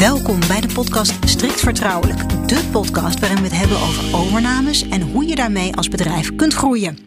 Welkom 0.00 0.40
bij 0.48 0.60
de 0.60 0.72
podcast 0.74 1.28
Strikt 1.28 1.60
Vertrouwelijk. 1.60 2.48
De 2.48 2.68
podcast 2.72 3.20
waarin 3.20 3.36
we 3.36 3.42
het 3.42 3.56
hebben 3.56 3.76
over 3.76 4.16
overnames 4.16 4.88
en 4.88 5.00
hoe 5.02 5.26
je 5.26 5.34
daarmee 5.34 5.76
als 5.76 5.88
bedrijf 5.88 6.36
kunt 6.36 6.54
groeien. 6.54 6.98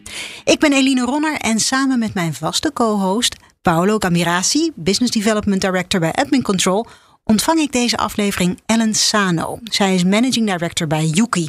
Ik 0.44 0.58
ben 0.58 0.72
Eline 0.72 1.04
Ronner 1.04 1.36
en 1.36 1.60
samen 1.60 1.98
met 1.98 2.14
mijn 2.14 2.34
vaste 2.34 2.72
co-host 2.72 3.36
Paolo 3.62 3.96
Gamirasi, 3.98 4.70
Business 4.74 5.12
Development 5.12 5.60
Director 5.60 6.00
bij 6.00 6.12
Admin 6.12 6.42
Control, 6.42 6.86
ontvang 7.24 7.58
ik 7.58 7.72
deze 7.72 7.96
aflevering 7.96 8.60
Ellen 8.66 8.94
Sano. 8.94 9.58
Zij 9.64 9.94
is 9.94 10.04
Managing 10.04 10.46
Director 10.46 10.86
bij 10.86 11.06
Yuki. 11.06 11.48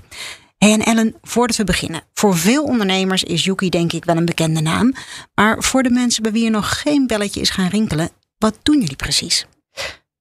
Hey 0.58 0.72
en 0.72 0.84
Ellen, 0.84 1.16
voordat 1.22 1.56
we 1.56 1.64
beginnen. 1.64 2.02
Voor 2.14 2.38
veel 2.38 2.64
ondernemers 2.64 3.24
is 3.24 3.44
Yuki 3.44 3.70
denk 3.70 3.94
ik 3.94 4.06
wel 4.06 4.18
een 4.18 4.26
bekende 4.26 4.62
naam. 4.62 4.94
Maar 5.36 5.64
voor 5.64 5.84
de 5.84 5.90
mensen 5.90 6.24
bij 6.24 6.32
wie 6.32 6.46
er 6.46 6.52
nog 6.52 6.82
geen 6.82 7.08
belletje 7.08 7.42
is 7.42 7.50
gaan 7.50 7.70
rinkelen, 7.70 8.10
wat 8.38 8.60
doen 8.64 8.80
jullie 8.80 8.96
precies? 8.96 9.46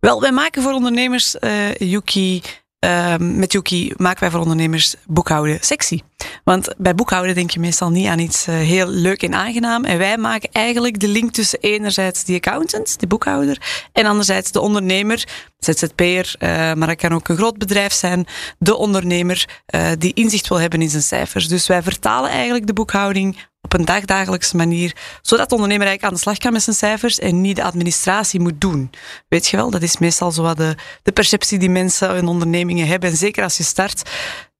Wel, 0.04 0.20
wij 0.20 0.32
maken 0.32 0.62
voor 0.62 0.72
ondernemers 0.72 1.36
uh, 1.40 1.74
Yuki. 1.74 2.42
Uh, 2.84 3.16
met 3.16 3.52
Yuki 3.52 3.92
maken 3.96 4.20
wij 4.20 4.30
voor 4.30 4.40
ondernemers 4.40 4.94
boekhouden 5.06 5.58
sexy. 5.60 6.00
Want 6.44 6.74
bij 6.78 6.94
boekhouden 6.94 7.34
denk 7.34 7.50
je 7.50 7.60
meestal 7.60 7.90
niet 7.90 8.06
aan 8.06 8.18
iets 8.18 8.48
uh, 8.48 8.54
heel 8.54 8.86
leuk 8.86 9.22
en 9.22 9.34
aangenaam. 9.34 9.84
En 9.84 9.98
wij 9.98 10.18
maken 10.18 10.48
eigenlijk 10.52 11.00
de 11.00 11.08
link 11.08 11.32
tussen 11.32 11.58
enerzijds 11.60 12.24
die 12.24 12.36
accountant, 12.36 13.00
de 13.00 13.06
boekhouder, 13.06 13.86
en 13.92 14.06
anderzijds 14.06 14.52
de 14.52 14.60
ondernemer, 14.60 15.24
ZZP'er, 15.58 16.34
uh, 16.38 16.48
maar 16.48 16.86
dat 16.86 16.96
kan 16.96 17.12
ook 17.12 17.28
een 17.28 17.36
groot 17.36 17.58
bedrijf 17.58 17.92
zijn, 17.92 18.26
de 18.58 18.76
ondernemer 18.76 19.62
die 19.98 20.14
inzicht 20.14 20.48
wil 20.48 20.60
hebben 20.60 20.82
in 20.82 20.90
zijn 20.90 21.02
cijfers. 21.02 21.48
Dus 21.48 21.66
wij 21.66 21.82
vertalen 21.82 22.30
eigenlijk 22.30 22.66
de 22.66 22.72
boekhouding 22.72 23.36
op 23.64 23.72
een 23.72 23.84
dagdagelijkse 23.84 24.56
manier, 24.56 24.96
zodat 25.22 25.48
de 25.48 25.54
ondernemer 25.54 25.86
eigenlijk 25.86 26.04
aan 26.04 26.18
de 26.18 26.24
slag 26.24 26.38
kan 26.38 26.52
met 26.52 26.62
zijn 26.62 26.76
cijfers 26.76 27.18
en 27.18 27.40
niet 27.40 27.56
de 27.56 27.62
administratie 27.62 28.40
moet 28.40 28.60
doen. 28.60 28.90
Weet 29.28 29.46
je 29.46 29.56
wel, 29.56 29.70
dat 29.70 29.82
is 29.82 29.98
meestal 29.98 30.32
zo 30.32 30.54
de, 30.54 30.76
de 31.02 31.12
perceptie 31.12 31.58
die 31.58 31.70
mensen 31.70 32.16
in 32.16 32.26
ondernemingen 32.26 32.86
hebben. 32.86 33.10
En 33.10 33.16
zeker 33.16 33.42
als 33.42 33.56
je 33.56 33.62
start, 33.62 34.10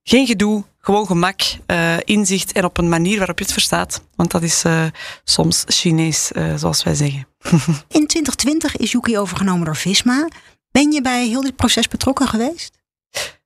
geen 0.03 0.27
gedoe, 0.27 0.65
gewoon 0.81 1.07
gemak, 1.07 1.41
uh, 1.67 1.97
inzicht 2.05 2.53
en 2.53 2.65
op 2.65 2.79
een 2.79 2.89
manier 2.89 3.19
waarop 3.19 3.39
je 3.39 3.45
het 3.45 3.53
verstaat. 3.53 4.03
Want 4.17 4.31
dat 4.31 4.43
is 4.43 4.65
uh, 4.65 4.85
soms 5.25 5.65
Chinees, 5.67 6.31
uh, 6.33 6.55
zoals 6.57 6.83
wij 6.83 6.95
zeggen. 6.95 7.27
In 7.99 8.07
2020 8.07 8.77
is 8.77 8.93
Yuki 8.93 9.19
overgenomen 9.19 9.65
door 9.65 9.77
Visma. 9.77 10.29
Ben 10.71 10.93
je 10.93 11.01
bij 11.01 11.27
heel 11.27 11.43
dit 11.43 11.57
proces 11.57 11.89
betrokken 11.89 12.29
geweest? 12.29 12.84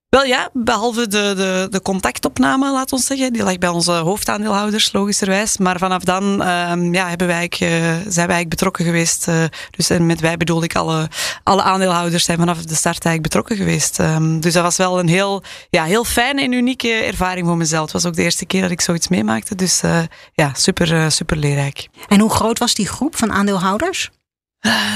Wel 0.09 0.25
ja, 0.25 0.51
behalve 0.53 1.07
de, 1.07 1.33
de, 1.37 1.67
de 1.71 1.83
contactopname, 1.83 2.73
laat 2.73 2.93
ons 2.93 3.07
zeggen. 3.07 3.33
Die 3.33 3.43
lag 3.43 3.59
bij 3.59 3.69
onze 3.69 3.93
hoofdaandeelhouders, 3.93 4.93
logischerwijs. 4.93 5.59
Maar 5.59 5.79
vanaf 5.79 6.03
dan 6.03 6.49
um, 6.49 6.95
ja, 6.95 7.09
hebben 7.09 7.27
wij, 7.27 7.45
uh, 7.45 7.59
zijn 7.59 8.03
wij 8.03 8.15
eigenlijk 8.15 8.49
betrokken 8.49 8.85
geweest. 8.85 9.29
Uh, 9.29 9.45
dus 9.71 9.91
en 9.91 10.07
met 10.07 10.21
wij 10.21 10.37
bedoel 10.37 10.63
ik 10.63 10.77
alle, 10.77 11.09
alle 11.43 11.63
aandeelhouders 11.63 12.25
zijn 12.25 12.39
vanaf 12.39 12.57
de 12.57 12.75
start 12.75 13.05
eigenlijk 13.05 13.23
betrokken 13.23 13.57
geweest. 13.57 13.99
Um, 13.99 14.41
dus 14.41 14.53
dat 14.53 14.63
was 14.63 14.77
wel 14.77 14.99
een 14.99 15.09
heel, 15.09 15.43
ja, 15.71 15.85
heel 15.85 16.05
fijne 16.05 16.43
en 16.43 16.53
unieke 16.53 16.93
ervaring 16.93 17.47
voor 17.47 17.57
mezelf. 17.57 17.83
Het 17.83 17.93
was 17.93 18.07
ook 18.07 18.17
de 18.17 18.23
eerste 18.23 18.47
keer 18.47 18.63
dat 18.63 18.71
ik 18.71 18.81
zoiets 18.81 19.09
meemaakte. 19.09 19.55
Dus 19.55 19.83
uh, 19.83 20.01
ja, 20.33 20.51
super, 20.55 21.13
super 21.13 21.37
leerrijk. 21.37 21.89
En 22.09 22.21
hoe 22.21 22.31
groot 22.31 22.59
was 22.59 22.75
die 22.75 22.89
groep 22.89 23.17
van 23.17 23.33
aandeelhouders? 23.33 24.11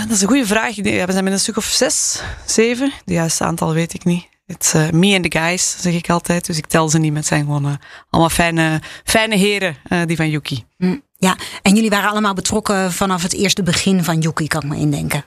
dat 0.09 0.11
is 0.11 0.21
een 0.21 0.29
goede 0.29 0.47
vraag. 0.47 0.75
Ja, 0.75 1.07
we 1.07 1.13
zijn 1.13 1.25
met 1.25 1.33
een 1.33 1.41
stuk 1.41 1.57
of 1.57 1.65
zes, 1.65 2.23
zeven. 2.47 2.87
Het 2.87 3.03
juiste 3.05 3.45
aantal 3.45 3.73
weet 3.73 3.95
ik 3.95 4.05
niet. 4.05 4.31
It's 4.53 4.75
uh, 4.75 4.91
me 4.91 5.15
and 5.15 5.31
the 5.31 5.39
guys, 5.39 5.77
zeg 5.81 5.95
ik 5.95 6.11
altijd. 6.11 6.47
Dus 6.47 6.57
ik 6.57 6.67
tel 6.67 6.89
ze 6.89 6.99
niet. 6.99 7.15
Het 7.15 7.27
zijn 7.27 7.45
gewoon 7.45 7.67
uh, 7.67 7.73
allemaal 8.11 8.31
fijne, 8.31 8.81
fijne 9.05 9.37
heren, 9.37 9.77
uh, 9.89 10.01
die 10.07 10.17
van 10.17 10.31
Yuki. 10.31 10.65
Mm, 10.79 11.03
ja, 11.17 11.37
en 11.63 11.75
jullie 11.75 11.91
waren 11.91 12.11
allemaal 12.11 12.35
betrokken 12.35 12.93
vanaf 12.93 13.23
het 13.23 13.33
eerste 13.33 13.63
begin 13.63 14.05
van 14.05 14.19
Yuki, 14.19 14.47
kan 14.47 14.63
ik 14.63 14.69
me 14.69 14.77
indenken. 14.77 15.25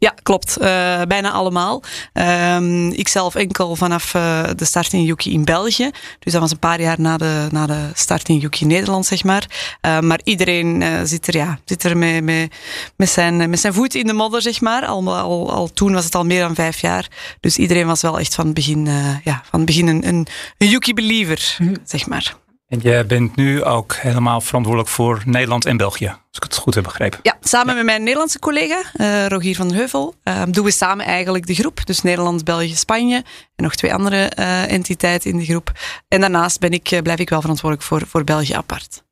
Ja, 0.00 0.14
klopt. 0.22 0.56
Uh, 0.58 1.02
bijna 1.02 1.30
allemaal. 1.30 1.82
Um, 2.12 2.92
ik 2.92 3.08
zelf 3.08 3.34
enkel 3.34 3.76
vanaf 3.76 4.14
uh, 4.14 4.42
de 4.56 4.64
start 4.64 4.92
in 4.92 5.04
Yuki 5.04 5.32
in 5.32 5.44
België. 5.44 5.90
Dus 6.18 6.32
dat 6.32 6.40
was 6.40 6.50
een 6.50 6.58
paar 6.58 6.80
jaar 6.80 7.00
na 7.00 7.16
de, 7.16 7.48
na 7.50 7.66
de 7.66 7.90
start 7.94 8.28
in 8.28 8.38
Yuki 8.38 8.64
Nederland, 8.64 9.06
zeg 9.06 9.24
maar. 9.24 9.46
Uh, 9.86 9.98
maar 10.00 10.20
iedereen 10.24 11.06
zit 11.06 11.26
er, 11.26 11.36
ja, 11.36 11.58
zit 11.64 11.84
er 11.84 11.96
met, 11.96 12.24
met, 12.24 12.54
met, 12.96 13.08
zijn, 13.08 13.50
met 13.50 13.60
zijn 13.60 13.74
voet 13.74 13.94
in 13.94 14.06
de 14.06 14.12
modder, 14.12 14.42
zeg 14.42 14.60
maar. 14.60 14.86
Al, 14.86 15.16
al, 15.16 15.52
al 15.52 15.72
toen 15.72 15.92
was 15.92 16.04
het 16.04 16.14
al 16.14 16.24
meer 16.24 16.40
dan 16.40 16.54
vijf 16.54 16.80
jaar. 16.80 17.08
Dus 17.40 17.56
iedereen 17.56 17.86
was 17.86 18.00
wel 18.00 18.18
echt 18.18 18.34
van 18.34 18.44
het 18.44 18.54
begin, 18.54 18.86
ja, 19.24 19.42
van 19.50 19.60
het 19.60 19.64
begin 19.64 19.86
een, 19.86 20.08
een, 20.08 20.26
een 20.58 20.68
Yuki-believer, 20.68 21.56
mm. 21.58 21.76
zeg 21.84 22.06
maar. 22.06 22.34
En 22.70 22.78
jij 22.78 23.06
bent 23.06 23.36
nu 23.36 23.64
ook 23.64 23.94
helemaal 23.94 24.40
verantwoordelijk 24.40 24.90
voor 24.90 25.22
Nederland 25.24 25.64
en 25.64 25.76
België, 25.76 26.06
als 26.06 26.36
ik 26.36 26.42
het 26.42 26.56
goed 26.56 26.74
heb 26.74 26.84
begrepen. 26.84 27.18
Ja, 27.22 27.36
samen 27.40 27.68
ja. 27.68 27.74
met 27.74 27.84
mijn 27.84 28.02
Nederlandse 28.02 28.38
collega 28.38 28.82
uh, 28.96 29.26
Rogier 29.26 29.56
van 29.56 29.72
Heuvel 29.72 30.14
uh, 30.24 30.42
doen 30.50 30.64
we 30.64 30.70
samen 30.70 31.04
eigenlijk 31.04 31.46
de 31.46 31.54
groep. 31.54 31.86
Dus 31.86 32.02
Nederland, 32.02 32.44
België, 32.44 32.76
Spanje 32.76 33.24
en 33.56 33.64
nog 33.64 33.74
twee 33.74 33.94
andere 33.94 34.32
uh, 34.38 34.72
entiteiten 34.72 35.30
in 35.30 35.38
de 35.38 35.44
groep. 35.44 35.72
En 36.08 36.20
daarnaast 36.20 36.60
ben 36.60 36.70
ik, 36.70 37.00
blijf 37.02 37.18
ik 37.18 37.28
wel 37.28 37.40
verantwoordelijk 37.40 37.88
voor, 37.88 38.06
voor 38.06 38.24
België 38.24 38.52
apart. 38.52 39.02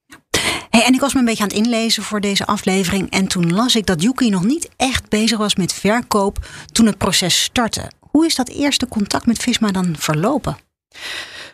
Hey, 0.70 0.84
en 0.84 0.94
ik 0.94 1.00
was 1.00 1.12
me 1.12 1.18
een 1.18 1.24
beetje 1.24 1.42
aan 1.42 1.48
het 1.48 1.58
inlezen 1.58 2.02
voor 2.02 2.20
deze 2.20 2.46
aflevering. 2.46 3.10
En 3.10 3.28
toen 3.28 3.54
las 3.54 3.76
ik 3.76 3.86
dat 3.86 4.02
Yuki 4.02 4.30
nog 4.30 4.44
niet 4.44 4.68
echt 4.76 5.08
bezig 5.08 5.38
was 5.38 5.54
met 5.54 5.72
verkoop 5.72 6.46
toen 6.72 6.86
het 6.86 6.98
proces 6.98 7.42
startte. 7.42 7.90
Hoe 8.00 8.26
is 8.26 8.34
dat 8.34 8.48
eerste 8.48 8.88
contact 8.88 9.26
met 9.26 9.38
Visma 9.38 9.70
dan 9.70 9.94
verlopen? 9.98 10.58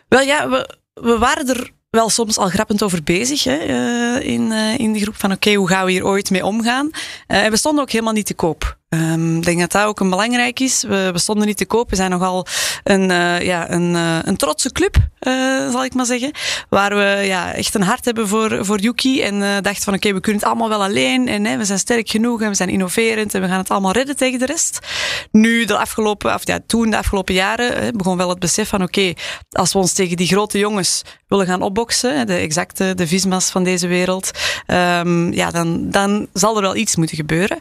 Wel 0.07 0.21
ja, 0.21 0.49
we, 0.49 0.77
we 0.93 1.17
waren 1.17 1.49
er 1.49 1.73
wel 1.95 2.09
soms 2.09 2.37
al 2.37 2.49
grappend 2.49 2.83
over 2.83 3.03
bezig 3.03 3.45
uh, 3.45 4.19
in, 4.19 4.51
uh, 4.51 4.77
in 4.77 4.93
de 4.93 4.99
groep 4.99 5.15
van 5.15 5.31
oké, 5.31 5.53
hoe 5.53 5.67
gaan 5.67 5.85
we 5.85 5.91
hier 5.91 6.05
ooit 6.05 6.29
mee 6.29 6.45
omgaan? 6.45 6.89
Uh, 7.27 7.43
en 7.43 7.51
we 7.51 7.57
stonden 7.57 7.81
ook 7.81 7.91
helemaal 7.91 8.13
niet 8.13 8.25
te 8.25 8.33
koop. 8.33 8.77
Um, 8.95 9.37
ik 9.37 9.43
denk 9.43 9.59
dat 9.59 9.71
dat 9.71 9.85
ook 9.85 9.99
een 9.99 10.09
belangrijk 10.09 10.59
is. 10.59 10.83
We, 10.83 11.09
we 11.11 11.19
stonden 11.19 11.47
niet 11.47 11.57
te 11.57 11.65
koop. 11.65 11.89
We 11.89 11.95
zijn 11.95 12.11
nogal 12.11 12.47
een, 12.83 13.09
uh, 13.09 13.41
ja, 13.41 13.71
een, 13.71 13.93
uh, 13.93 14.17
een 14.23 14.37
trotse 14.37 14.71
club, 14.71 14.95
uh, 15.19 15.71
zal 15.71 15.83
ik 15.83 15.93
maar 15.93 16.05
zeggen. 16.05 16.31
Waar 16.69 16.95
we 16.95 17.25
ja, 17.25 17.53
echt 17.53 17.75
een 17.75 17.81
hart 17.81 18.05
hebben 18.05 18.27
voor, 18.27 18.65
voor 18.65 18.79
Yuki. 18.79 19.21
En 19.21 19.39
dachten 19.39 19.83
van 19.83 19.93
oké, 19.93 20.13
we 20.13 20.19
kunnen 20.19 20.41
het 20.41 20.49
allemaal 20.49 20.69
wel 20.69 20.83
alleen. 20.83 21.27
En 21.27 21.45
hè, 21.45 21.57
we 21.57 21.65
zijn 21.65 21.79
sterk 21.79 22.09
genoeg 22.09 22.41
en 22.41 22.49
we 22.49 22.55
zijn 22.55 22.69
innoverend. 22.69 23.33
En 23.33 23.41
we 23.41 23.47
gaan 23.47 23.57
het 23.57 23.69
allemaal 23.69 23.91
redden 23.91 24.15
tegen 24.15 24.39
de 24.39 24.45
rest. 24.45 24.79
Nu, 25.31 25.65
de 25.65 25.77
afgelopen, 25.77 26.33
of 26.33 26.47
ja, 26.47 26.59
toen 26.67 26.89
de 26.89 26.97
afgelopen 26.97 27.33
jaren, 27.33 27.83
hè, 27.83 27.91
begon 27.91 28.17
wel 28.17 28.29
het 28.29 28.39
besef 28.39 28.69
van 28.69 28.83
oké, 28.83 29.13
als 29.49 29.73
we 29.73 29.79
ons 29.79 29.93
tegen 29.93 30.17
die 30.17 30.27
grote 30.27 30.57
jongens 30.57 31.01
willen 31.27 31.45
gaan 31.45 31.61
opboksen, 31.61 32.27
de 32.27 32.35
exacte, 32.35 32.95
de 32.95 33.07
Visma's 33.07 33.49
van 33.49 33.63
deze 33.63 33.87
wereld, 33.87 34.31
um, 34.67 35.33
ja, 35.33 35.51
dan, 35.51 35.89
dan 35.89 36.27
zal 36.33 36.55
er 36.55 36.61
wel 36.61 36.75
iets 36.75 36.95
moeten 36.95 37.15
gebeuren. 37.15 37.59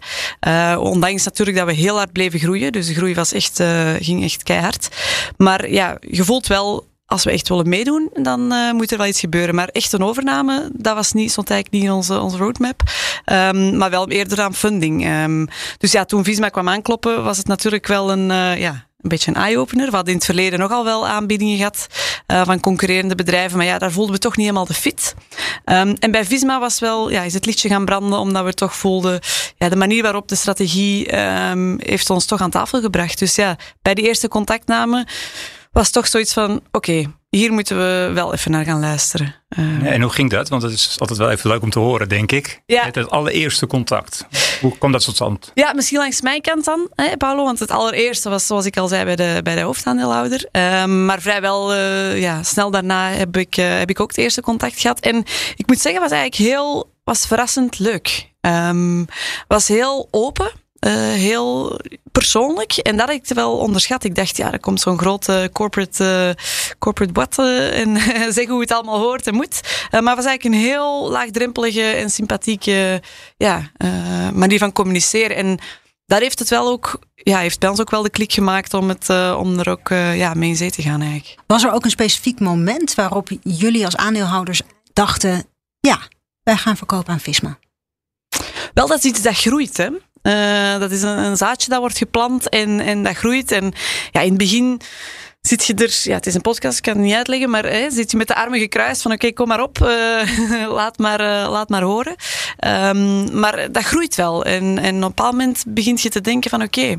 ondanks 0.78 1.23
natuurlijk 1.24 1.56
dat 1.56 1.66
we 1.66 1.72
heel 1.72 1.96
hard 1.96 2.12
bleven 2.12 2.38
groeien. 2.38 2.72
Dus 2.72 2.86
de 2.86 2.94
groei 2.94 3.14
was 3.14 3.32
echt, 3.32 3.60
uh, 3.60 3.90
ging 3.98 4.22
echt 4.22 4.42
keihard. 4.42 4.88
Maar 5.36 5.70
ja, 5.70 5.96
je 6.00 6.24
voelt 6.24 6.46
wel 6.46 6.86
als 7.06 7.24
we 7.24 7.30
echt 7.30 7.48
willen 7.48 7.68
meedoen, 7.68 8.10
dan 8.22 8.52
uh, 8.52 8.72
moet 8.72 8.92
er 8.92 8.98
wel 8.98 9.06
iets 9.06 9.20
gebeuren. 9.20 9.54
Maar 9.54 9.68
echt 9.68 9.92
een 9.92 10.02
overname, 10.02 10.70
dat 10.72 10.94
was 10.94 11.12
niet, 11.12 11.30
stond 11.30 11.50
eigenlijk 11.50 11.82
niet 11.82 11.90
in 11.90 11.96
onze, 11.96 12.20
onze 12.20 12.36
roadmap. 12.36 12.82
Um, 13.32 13.76
maar 13.76 13.90
wel 13.90 14.08
eerder 14.08 14.40
aan 14.40 14.54
funding. 14.54 15.06
Um, 15.06 15.48
dus 15.78 15.92
ja, 15.92 16.04
toen 16.04 16.24
Visma 16.24 16.48
kwam 16.48 16.68
aankloppen, 16.68 17.24
was 17.24 17.36
het 17.36 17.46
natuurlijk 17.46 17.86
wel 17.86 18.12
een, 18.12 18.30
uh, 18.30 18.58
ja, 18.58 18.86
een 19.04 19.10
beetje 19.10 19.30
een 19.30 19.42
eye-opener. 19.42 19.86
We 19.86 19.94
hadden 19.94 20.12
in 20.12 20.18
het 20.18 20.26
verleden 20.26 20.58
nogal 20.58 20.84
wel 20.84 21.08
aanbiedingen 21.08 21.56
gehad 21.56 21.86
uh, 22.26 22.44
van 22.44 22.60
concurrerende 22.60 23.14
bedrijven, 23.14 23.56
maar 23.56 23.66
ja, 23.66 23.78
daar 23.78 23.92
voelden 23.92 24.14
we 24.14 24.20
toch 24.20 24.36
niet 24.36 24.46
helemaal 24.46 24.66
de 24.66 24.74
fit. 24.74 25.14
Um, 25.64 25.94
en 25.98 26.10
bij 26.10 26.24
Visma 26.24 26.60
was 26.60 26.80
wel, 26.80 27.10
ja, 27.10 27.22
is 27.22 27.34
het 27.34 27.46
lichtje 27.46 27.68
gaan 27.68 27.84
branden, 27.84 28.18
omdat 28.18 28.44
we 28.44 28.54
toch 28.54 28.74
voelden, 28.76 29.20
ja, 29.56 29.68
de 29.68 29.76
manier 29.76 30.02
waarop 30.02 30.28
de 30.28 30.34
strategie 30.34 31.18
um, 31.50 31.78
heeft 31.82 32.10
ons 32.10 32.26
toch 32.26 32.40
aan 32.40 32.50
tafel 32.50 32.80
gebracht. 32.80 33.18
Dus 33.18 33.34
ja, 33.34 33.56
bij 33.82 33.94
de 33.94 34.02
eerste 34.02 34.28
contactname 34.28 35.06
was 35.72 35.90
toch 35.90 36.06
zoiets 36.06 36.32
van, 36.32 36.60
oké, 36.72 37.04
hier 37.34 37.52
moeten 37.52 37.76
we 37.76 38.10
wel 38.14 38.32
even 38.32 38.50
naar 38.50 38.64
gaan 38.64 38.80
luisteren. 38.80 39.34
Uh, 39.58 39.92
en 39.92 40.00
hoe 40.02 40.10
ging 40.10 40.30
dat? 40.30 40.48
Want 40.48 40.62
het 40.62 40.72
is 40.72 40.96
altijd 40.98 41.18
wel 41.18 41.30
even 41.30 41.50
leuk 41.50 41.62
om 41.62 41.70
te 41.70 41.78
horen, 41.78 42.08
denk 42.08 42.32
ik. 42.32 42.62
Ja. 42.66 42.84
Het, 42.84 42.94
het 42.94 43.10
allereerste 43.10 43.66
contact. 43.66 44.26
Hoe 44.60 44.78
kwam 44.78 44.92
dat 44.92 45.04
tot 45.04 45.14
stand? 45.14 45.50
Ja, 45.54 45.72
misschien 45.74 45.98
langs 45.98 46.20
mijn 46.20 46.40
kant 46.40 46.64
dan, 46.64 46.88
hè, 46.94 47.16
Paolo. 47.16 47.44
Want 47.44 47.58
het 47.58 47.70
allereerste 47.70 48.28
was, 48.28 48.46
zoals 48.46 48.66
ik 48.66 48.76
al 48.76 48.88
zei, 48.88 49.04
bij 49.04 49.16
de, 49.16 49.40
bij 49.42 49.54
de 49.54 49.60
hoofdaandeelhouder. 49.60 50.48
Uh, 50.52 50.84
maar 50.84 51.20
vrijwel 51.20 51.74
uh, 51.74 52.20
ja, 52.20 52.42
snel 52.42 52.70
daarna 52.70 53.10
heb 53.10 53.36
ik, 53.36 53.56
uh, 53.56 53.78
heb 53.78 53.90
ik 53.90 54.00
ook 54.00 54.08
het 54.08 54.18
eerste 54.18 54.40
contact 54.40 54.80
gehad. 54.80 55.00
En 55.00 55.24
ik 55.56 55.66
moet 55.66 55.80
zeggen, 55.80 56.00
was 56.00 56.10
eigenlijk 56.10 56.50
heel 56.50 56.92
was 57.04 57.26
verrassend 57.26 57.78
leuk. 57.78 58.32
Um, 58.40 59.06
was 59.48 59.68
heel 59.68 60.08
open. 60.10 60.50
Uh, 60.84 60.92
heel 61.12 61.80
persoonlijk. 62.12 62.72
En 62.72 62.96
dat 62.96 63.10
ik 63.10 63.26
wel 63.26 63.56
onderschat. 63.56 64.04
Ik 64.04 64.14
dacht, 64.14 64.36
ja, 64.36 64.52
er 64.52 64.60
komt 64.60 64.80
zo'n 64.80 64.98
grote 64.98 65.50
corporate, 65.52 66.34
uh, 66.38 66.44
corporate 66.78 67.12
what 67.12 67.38
uh, 67.38 67.78
en 67.78 67.96
zeggen 68.34 68.52
hoe 68.52 68.60
het 68.60 68.72
allemaal 68.72 68.98
hoort 68.98 69.26
en 69.26 69.34
moet. 69.34 69.60
Uh, 69.62 70.00
maar 70.00 70.16
het 70.16 70.24
was 70.24 70.24
eigenlijk 70.24 70.44
een 70.44 70.70
heel 70.70 71.10
laagdrempelige 71.10 71.82
en 71.82 72.10
sympathieke 72.10 73.02
ja, 73.36 73.70
manier 74.34 74.58
van 74.58 74.72
communiceren. 74.72 75.36
En 75.36 75.58
daar 76.06 76.20
heeft 76.20 76.38
het 76.38 76.48
wel 76.48 76.68
ook, 76.68 76.98
ja, 77.14 77.38
heeft 77.38 77.58
bij 77.60 77.68
ons 77.68 77.80
ook 77.80 77.90
wel 77.90 78.02
de 78.02 78.10
klik 78.10 78.32
gemaakt 78.32 78.74
om, 78.74 78.88
het, 78.88 79.08
om 79.36 79.58
er 79.58 79.68
ook 79.68 79.88
ja, 80.14 80.34
mee 80.34 80.48
in 80.48 80.56
zee 80.56 80.70
te 80.70 80.82
gaan 80.82 81.00
eigenlijk. 81.00 81.40
Was 81.46 81.64
er 81.64 81.72
ook 81.72 81.84
een 81.84 81.90
specifiek 81.90 82.40
moment 82.40 82.94
waarop 82.94 83.28
jullie 83.42 83.84
als 83.84 83.96
aandeelhouders 83.96 84.62
dachten, 84.92 85.44
ja, 85.80 85.98
wij 86.42 86.56
gaan 86.56 86.76
verkopen 86.76 87.12
aan 87.12 87.20
Visma? 87.20 87.58
Wel, 88.74 88.86
dat 88.86 88.98
is 88.98 89.04
iets 89.04 89.22
dat 89.22 89.36
groeit. 89.36 89.76
Hè? 89.76 89.88
Dat 90.78 90.90
is 90.90 91.02
een, 91.02 91.18
een, 91.18 91.36
zaadje 91.36 91.70
dat 91.70 91.80
wordt 91.80 91.98
geplant 91.98 92.48
en, 92.48 92.80
en 92.80 93.02
dat 93.02 93.16
groeit. 93.16 93.52
En 93.52 93.72
ja, 94.10 94.20
in 94.20 94.28
het 94.28 94.38
begin 94.38 94.80
zit 95.40 95.64
je 95.64 95.74
er, 95.74 96.00
ja, 96.02 96.14
het 96.14 96.26
is 96.26 96.34
een 96.34 96.40
podcast, 96.40 96.76
ik 96.76 96.82
kan 96.82 96.92
het 96.92 97.02
niet 97.02 97.14
uitleggen, 97.14 97.50
maar 97.50 97.64
hè, 97.64 97.90
zit 97.90 98.10
je 98.10 98.16
met 98.16 98.28
de 98.28 98.34
armen 98.34 98.58
gekruist 98.58 99.02
van 99.02 99.12
oké, 99.12 99.32
kom 99.32 99.48
maar 99.48 99.62
op, 99.62 99.78
uh, 99.78 100.68
laat, 100.78 100.98
maar, 100.98 101.20
uh, 101.20 101.50
laat 101.50 101.68
maar 101.68 101.82
horen. 101.82 102.14
Um, 102.66 103.38
maar 103.38 103.72
dat 103.72 103.82
groeit 103.82 104.14
wel. 104.14 104.44
En, 104.44 104.78
en 104.78 104.96
op 104.96 105.02
een 105.02 105.08
bepaald 105.08 105.32
moment 105.32 105.64
begint 105.68 106.00
je 106.00 106.08
te 106.08 106.20
denken 106.20 106.50
van 106.50 106.62
oké, 106.62 106.86
ja, 106.86 106.98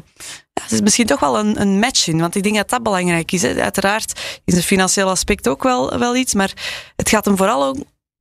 het 0.63 0.71
is 0.71 0.81
misschien 0.81 1.05
toch 1.05 1.19
wel 1.19 1.39
een, 1.39 1.61
een 1.61 1.79
match 1.79 2.07
in, 2.07 2.19
want 2.19 2.35
ik 2.35 2.43
denk 2.43 2.55
dat 2.55 2.69
dat 2.69 2.83
belangrijk 2.83 3.31
is. 3.31 3.41
Hè. 3.41 3.61
Uiteraard 3.61 4.39
is 4.45 4.55
het 4.55 4.65
financiële 4.65 5.09
aspect 5.09 5.47
ook 5.47 5.63
wel, 5.63 5.97
wel 5.97 6.15
iets, 6.15 6.33
maar 6.33 6.53
het 6.95 7.09
gaat 7.09 7.25
hem 7.25 7.37
vooral 7.37 7.63
ook, 7.63 7.77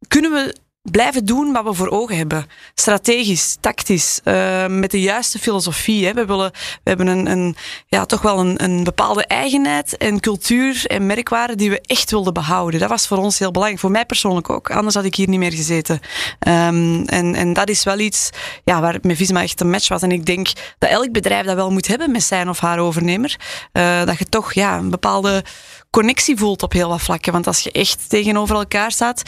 kunnen 0.08 0.30
we 0.30 0.54
blijven 0.90 1.24
doen 1.24 1.52
wat 1.52 1.64
we 1.64 1.74
voor 1.74 1.88
ogen 1.88 2.16
hebben. 2.16 2.46
Strategisch, 2.74 3.56
tactisch, 3.60 4.20
uh, 4.24 4.66
met 4.66 4.90
de 4.90 5.00
juiste 5.00 5.38
filosofie. 5.38 6.06
Hè. 6.06 6.12
We, 6.12 6.26
willen, 6.26 6.50
we 6.52 6.90
hebben 6.90 7.06
een, 7.06 7.30
een, 7.30 7.56
ja, 7.86 8.04
toch 8.04 8.22
wel 8.22 8.38
een, 8.38 8.64
een 8.64 8.84
bepaalde 8.84 9.26
eigenheid 9.26 9.96
en 9.96 10.20
cultuur 10.20 10.86
en 10.86 11.06
merkwaarde 11.06 11.54
die 11.54 11.70
we 11.70 11.80
echt 11.80 12.10
wilden 12.10 12.32
behouden. 12.32 12.80
Dat 12.80 12.88
was 12.88 13.06
voor 13.06 13.18
ons 13.18 13.38
heel 13.38 13.50
belangrijk. 13.50 13.82
Voor 13.82 13.90
mij 13.90 14.06
persoonlijk 14.06 14.50
ook. 14.50 14.70
Anders 14.70 14.94
had 14.94 15.04
ik 15.04 15.14
hier 15.14 15.28
niet 15.28 15.38
meer 15.38 15.52
gezeten. 15.52 16.00
Um, 16.48 17.04
en, 17.04 17.34
en 17.34 17.52
dat 17.52 17.68
is 17.68 17.84
wel 17.84 17.98
iets 17.98 18.30
ja, 18.64 18.80
waar 18.80 18.98
met 19.02 19.16
Visma 19.16 19.42
echt 19.42 19.60
een 19.60 19.70
match 19.70 19.88
was. 19.88 20.02
En 20.02 20.12
ik 20.12 20.26
denk 20.26 20.48
dat 20.78 20.90
elk 20.90 21.12
bedrijf 21.12 21.46
dat 21.46 21.54
wel 21.54 21.70
moet 21.70 21.86
hebben 21.86 22.10
met 22.10 22.22
zijn 22.22 22.48
of 22.48 22.58
haar 22.58 22.78
overnemer. 22.78 23.36
Uh, 23.72 24.04
dat 24.04 24.18
je 24.18 24.24
toch 24.28 24.52
ja, 24.52 24.76
een 24.78 24.90
bepaalde 24.90 25.44
connectie 25.94 26.36
voelt 26.36 26.62
op 26.62 26.72
heel 26.72 26.88
wat 26.88 27.02
vlakken. 27.02 27.32
Want 27.32 27.46
als 27.46 27.60
je 27.60 27.72
echt 27.72 28.08
tegenover 28.08 28.56
elkaar 28.56 28.90
staat, 28.90 29.22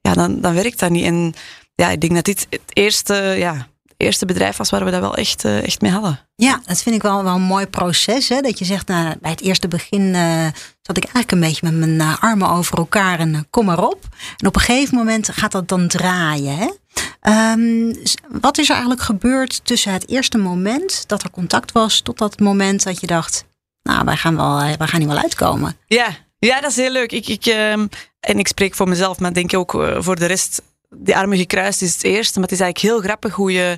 ja, 0.00 0.12
dan, 0.12 0.40
dan 0.40 0.54
werkt 0.54 0.78
dat 0.78 0.90
niet. 0.90 1.04
En 1.04 1.34
ja, 1.74 1.88
ik 1.88 2.00
denk 2.00 2.14
dat 2.14 2.24
dit 2.24 2.46
het 2.50 2.60
eerste, 2.72 3.14
ja, 3.14 3.66
eerste 3.96 4.26
bedrijf 4.26 4.56
was 4.56 4.70
waar 4.70 4.84
we 4.84 4.90
dat 4.90 5.00
wel 5.00 5.16
echt, 5.16 5.44
uh, 5.44 5.62
echt 5.62 5.80
mee 5.80 5.90
hadden. 5.90 6.20
Ja, 6.36 6.60
dat 6.64 6.82
vind 6.82 6.94
ik 6.94 7.02
wel, 7.02 7.24
wel 7.24 7.34
een 7.34 7.42
mooi 7.42 7.66
proces. 7.66 8.28
Hè? 8.28 8.40
Dat 8.40 8.58
je 8.58 8.64
zegt, 8.64 8.88
nou, 8.88 9.14
bij 9.20 9.30
het 9.30 9.40
eerste 9.40 9.68
begin 9.68 10.02
uh, 10.02 10.46
zat 10.82 10.96
ik 10.96 11.04
eigenlijk 11.04 11.30
een 11.32 11.40
beetje 11.40 11.70
met 11.70 11.78
mijn 11.78 12.10
uh, 12.10 12.22
armen 12.22 12.50
over 12.50 12.78
elkaar 12.78 13.18
en 13.18 13.46
kom 13.50 13.64
maar 13.64 13.84
op. 13.84 14.08
En 14.36 14.46
op 14.46 14.54
een 14.54 14.60
gegeven 14.60 14.96
moment 14.96 15.28
gaat 15.32 15.52
dat 15.52 15.68
dan 15.68 15.88
draaien. 15.88 16.56
Hè? 16.56 16.68
Um, 17.52 17.96
wat 18.40 18.58
is 18.58 18.66
er 18.66 18.74
eigenlijk 18.74 19.02
gebeurd 19.02 19.60
tussen 19.64 19.92
het 19.92 20.08
eerste 20.08 20.38
moment 20.38 21.04
dat 21.06 21.22
er 21.22 21.30
contact 21.30 21.72
was 21.72 22.00
tot 22.00 22.18
dat 22.18 22.40
moment 22.40 22.82
dat 22.82 23.00
je 23.00 23.06
dacht, 23.06 23.44
nou, 23.82 24.04
wij 24.04 24.16
gaan, 24.16 24.36
wel, 24.36 24.56
wij 24.56 24.86
gaan 24.86 25.00
hier 25.00 25.08
wel 25.08 25.18
uitkomen? 25.18 25.76
Ja, 25.86 26.08
ja, 26.38 26.60
dat 26.60 26.70
is 26.70 26.76
heel 26.76 26.90
leuk. 26.90 27.12
Ik, 27.12 27.28
ik, 27.28 27.46
um, 27.46 27.88
en 28.20 28.38
ik 28.38 28.48
spreek 28.48 28.74
voor 28.74 28.88
mezelf, 28.88 29.18
maar 29.18 29.32
denk 29.32 29.54
ook 29.54 29.74
uh, 29.74 29.96
voor 29.98 30.16
de 30.16 30.26
rest. 30.26 30.62
Die 30.96 31.16
armen 31.16 31.38
gekruist 31.38 31.82
is 31.82 31.92
het 31.92 32.04
eerste, 32.04 32.40
maar 32.40 32.48
het 32.48 32.58
is 32.58 32.64
eigenlijk 32.64 32.94
heel 32.94 33.02
grappig 33.02 33.34
hoe 33.34 33.52
je, 33.52 33.76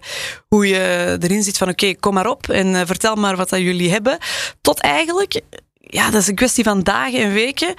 hoe 0.49 0.69
je 0.69 1.16
erin 1.20 1.43
zit 1.43 1.58
van 1.58 1.69
oké, 1.69 1.94
kom 1.94 2.14
maar 2.14 2.26
op 2.26 2.49
en 2.49 2.66
uh, 2.66 2.81
vertel 2.84 3.14
maar 3.14 3.37
wat 3.37 3.49
dat 3.49 3.60
jullie 3.60 3.90
hebben. 3.90 4.19
Tot 4.60 4.81
eigenlijk, 4.81 5.40
ja, 5.81 6.10
dat 6.10 6.20
is 6.20 6.28
een 6.28 6.34
kwestie 6.34 6.64
van 6.64 6.82
dagen 6.82 7.20
en 7.20 7.32
weken 7.32 7.75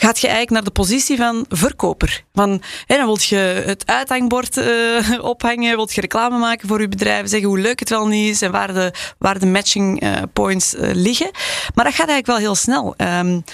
gaat 0.00 0.18
je 0.18 0.26
eigenlijk 0.26 0.50
naar 0.50 0.64
de 0.64 0.80
positie 0.80 1.16
van 1.16 1.44
verkoper. 1.48 2.24
Van, 2.32 2.62
hè, 2.86 2.96
dan 2.96 3.06
wil 3.06 3.18
je 3.20 3.62
het 3.66 3.86
uithangbord 3.86 4.56
uh, 4.56 5.24
ophangen, 5.24 5.76
wil 5.76 5.88
je 5.92 6.00
reclame 6.00 6.38
maken 6.38 6.68
voor 6.68 6.80
je 6.80 6.88
bedrijf, 6.88 7.28
zeggen 7.28 7.48
hoe 7.48 7.58
leuk 7.58 7.78
het 7.78 7.88
wel 7.88 8.06
niet 8.06 8.30
is 8.30 8.42
en 8.42 8.52
waar 8.52 8.74
de, 8.74 8.92
waar 9.18 9.38
de 9.38 9.46
matching 9.46 10.02
uh, 10.02 10.16
points 10.32 10.74
uh, 10.74 10.90
liggen. 10.92 11.30
Maar 11.74 11.84
dat 11.84 11.94
gaat 11.94 12.08
eigenlijk 12.08 12.26
wel 12.26 12.36
heel 12.36 12.54
snel. 12.54 12.94
Um, 12.96 13.44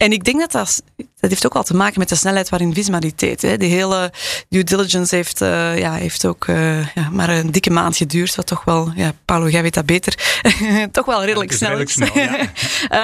en 0.00 0.12
ik 0.12 0.24
denk 0.24 0.38
dat 0.38 0.52
dat, 0.52 0.82
dat 0.96 1.30
heeft 1.30 1.46
ook 1.46 1.54
wel 1.54 1.62
te 1.62 1.76
maken 1.76 1.98
met 1.98 2.08
de 2.08 2.14
snelheid 2.14 2.48
waarin 2.48 2.74
Visma 2.74 2.98
die 2.98 3.12
deed. 3.16 3.42
Hè. 3.42 3.56
Die 3.56 3.70
hele 3.70 4.12
due 4.48 4.64
diligence 4.64 5.14
heeft, 5.14 5.40
uh, 5.40 5.78
ja, 5.78 5.92
heeft 5.92 6.26
ook 6.26 6.46
uh, 6.46 6.94
ja, 6.94 7.10
maar 7.12 7.28
een 7.28 7.50
dikke 7.50 7.70
maand 7.70 7.96
geduurd. 7.96 8.34
Wat 8.34 8.46
toch 8.46 8.64
wel, 8.64 8.92
ja, 8.94 9.12
Paulo, 9.24 9.48
jij 9.48 9.62
weet 9.62 9.74
dat 9.74 9.86
beter, 9.86 10.40
toch 10.92 11.06
wel 11.06 11.24
redelijk 11.24 11.52
snel 11.52 11.78
is. 11.78 11.92
Snel, 11.92 12.18
ja. 12.18 12.50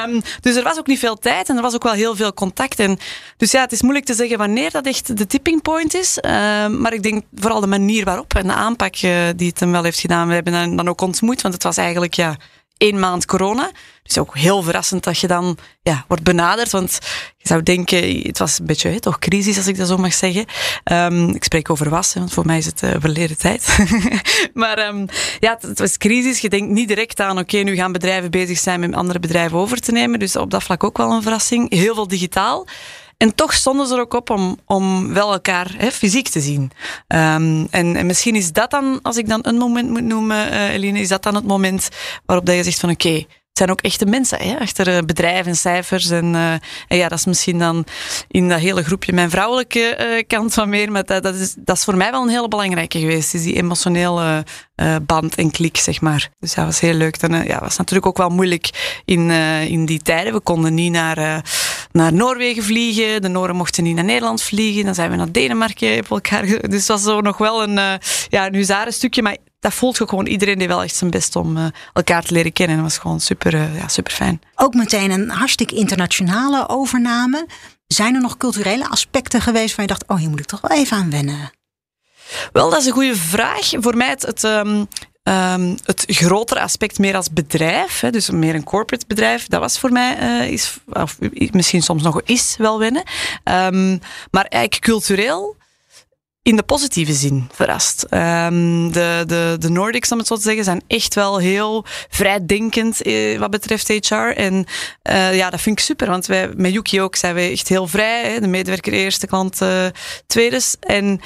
um, 0.04 0.22
dus 0.40 0.56
er 0.56 0.62
was 0.62 0.78
ook 0.78 0.86
niet 0.86 0.98
veel 0.98 1.16
tijd 1.16 1.48
en 1.48 1.56
er 1.56 1.62
was 1.62 1.74
ook 1.74 1.82
wel 1.82 1.92
heel 1.92 2.16
veel 2.16 2.34
contact. 2.34 2.78
En, 2.78 2.98
dus 3.36 3.50
ja, 3.50 3.60
het 3.60 3.72
is 3.72 3.82
moeilijk 3.82 4.06
te 4.06 4.14
zeggen 4.14 4.38
wanneer 4.38 4.70
dat 4.70 4.86
echt 4.86 5.16
de 5.16 5.26
tipping 5.26 5.62
point 5.62 5.94
is. 5.94 6.18
Uh, 6.20 6.30
maar 6.66 6.92
ik 6.92 7.02
denk 7.02 7.24
vooral 7.34 7.60
de 7.60 7.66
manier 7.66 8.04
waarop 8.04 8.34
en 8.34 8.46
de 8.46 8.52
aanpak 8.52 8.94
die 9.36 9.48
het 9.48 9.60
hem 9.60 9.72
wel 9.72 9.82
heeft 9.82 10.00
gedaan. 10.00 10.28
We 10.28 10.34
hebben 10.34 10.52
hem 10.52 10.76
dan 10.76 10.88
ook 10.88 11.00
ontmoet, 11.00 11.42
want 11.42 11.54
het 11.54 11.62
was 11.62 11.76
eigenlijk 11.76 12.14
ja, 12.14 12.36
één 12.76 12.98
maand 12.98 13.24
corona. 13.24 13.70
Dus 14.02 14.18
ook 14.18 14.36
heel 14.36 14.62
verrassend 14.62 15.04
dat 15.04 15.18
je 15.18 15.26
dan 15.26 15.58
ja, 15.82 16.04
wordt 16.08 16.22
benaderd. 16.22 16.70
Want 16.70 16.98
je 17.36 17.48
zou 17.48 17.62
denken, 17.62 18.20
het 18.22 18.38
was 18.38 18.58
een 18.58 18.66
beetje 18.66 18.88
hè, 18.88 19.00
toch 19.00 19.18
crisis, 19.18 19.56
als 19.56 19.66
ik 19.66 19.76
dat 19.76 19.88
zo 19.88 19.96
mag 19.96 20.14
zeggen. 20.14 20.44
Um, 20.84 21.28
ik 21.34 21.44
spreek 21.44 21.70
over 21.70 21.90
wassen, 21.90 22.18
want 22.18 22.32
voor 22.32 22.46
mij 22.46 22.58
is 22.58 22.66
het 22.66 22.82
uh, 22.82 22.90
verleden 22.98 23.38
tijd. 23.38 23.78
maar 24.54 24.86
um, 24.88 25.06
ja, 25.40 25.52
het, 25.52 25.62
het, 25.62 25.78
was 25.78 25.96
crisis. 25.96 26.38
Je 26.38 26.48
denkt 26.48 26.70
niet 26.70 26.88
direct 26.88 27.20
aan, 27.20 27.38
oké, 27.38 27.56
nu 27.56 27.74
gaan 27.74 27.92
bedrijven 27.92 28.30
bezig 28.30 28.58
zijn 28.58 28.80
met 28.80 28.94
andere 28.94 29.18
bedrijven 29.18 29.58
over 29.58 29.80
te 29.80 29.92
nemen. 29.92 30.18
Dus 30.18 30.36
op 30.36 30.50
dat 30.50 30.62
vlak 30.62 30.84
ook 30.84 30.96
wel 30.96 31.10
een 31.10 31.22
verrassing. 31.22 31.70
Heel 31.70 31.94
veel 31.94 32.08
digitaal. 32.08 32.66
En 33.16 33.34
toch 33.34 33.52
stonden 33.52 33.86
ze 33.86 33.94
er 33.94 34.00
ook 34.00 34.14
op 34.14 34.30
om, 34.30 34.58
om 34.66 35.14
wel 35.14 35.32
elkaar 35.32 35.74
hè, 35.76 35.90
fysiek 35.90 36.28
te 36.28 36.40
zien. 36.40 36.62
Um, 37.08 37.66
en, 37.70 37.96
en, 37.96 38.06
misschien 38.06 38.34
is 38.34 38.52
dat 38.52 38.70
dan, 38.70 38.98
als 39.02 39.16
ik 39.16 39.28
dan 39.28 39.40
een 39.42 39.56
moment 39.56 39.90
moet 39.90 40.04
noemen, 40.04 40.52
uh, 40.52 40.72
Eline, 40.72 40.98
is 40.98 41.08
dat 41.08 41.22
dan 41.22 41.34
het 41.34 41.46
moment 41.46 41.88
waarop 42.26 42.46
dat 42.46 42.56
je 42.56 42.62
zegt 42.62 42.80
van 42.80 42.90
oké, 42.90 43.08
het 43.08 43.64
zijn 43.64 43.70
ook 43.70 43.80
echte 43.80 44.06
mensen 44.06 44.38
hè, 44.38 44.58
achter 44.58 45.04
bedrijven 45.04 45.46
en 45.46 45.56
cijfers. 45.56 46.10
En, 46.10 46.34
uh, 46.34 46.52
en, 46.88 46.96
ja, 46.96 47.08
dat 47.08 47.18
is 47.18 47.24
misschien 47.24 47.58
dan 47.58 47.84
in 48.28 48.48
dat 48.48 48.58
hele 48.58 48.84
groepje 48.84 49.12
mijn 49.12 49.30
vrouwelijke 49.30 50.24
kant 50.26 50.54
van 50.54 50.68
meer. 50.68 50.92
Maar 50.92 51.04
dat, 51.04 51.34
is, 51.34 51.54
dat 51.58 51.76
is 51.76 51.84
voor 51.84 51.96
mij 51.96 52.10
wel 52.10 52.22
een 52.22 52.28
hele 52.28 52.48
belangrijke 52.48 52.98
geweest. 52.98 53.34
Is 53.34 53.42
die 53.42 53.56
emotionele 53.56 54.44
band 55.02 55.34
en 55.34 55.50
klik, 55.50 55.76
zeg 55.76 56.00
maar. 56.00 56.28
Dus 56.38 56.54
dat 56.54 56.64
was 56.64 56.80
heel 56.80 56.94
leuk. 56.94 57.20
Dan 57.20 57.44
ja, 57.44 57.60
was 57.60 57.76
natuurlijk 57.76 58.06
ook 58.06 58.16
wel 58.16 58.28
moeilijk 58.28 59.00
in, 59.04 59.30
in 59.68 59.86
die 59.86 60.02
tijden. 60.02 60.32
We 60.32 60.40
konden 60.40 60.74
niet 60.74 60.92
naar, 60.92 61.44
naar 61.96 62.12
Noorwegen 62.12 62.62
vliegen. 62.62 63.22
De 63.22 63.28
Noren 63.28 63.56
mochten 63.56 63.84
niet 63.84 63.94
naar 63.94 64.04
Nederland 64.04 64.42
vliegen. 64.42 64.84
Dan 64.84 64.94
zijn 64.94 65.10
we 65.10 65.16
naar 65.16 65.32
Denemarken 65.32 65.98
op 65.98 66.10
elkaar. 66.10 66.46
Dus 66.46 66.60
het 66.60 66.86
was 66.86 67.02
zo 67.02 67.20
nog 67.20 67.38
wel 67.38 67.62
een, 67.62 68.00
ja, 68.28 68.46
een 68.46 68.54
huzarenstukje. 68.54 69.22
Maar 69.22 69.36
dat 69.60 69.74
voelt 69.74 69.96
gewoon 69.96 70.26
iedereen 70.26 70.58
die 70.58 70.68
wel 70.68 70.82
echt 70.82 70.96
zijn 70.96 71.10
best 71.10 71.36
om 71.36 71.56
uh, 71.56 71.66
elkaar 71.92 72.22
te 72.22 72.32
leren 72.32 72.52
kennen. 72.52 72.76
Dat 72.76 72.84
was 72.84 72.98
gewoon 72.98 73.20
super, 73.20 73.54
uh, 73.54 73.76
ja, 73.78 73.88
super 73.88 74.12
fijn. 74.12 74.40
Ook 74.54 74.74
meteen 74.74 75.10
een 75.10 75.30
hartstikke 75.30 75.74
internationale 75.74 76.68
overname. 76.68 77.46
Zijn 77.86 78.14
er 78.14 78.20
nog 78.20 78.36
culturele 78.36 78.88
aspecten 78.88 79.40
geweest 79.40 79.76
waar 79.76 79.86
je 79.86 79.92
dacht, 79.92 80.04
oh 80.06 80.16
hier 80.16 80.30
moet 80.30 80.40
ik 80.40 80.46
toch 80.46 80.60
wel 80.60 80.78
even 80.78 80.96
aan 80.96 81.10
wennen? 81.10 81.50
Wel, 82.52 82.70
dat 82.70 82.80
is 82.80 82.86
een 82.86 82.92
goede 82.92 83.16
vraag. 83.16 83.70
Voor 83.70 83.96
mij 83.96 84.08
het, 84.08 84.22
het 84.22 84.42
um, 84.42 84.88
Um, 85.28 85.76
het 85.84 86.04
grotere 86.06 86.60
aspect 86.60 86.98
meer 86.98 87.16
als 87.16 87.30
bedrijf, 87.30 88.00
hè, 88.00 88.10
dus 88.10 88.30
meer 88.30 88.54
een 88.54 88.64
corporate 88.64 89.04
bedrijf, 89.06 89.46
dat 89.46 89.60
was 89.60 89.78
voor 89.78 89.92
mij, 89.92 90.18
uh, 90.20 90.52
is, 90.52 90.78
of 90.92 91.18
misschien 91.50 91.82
soms 91.82 92.02
nog 92.02 92.22
is 92.22 92.54
wel 92.58 92.78
wennen. 92.78 93.02
Um, 93.44 94.00
maar 94.30 94.44
eigenlijk 94.44 94.84
cultureel 94.84 95.56
in 96.46 96.56
de 96.56 96.62
positieve 96.62 97.12
zin 97.12 97.48
verrast. 97.52 98.06
Um, 98.10 98.92
de, 98.92 99.24
de, 99.26 99.56
de 99.58 99.68
Nordics, 99.68 100.12
om 100.12 100.18
het 100.18 100.26
zo 100.26 100.36
te 100.36 100.42
zeggen, 100.42 100.64
zijn 100.64 100.82
echt 100.86 101.14
wel 101.14 101.38
heel 101.38 101.84
vrijdenkend 102.08 103.02
eh, 103.02 103.38
wat 103.38 103.50
betreft 103.50 103.88
HR. 103.88 104.14
En 104.14 104.66
uh, 105.10 105.36
ja, 105.36 105.50
dat 105.50 105.60
vind 105.60 105.78
ik 105.78 105.84
super, 105.84 106.10
want 106.10 106.26
wij, 106.26 106.50
met 106.56 106.72
Yuki 106.72 107.00
ook 107.00 107.16
zijn 107.16 107.34
we 107.34 107.40
echt 107.40 107.68
heel 107.68 107.86
vrij. 107.86 108.30
Hè, 108.30 108.40
de 108.40 108.46
medewerker 108.46 108.92
eerste, 108.92 109.26
klant 109.26 109.60
uh, 109.60 109.86
tweede. 110.26 110.60
En 110.80 111.20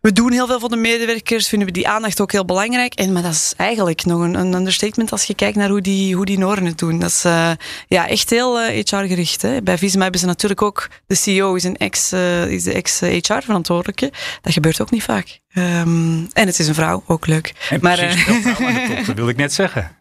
we 0.00 0.12
doen 0.12 0.32
heel 0.32 0.46
veel 0.46 0.60
voor 0.60 0.68
de 0.68 0.76
medewerkers, 0.76 1.48
vinden 1.48 1.68
we 1.68 1.74
die 1.74 1.88
aandacht 1.88 2.20
ook 2.20 2.32
heel 2.32 2.44
belangrijk. 2.44 2.94
En, 2.94 3.12
maar 3.12 3.22
dat 3.22 3.32
is 3.32 3.54
eigenlijk 3.56 4.04
nog 4.04 4.20
een, 4.20 4.34
een 4.34 4.54
understatement 4.54 5.12
als 5.12 5.24
je 5.24 5.34
kijkt 5.34 5.56
naar 5.56 5.68
hoe 5.68 5.80
die, 5.80 6.14
hoe 6.14 6.24
die 6.24 6.38
Noorden 6.38 6.64
het 6.64 6.78
doen. 6.78 6.98
Dat 6.98 7.10
is 7.10 7.24
uh, 7.24 7.50
ja, 7.88 8.08
echt 8.08 8.30
heel 8.30 8.60
uh, 8.60 8.66
HR-gericht. 8.66 9.42
Hè. 9.42 9.62
Bij 9.62 9.78
Visma 9.78 10.02
hebben 10.02 10.20
ze 10.20 10.26
natuurlijk 10.26 10.62
ook, 10.62 10.88
de 11.06 11.14
CEO 11.14 11.54
is, 11.54 11.64
een 11.64 11.76
ex, 11.76 12.12
uh, 12.12 12.50
is 12.50 12.62
de 12.62 12.72
ex-HR-verantwoordelijke. 12.72 14.12
Dat 14.40 14.52
gebeurt 14.52 14.80
ook 14.80 14.90
niet 14.90 15.02
vaak. 15.02 15.40
Um, 15.54 16.28
en 16.32 16.46
het 16.46 16.58
is 16.58 16.68
een 16.68 16.74
vrouw, 16.74 17.02
ook 17.06 17.26
leuk. 17.26 17.54
En 17.70 17.78
maar, 17.82 17.96
precies, 17.96 18.22
vrouw 18.22 18.66
aan 18.66 18.74
de 18.74 18.94
top, 18.94 19.04
dat 19.06 19.16
wilde 19.16 19.30
ik 19.30 19.36
net 19.36 19.52
zeggen. 19.52 19.96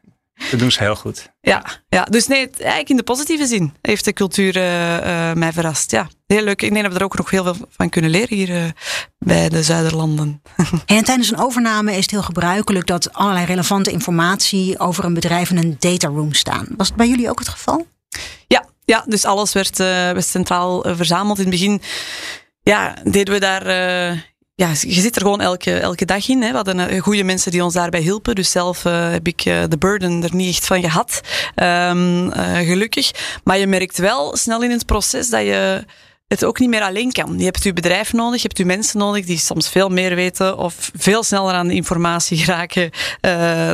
Dat 0.52 0.60
doen 0.60 0.72
ze 0.72 0.84
heel 0.84 0.96
goed. 0.96 1.32
Ja, 1.42 1.66
ja 1.90 2.04
dus 2.04 2.28
nee, 2.28 2.50
eigenlijk 2.50 2.90
in 2.90 2.96
de 2.96 3.04
positieve 3.04 3.46
zin 3.46 3.74
heeft 3.82 4.06
de 4.06 4.14
cultuur 4.14 4.58
uh, 4.58 4.98
uh, 4.98 5.34
mij 5.34 5.54
verrast. 5.54 5.92
Ja, 5.92 6.08
heel 6.28 6.44
leuk. 6.44 6.62
Ik 6.62 6.72
denk 6.72 6.84
dat 6.84 6.94
we 6.94 7.00
er 7.00 7.06
ook 7.06 7.18
nog 7.18 7.30
heel 7.30 7.44
veel 7.44 7.56
van 7.70 7.90
kunnen 7.90 8.12
leren 8.12 8.38
hier 8.38 8.50
uh, 8.50 8.64
bij 9.18 9.50
de 9.50 9.64
Zuiderlanden. 9.64 10.42
En 10.86 11.04
tijdens 11.04 11.32
een 11.32 11.38
overname 11.40 11.92
is 11.92 12.02
het 12.02 12.12
heel 12.12 12.22
gebruikelijk 12.22 12.88
dat 12.88 13.14
allerlei 13.14 13.46
relevante 13.46 13.92
informatie 13.92 14.80
over 14.80 15.04
een 15.04 15.14
bedrijf 15.14 15.50
in 15.50 15.58
een 15.58 15.76
dataroom 15.80 16.34
staan. 16.34 16.68
Was 16.78 16.88
het 16.88 16.98
bij 16.98 17.08
jullie 17.08 17.30
ook 17.30 17.40
het 17.40 17.50
geval? 17.50 17.88
Ja, 18.48 18.66
ja 18.86 19.04
dus 19.08 19.26
alles 19.26 19.54
werd, 19.54 19.78
werd 19.78 20.26
centraal 20.26 20.84
verzameld. 20.96 21.38
In 21.38 21.44
het 21.44 21.54
begin 21.54 21.82
ja, 22.64 22.96
deden 23.04 23.34
we 23.34 23.40
daar 23.40 23.64
ja, 24.60 24.70
je 24.80 25.02
zit 25.02 25.16
er 25.16 25.22
gewoon 25.22 25.42
elke, 25.42 25.74
elke 25.74 26.06
dag 26.06 26.28
in. 26.28 26.42
Hè. 26.42 26.50
We 26.50 26.56
hadden 26.56 26.94
uh, 26.94 27.02
goede 27.02 27.24
mensen 27.24 27.52
die 27.52 27.64
ons 27.64 27.74
daarbij 27.74 28.00
hielpen. 28.00 28.36
Dus 28.36 28.52
zelf 28.52 28.86
uh, 28.86 29.12
heb 29.12 29.28
ik 29.28 29.46
uh, 29.46 29.64
de 29.70 29.78
burden 29.78 30.24
er 30.24 30.36
niet 30.36 30.50
echt 30.50 30.66
van 30.66 30.82
gehad. 30.82 31.22
Um, 31.56 32.32
gelukkig. 32.66 33.12
Maar 33.44 33.58
je 33.58 33.68
merkt 33.68 33.98
wel 33.98 34.38
snel 34.38 34.64
in 34.64 34.72
het 34.72 34.86
proces 34.86 35.30
dat 35.30 35.42
je 35.42 35.86
het 36.28 36.46
ook 36.46 36.60
niet 36.60 36.70
meer 36.70 36.82
alleen 36.82 37.12
kan. 37.12 37.38
Je 37.38 37.46
hebt 37.46 37.64
je 37.64 37.74
bedrijf 37.74 38.14
nodig, 38.14 38.42
je 38.42 38.48
hebt 38.48 38.58
je 38.58 38.66
mensen 38.66 39.00
nodig 39.00 39.26
die 39.26 39.38
soms 39.38 39.70
veel 39.70 39.90
meer 39.90 40.16
weten 40.16 40.58
of 40.58 40.92
veel 40.98 41.24
sneller 41.24 41.54
aan 41.54 41.68
de 41.68 41.74
informatie 41.74 42.38
geraken 42.38 42.92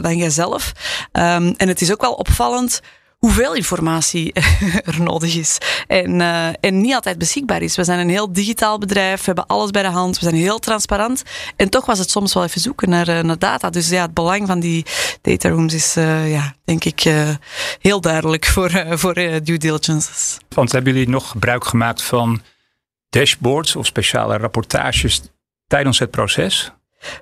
dan 0.01 0.17
jijzelf. 0.17 0.71
Um, 1.11 1.53
en 1.57 1.67
het 1.67 1.81
is 1.81 1.91
ook 1.91 2.01
wel 2.01 2.13
opvallend 2.13 2.81
hoeveel 3.25 3.55
informatie 3.55 4.33
er 4.91 5.01
nodig 5.01 5.35
is. 5.35 5.57
En, 5.87 6.19
uh, 6.19 6.47
en 6.59 6.81
niet 6.81 6.93
altijd 6.93 7.17
beschikbaar 7.17 7.61
is. 7.61 7.75
We 7.75 7.83
zijn 7.83 7.99
een 7.99 8.09
heel 8.09 8.33
digitaal 8.33 8.77
bedrijf, 8.77 9.17
we 9.17 9.25
hebben 9.25 9.45
alles 9.45 9.71
bij 9.71 9.81
de 9.81 9.89
hand, 9.89 10.19
we 10.19 10.23
zijn 10.23 10.35
heel 10.35 10.59
transparant. 10.59 11.23
En 11.55 11.69
toch 11.69 11.85
was 11.85 11.99
het 11.99 12.09
soms 12.09 12.33
wel 12.33 12.43
even 12.43 12.61
zoeken 12.61 12.89
naar, 12.89 13.09
uh, 13.09 13.19
naar 13.19 13.39
data. 13.39 13.69
Dus 13.69 13.89
ja, 13.89 14.01
het 14.01 14.13
belang 14.13 14.47
van 14.47 14.59
die 14.59 14.85
data 15.21 15.49
rooms 15.49 15.73
is, 15.73 15.97
uh, 15.97 16.31
ja, 16.31 16.55
denk 16.65 16.83
ik, 16.83 17.13
heel 17.79 18.01
duidelijk 18.01 18.45
voor, 18.45 18.85
voor 18.89 19.13
due 19.43 19.57
diligence. 19.57 20.39
Want 20.49 20.71
hebben 20.71 20.93
jullie 20.93 21.09
nog 21.09 21.29
gebruik 21.29 21.65
gemaakt 21.65 22.01
van 22.01 22.41
dashboards 23.09 23.75
of 23.75 23.85
speciale 23.85 24.37
rapportages 24.37 25.21
tijdens 25.67 25.99
het 25.99 26.11
proces? 26.11 26.71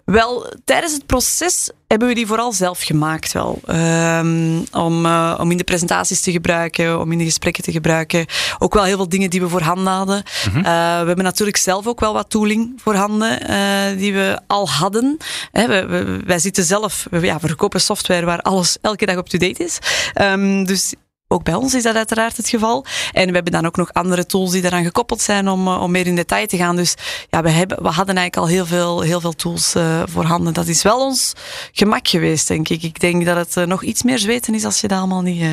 Wel, 0.05 0.53
tijdens 0.65 0.93
het 0.93 1.05
proces 1.05 1.69
hebben 1.87 2.07
we 2.07 2.13
die 2.13 2.27
vooral 2.27 2.51
zelf 2.51 2.81
gemaakt 2.81 3.31
wel. 3.31 3.59
Um, 3.69 4.63
om, 4.71 5.05
uh, 5.05 5.37
om 5.39 5.51
in 5.51 5.57
de 5.57 5.63
presentaties 5.63 6.21
te 6.21 6.31
gebruiken, 6.31 6.99
om 6.99 7.11
in 7.11 7.17
de 7.17 7.23
gesprekken 7.23 7.63
te 7.63 7.71
gebruiken. 7.71 8.25
Ook 8.59 8.73
wel 8.73 8.83
heel 8.83 8.95
veel 8.95 9.09
dingen 9.09 9.29
die 9.29 9.41
we 9.41 9.49
voorhanden 9.49 9.93
hadden. 9.93 10.23
Mm 10.45 10.53
-hmm. 10.53 10.57
uh, 10.57 10.63
we 10.99 11.07
hebben 11.07 11.23
natuurlijk 11.23 11.57
zelf 11.57 11.87
ook 11.87 11.99
wel 11.99 12.13
wat 12.13 12.29
tooling 12.29 12.73
voorhanden 12.83 13.49
uh, 13.49 13.97
die 13.97 14.13
we 14.13 14.39
al 14.47 14.69
hadden. 14.69 15.17
We, 15.51 15.85
we, 15.85 16.19
wij 16.25 16.39
zitten 16.39 16.63
zelf, 16.63 17.07
we, 17.09 17.19
ja, 17.19 17.37
we 17.39 17.47
verkopen 17.47 17.81
software 17.81 18.25
waar 18.25 18.41
alles 18.41 18.77
elke 18.81 19.05
dag 19.05 19.15
up-to-date 19.15 19.63
is. 19.63 19.79
Um, 20.21 20.65
dus 20.65 20.93
ook 21.33 21.43
bij 21.43 21.53
ons 21.53 21.73
is 21.73 21.83
dat 21.83 21.95
uiteraard 21.95 22.37
het 22.37 22.49
geval. 22.49 22.85
En 23.11 23.27
we 23.27 23.33
hebben 23.33 23.51
dan 23.51 23.65
ook 23.65 23.75
nog 23.75 23.93
andere 23.93 24.25
tools 24.25 24.51
die 24.51 24.61
daaraan 24.61 24.83
gekoppeld 24.83 25.21
zijn 25.21 25.49
om, 25.49 25.67
eh, 25.67 25.81
om 25.81 25.91
meer 25.91 26.07
in 26.07 26.15
detail 26.15 26.47
te 26.47 26.57
gaan. 26.57 26.75
Dus 26.75 26.95
ja, 27.29 27.41
we, 27.41 27.49
hebben, 27.49 27.83
we 27.83 27.89
hadden 27.89 28.15
eigenlijk 28.15 28.37
al 28.37 28.55
heel 28.55 28.65
veel, 28.65 29.01
heel 29.01 29.21
veel 29.21 29.33
tools 29.33 29.75
uh, 29.75 30.03
voorhanden. 30.05 30.53
Dat 30.53 30.67
is 30.67 30.81
wel 30.81 30.99
ons 30.99 31.33
gemak 31.71 32.07
geweest, 32.07 32.47
denk 32.47 32.69
ik. 32.69 32.83
Ik 32.83 32.99
denk 32.99 33.25
dat 33.25 33.35
het 33.35 33.55
uh, 33.55 33.65
nog 33.65 33.83
iets 33.83 34.03
meer 34.03 34.19
zweten 34.19 34.53
is 34.53 34.65
als 34.65 34.81
je 34.81 34.87
dat 34.87 34.97
allemaal 34.97 35.21
niet, 35.21 35.43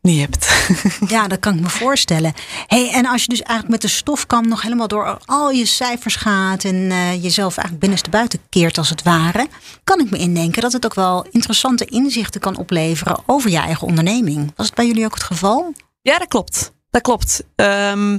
niet 0.00 0.20
hebt. 0.20 0.66
ja, 1.14 1.28
dat 1.28 1.38
kan 1.38 1.54
ik 1.54 1.60
me 1.60 1.68
voorstellen. 1.68 2.32
Hey, 2.66 2.90
en 2.90 3.06
als 3.06 3.22
je 3.22 3.28
dus 3.28 3.42
eigenlijk 3.42 3.70
met 3.70 3.90
de 3.90 3.96
stofkam 3.96 4.48
nog 4.48 4.62
helemaal 4.62 4.88
door 4.88 5.18
al 5.24 5.50
je 5.50 5.66
cijfers 5.66 6.16
gaat 6.16 6.64
en 6.64 6.88
jezelf 7.20 7.56
eigenlijk 7.56 7.78
binnenste 7.78 8.10
buiten 8.10 8.38
keert 8.48 8.78
als 8.78 8.88
het 8.88 9.02
ware, 9.02 9.48
kan 9.84 10.00
ik 10.00 10.10
me 10.10 10.18
indenken 10.18 10.62
dat 10.62 10.72
het 10.72 10.84
ook 10.84 10.94
wel 10.94 11.26
interessante 11.30 11.84
inzichten 11.84 12.40
kan 12.40 12.56
opleveren 12.56 13.18
over 13.26 13.50
je 13.50 13.58
eigen 13.58 13.86
onderneming. 13.86 14.52
Was 14.56 14.66
het 14.66 14.74
bij 14.74 14.86
jullie 14.86 15.04
ook 15.04 15.11
het 15.14 15.22
geval? 15.22 15.74
Ja, 16.02 16.18
dat 16.18 16.28
klopt. 16.28 16.72
Dat 16.90 17.02
klopt. 17.02 17.44
Um, 17.56 18.18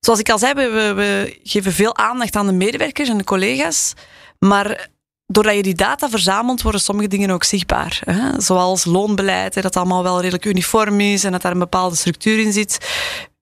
zoals 0.00 0.18
ik 0.18 0.30
al 0.30 0.38
zei, 0.38 0.54
we, 0.54 0.92
we, 0.94 1.38
geven 1.42 1.72
veel 1.72 1.96
aandacht 1.96 2.36
aan 2.36 2.46
de 2.46 2.52
medewerkers 2.52 3.08
en 3.08 3.18
de 3.18 3.24
collega's. 3.24 3.92
Maar 4.38 4.88
doordat 5.26 5.54
je 5.54 5.62
die 5.62 5.74
data 5.74 6.08
verzamelt, 6.08 6.62
worden 6.62 6.80
sommige 6.80 7.08
dingen 7.08 7.30
ook 7.30 7.44
zichtbaar. 7.44 8.00
Hè? 8.04 8.40
Zoals 8.40 8.84
loonbeleid, 8.84 9.62
dat 9.62 9.76
allemaal 9.76 10.02
wel 10.02 10.20
redelijk 10.20 10.44
uniform 10.44 11.00
is 11.00 11.24
en 11.24 11.32
dat 11.32 11.42
daar 11.42 11.52
een 11.52 11.58
bepaalde 11.58 11.96
structuur 11.96 12.38
in 12.38 12.52
zit. 12.52 12.78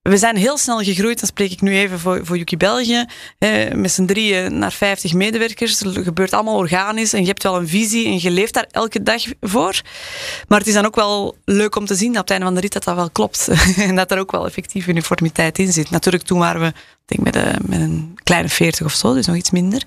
We 0.06 0.16
zijn 0.16 0.36
heel 0.36 0.58
snel 0.58 0.78
gegroeid, 0.78 1.18
dan 1.20 1.28
spreek 1.28 1.50
ik 1.50 1.60
nu 1.60 1.76
even 1.76 1.98
voor, 1.98 2.20
voor 2.22 2.36
Yuki 2.36 2.56
België, 2.56 3.04
eh, 3.38 3.72
met 3.72 3.92
z'n 3.92 4.04
drieën 4.04 4.58
naar 4.58 4.72
50 4.72 5.12
medewerkers. 5.12 5.80
Het 5.80 5.98
gebeurt 6.04 6.32
allemaal 6.32 6.56
organisch 6.56 7.12
en 7.12 7.20
je 7.20 7.26
hebt 7.26 7.42
wel 7.42 7.56
een 7.56 7.68
visie 7.68 8.06
en 8.06 8.20
je 8.20 8.30
leeft 8.30 8.54
daar 8.54 8.66
elke 8.70 9.02
dag 9.02 9.22
voor. 9.40 9.80
Maar 10.48 10.58
het 10.58 10.68
is 10.68 10.74
dan 10.74 10.86
ook 10.86 10.94
wel 10.94 11.36
leuk 11.44 11.76
om 11.76 11.86
te 11.86 11.94
zien 11.94 12.12
dat 12.12 12.20
op 12.20 12.28
het 12.28 12.30
einde 12.30 12.46
van 12.46 12.54
de 12.54 12.60
rit 12.60 12.72
dat 12.72 12.84
dat 12.84 12.94
wel 12.94 13.10
klopt. 13.10 13.48
en 13.76 13.96
dat 13.96 14.10
er 14.10 14.18
ook 14.18 14.32
wel 14.32 14.46
effectief 14.46 14.86
uniformiteit 14.86 15.58
in 15.58 15.72
zit. 15.72 15.90
Natuurlijk, 15.90 16.24
toen 16.24 16.38
waren 16.38 16.60
we 16.60 16.72
denk 17.06 17.22
met, 17.22 17.36
een, 17.36 17.58
met 17.62 17.80
een 17.80 18.18
kleine 18.22 18.48
40 18.48 18.86
of 18.86 18.92
zo, 18.92 19.14
dus 19.14 19.26
nog 19.26 19.36
iets 19.36 19.50
minder. 19.50 19.82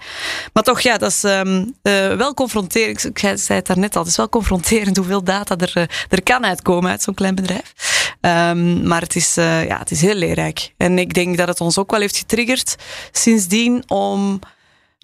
Maar 0.53 0.63
toch, 0.63 0.79
ja, 0.79 0.97
dat 0.97 1.11
is 1.11 1.23
um, 1.23 1.75
uh, 1.83 2.15
wel 2.15 2.33
confronterend. 2.33 3.05
Ik 3.05 3.19
zei 3.19 3.59
het 3.59 3.67
daarnet 3.67 3.95
al, 3.95 4.01
het 4.01 4.11
is 4.11 4.17
wel 4.17 4.29
confronterend 4.29 4.97
hoeveel 4.97 5.23
data 5.23 5.57
er, 5.57 5.73
uh, 5.77 5.83
er 6.09 6.23
kan 6.23 6.45
uitkomen 6.45 6.91
uit 6.91 7.01
zo'n 7.01 7.13
klein 7.13 7.35
bedrijf. 7.35 7.73
Um, 8.21 8.87
maar 8.87 9.01
het 9.01 9.15
is, 9.15 9.37
uh, 9.37 9.65
ja, 9.67 9.77
het 9.77 9.91
is 9.91 10.01
heel 10.01 10.15
leerrijk. 10.15 10.73
En 10.77 10.99
ik 10.99 11.13
denk 11.13 11.37
dat 11.37 11.47
het 11.47 11.61
ons 11.61 11.77
ook 11.77 11.91
wel 11.91 11.99
heeft 11.99 12.17
getriggerd 12.17 12.75
sindsdien 13.11 13.83
om 13.87 14.39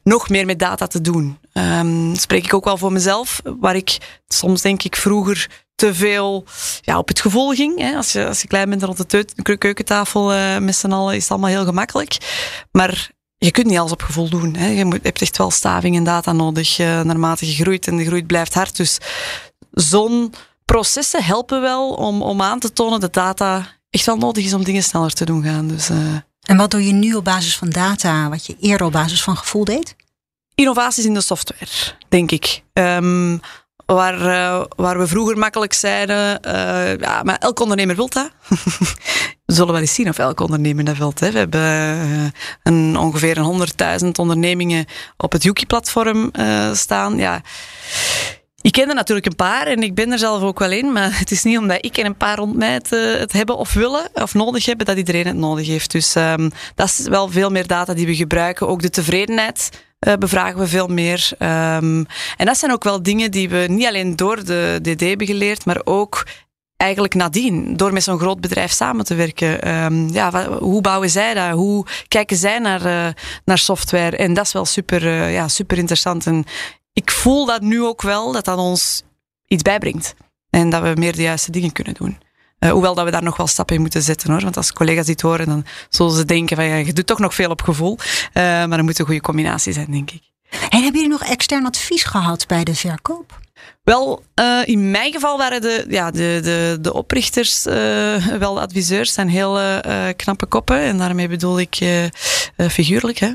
nog 0.04 0.30
meer 0.30 0.46
met 0.46 0.60
data 0.60 0.88
te 0.88 1.02
doen. 1.02 1.38
Um, 1.54 2.16
spreek 2.16 2.46
ik 2.46 2.54
ook 2.54 2.66
wel 2.66 2.78
voor 2.78 2.92
mezelf, 2.92 3.42
waar 3.60 3.76
ik 3.76 3.98
soms 4.28 4.62
denk 4.62 4.84
ik 4.84 4.96
vroeger 4.96 5.64
te 5.76 5.94
veel 5.94 6.46
ja, 6.82 6.98
op 6.98 7.08
het 7.08 7.20
gevoel 7.20 7.54
ging. 7.54 7.80
Hè. 7.80 7.96
Als, 7.96 8.12
je, 8.12 8.28
als 8.28 8.42
je 8.42 8.48
klein 8.48 8.70
bent 8.70 8.84
rond 8.84 9.10
de 9.10 9.58
keukentafel 9.58 10.34
uh, 10.34 10.58
met 10.58 10.76
z'n 10.76 10.92
allen 10.92 11.16
is 11.16 11.22
het 11.22 11.32
allemaal 11.32 11.50
heel 11.50 11.66
gemakkelijk. 11.66 12.18
Maar 12.72 13.12
je 13.38 13.52
kunt 13.52 13.68
niet 13.68 13.78
alles 13.78 13.92
op 13.92 14.02
gevoel 14.02 14.30
doen. 14.30 14.56
Hè. 14.56 14.68
Je 14.68 15.00
hebt 15.02 15.22
echt 15.22 15.38
wel 15.38 15.52
staving 15.52 15.96
en 15.96 16.04
data 16.04 16.32
nodig 16.32 16.80
uh, 16.80 17.02
naarmate 17.02 17.48
je 17.48 17.64
groeit. 17.64 17.88
En 17.88 17.98
de 17.98 18.06
groei 18.06 18.26
blijft 18.26 18.54
hard. 18.54 18.76
Dus 18.76 18.98
zo'n 19.72 20.34
processen 20.66 21.24
helpen 21.24 21.62
wel 21.62 21.90
om, 21.94 22.22
om 22.22 22.42
aan 22.42 22.60
te 22.60 22.74
tonen 22.74 23.00
dat 23.00 23.14
data 23.14 23.66
echt 23.90 24.06
wel 24.06 24.18
nodig 24.18 24.46
is 24.46 24.54
om 24.54 24.64
dingen 24.64 24.84
sneller 24.84 25.14
te 25.14 25.26
doen 25.26 25.44
gaan. 25.44 25.68
Dus, 25.68 25.90
uh... 25.90 25.98
En 26.42 26.58
wat 26.58 26.72
doe 26.72 26.86
je 26.86 26.94
nu 26.94 27.14
op 27.14 27.24
basis 27.24 27.58
van 27.58 27.70
data, 27.70 28.30
wat 28.30 28.46
je 28.46 28.56
eerder 28.60 28.88
op 28.88 28.94
basis 28.94 29.24
van 29.24 29.38
gevoel 29.38 29.64
deed? 29.64 29.96
Innovaties 30.56 31.06
in 31.06 31.14
de 31.14 31.22
software, 31.22 31.72
denk 32.10 32.32
ik. 32.32 32.64
Um, 32.74 33.42
Waar, 33.86 34.20
uh, 34.20 34.66
waar 34.76 35.00
we 35.00 35.08
vroeger 35.08 35.38
makkelijk 35.38 35.74
zeiden, 35.74 36.40
uh, 36.48 36.98
ja, 36.98 37.24
maar 37.24 37.38
elk 37.38 37.60
ondernemer 37.60 37.96
wil 37.96 38.10
dat. 38.10 38.32
we 39.46 39.54
zullen 39.54 39.72
wel 39.72 39.82
eens 39.82 39.94
zien 39.94 40.10
of 40.10 40.18
elk 40.18 40.40
ondernemer 40.40 40.84
dat 40.84 40.98
wil. 40.98 41.14
Hè. 41.16 41.32
We 41.32 41.38
hebben 41.38 42.34
een, 42.64 42.98
ongeveer 42.98 43.38
een 43.38 43.68
100.000 44.04 44.08
ondernemingen 44.12 44.86
op 45.18 45.32
het 45.32 45.44
Yuki-platform 45.44 46.32
staan. 46.74 47.18
Ja. 47.18 47.42
Ik 48.66 48.72
ken 48.72 48.90
er 48.90 48.96
natuurlijk 48.96 49.26
een 49.26 49.36
paar 49.36 49.68
en 49.68 49.84
ik 49.84 49.96
ben 49.96 50.12
er 50.12 50.20
zelf 50.20 50.42
ook 50.42 50.60
wel 50.60 50.72
in. 50.72 50.92
Maar 50.92 51.20
het 51.20 51.32
is 51.32 51.44
niet 51.44 51.58
omdat 51.58 51.86
ik 51.86 51.98
en 51.98 52.06
een 52.06 52.18
paar 52.18 52.38
rond 52.38 52.56
mij 52.56 52.74
het, 52.74 52.90
het 52.90 53.32
hebben 53.32 53.58
of 53.58 53.74
willen 53.74 54.10
of 54.14 54.34
nodig 54.34 54.66
hebben, 54.66 54.86
dat 54.86 54.98
iedereen 54.98 55.26
het 55.26 55.36
nodig 55.36 55.68
heeft. 55.68 55.92
Dus 55.92 56.16
um, 56.16 56.52
dat 56.76 56.88
is 56.88 57.08
wel 57.08 57.30
veel 57.30 57.50
meer 57.50 57.68
data 57.68 57.94
die 57.94 58.06
we 58.06 58.16
gebruiken. 58.16 58.68
Ook 58.68 58.82
de 58.82 58.90
tevredenheid 58.90 59.70
uh, 60.08 60.14
bevragen 60.14 60.60
we 60.60 60.68
veel 60.68 60.88
meer. 60.88 61.30
Um, 61.40 62.06
en 62.38 62.46
dat 62.46 62.58
zijn 62.58 62.72
ook 62.72 62.84
wel 62.84 63.04
dingen 63.04 63.32
die 63.32 63.50
we 63.50 63.66
niet 63.70 63.86
alleen 63.86 64.16
door 64.16 64.46
de 64.46 64.80
DD 64.82 65.00
hebben 65.00 65.28
geleerd, 65.28 65.66
maar 65.66 65.82
ook 65.84 66.26
eigenlijk 66.78 67.14
nadien, 67.14 67.78
door 67.78 67.94
met 67.94 68.04
zo'n 68.04 68.20
groot 68.20 68.42
bedrijf 68.42 68.72
samen 68.72 69.06
te 69.06 69.16
werken. 69.16 69.76
Um, 69.84 70.10
ja, 70.10 70.50
hoe 70.50 70.82
bouwen 70.82 71.10
zij 71.10 71.34
dat? 71.34 71.50
Hoe 71.50 71.86
kijken 72.08 72.38
zij 72.38 72.60
naar, 72.60 72.86
uh, 72.86 73.08
naar 73.46 73.58
software? 73.58 74.18
En 74.18 74.34
dat 74.34 74.46
is 74.46 74.54
wel 74.54 74.66
super, 74.66 75.30
ja, 75.30 75.48
super 75.48 75.78
interessant. 75.78 76.26
En 76.26 76.46
ik 76.96 77.12
voel 77.12 77.46
dat 77.46 77.62
nu 77.62 77.84
ook 77.84 78.02
wel, 78.02 78.32
dat 78.32 78.46
dat 78.46 78.58
ons 78.58 79.04
iets 79.48 79.62
bijbrengt. 79.62 80.14
En 80.50 80.70
dat 80.70 80.82
we 80.82 80.94
meer 80.96 81.16
de 81.16 81.22
juiste 81.22 81.52
dingen 81.52 81.72
kunnen 81.72 81.94
doen. 81.94 82.18
Uh, 82.60 82.72
hoewel 82.72 82.96
dat 82.96 83.06
we 83.06 83.12
daar 83.12 83.24
nog 83.24 83.38
wel 83.38 83.48
stappen 83.48 83.76
in 83.76 83.82
moeten 83.82 84.02
zetten 84.02 84.32
hoor. 84.32 84.42
Want 84.42 84.58
als 84.58 84.74
collega's 84.74 85.06
dit 85.06 85.22
horen, 85.22 85.46
dan 85.46 85.66
zullen 85.90 86.12
ze 86.12 86.26
denken 86.26 86.56
van 86.56 86.66
ja, 86.66 86.76
je 86.76 86.94
doet 86.94 87.08
toch 87.08 87.20
nog 87.20 87.36
veel 87.36 87.50
op 87.50 87.62
gevoel. 87.62 87.98
Uh, 88.00 88.34
maar 88.34 88.70
dat 88.70 88.82
moet 88.82 89.00
een 89.00 89.06
goede 89.06 89.22
combinatie 89.22 89.74
zijn, 89.74 89.92
denk 89.92 90.12
ik. 90.12 90.22
En 90.50 90.82
hebben 90.82 91.02
jullie 91.02 91.18
nog 91.18 91.24
extern 91.24 91.66
advies 91.66 92.04
gehad 92.04 92.48
bij 92.48 92.64
de 92.64 92.76
verkoop? 92.76 93.40
Wel, 93.84 94.24
uh, 94.40 94.62
in 94.66 94.92
mijn 94.92 95.12
geval 95.12 95.38
waren 95.38 95.62
de, 95.62 95.86
ja, 95.90 96.12
de, 96.12 96.40
de, 96.44 96.78
de 96.82 96.94
oprichters 96.94 97.66
uh, 97.66 98.26
wel 98.26 98.62
adviseurs, 98.62 99.14
zijn 99.14 99.30
heel 99.30 99.60
uh, 99.62 99.78
knappe 100.16 100.46
koppen. 100.46 100.80
En 100.80 100.98
daarmee 100.98 101.28
bedoel 101.28 101.60
ik 101.60 101.78
figuurlijk. 102.70 103.18
Hè? 103.18 103.32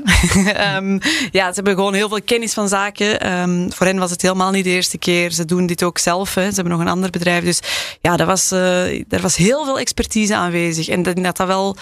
um, 0.77 0.99
ja, 1.31 1.47
ze 1.47 1.53
hebben 1.53 1.75
gewoon 1.75 1.93
heel 1.93 2.09
veel 2.09 2.21
kennis 2.21 2.53
van 2.53 2.67
zaken. 2.67 3.39
Um, 3.39 3.73
voor 3.73 3.85
hen 3.85 3.99
was 3.99 4.11
het 4.11 4.21
helemaal 4.21 4.51
niet 4.51 4.63
de 4.63 4.69
eerste 4.69 4.97
keer. 4.97 5.31
Ze 5.31 5.45
doen 5.45 5.65
dit 5.65 5.83
ook 5.83 5.97
zelf. 5.97 6.35
Hè? 6.35 6.49
Ze 6.49 6.55
hebben 6.55 6.73
nog 6.73 6.81
een 6.81 6.91
ander 6.91 7.09
bedrijf. 7.09 7.43
Dus 7.43 7.59
ja, 8.01 8.17
dat 8.17 8.27
was, 8.27 8.51
er 8.51 9.21
was 9.21 9.35
heel 9.35 9.65
veel 9.65 9.79
expertise 9.79 10.35
aanwezig. 10.35 10.87
En 10.87 11.03
dat 11.03 11.37
dat 11.37 11.47
wel 11.47 11.75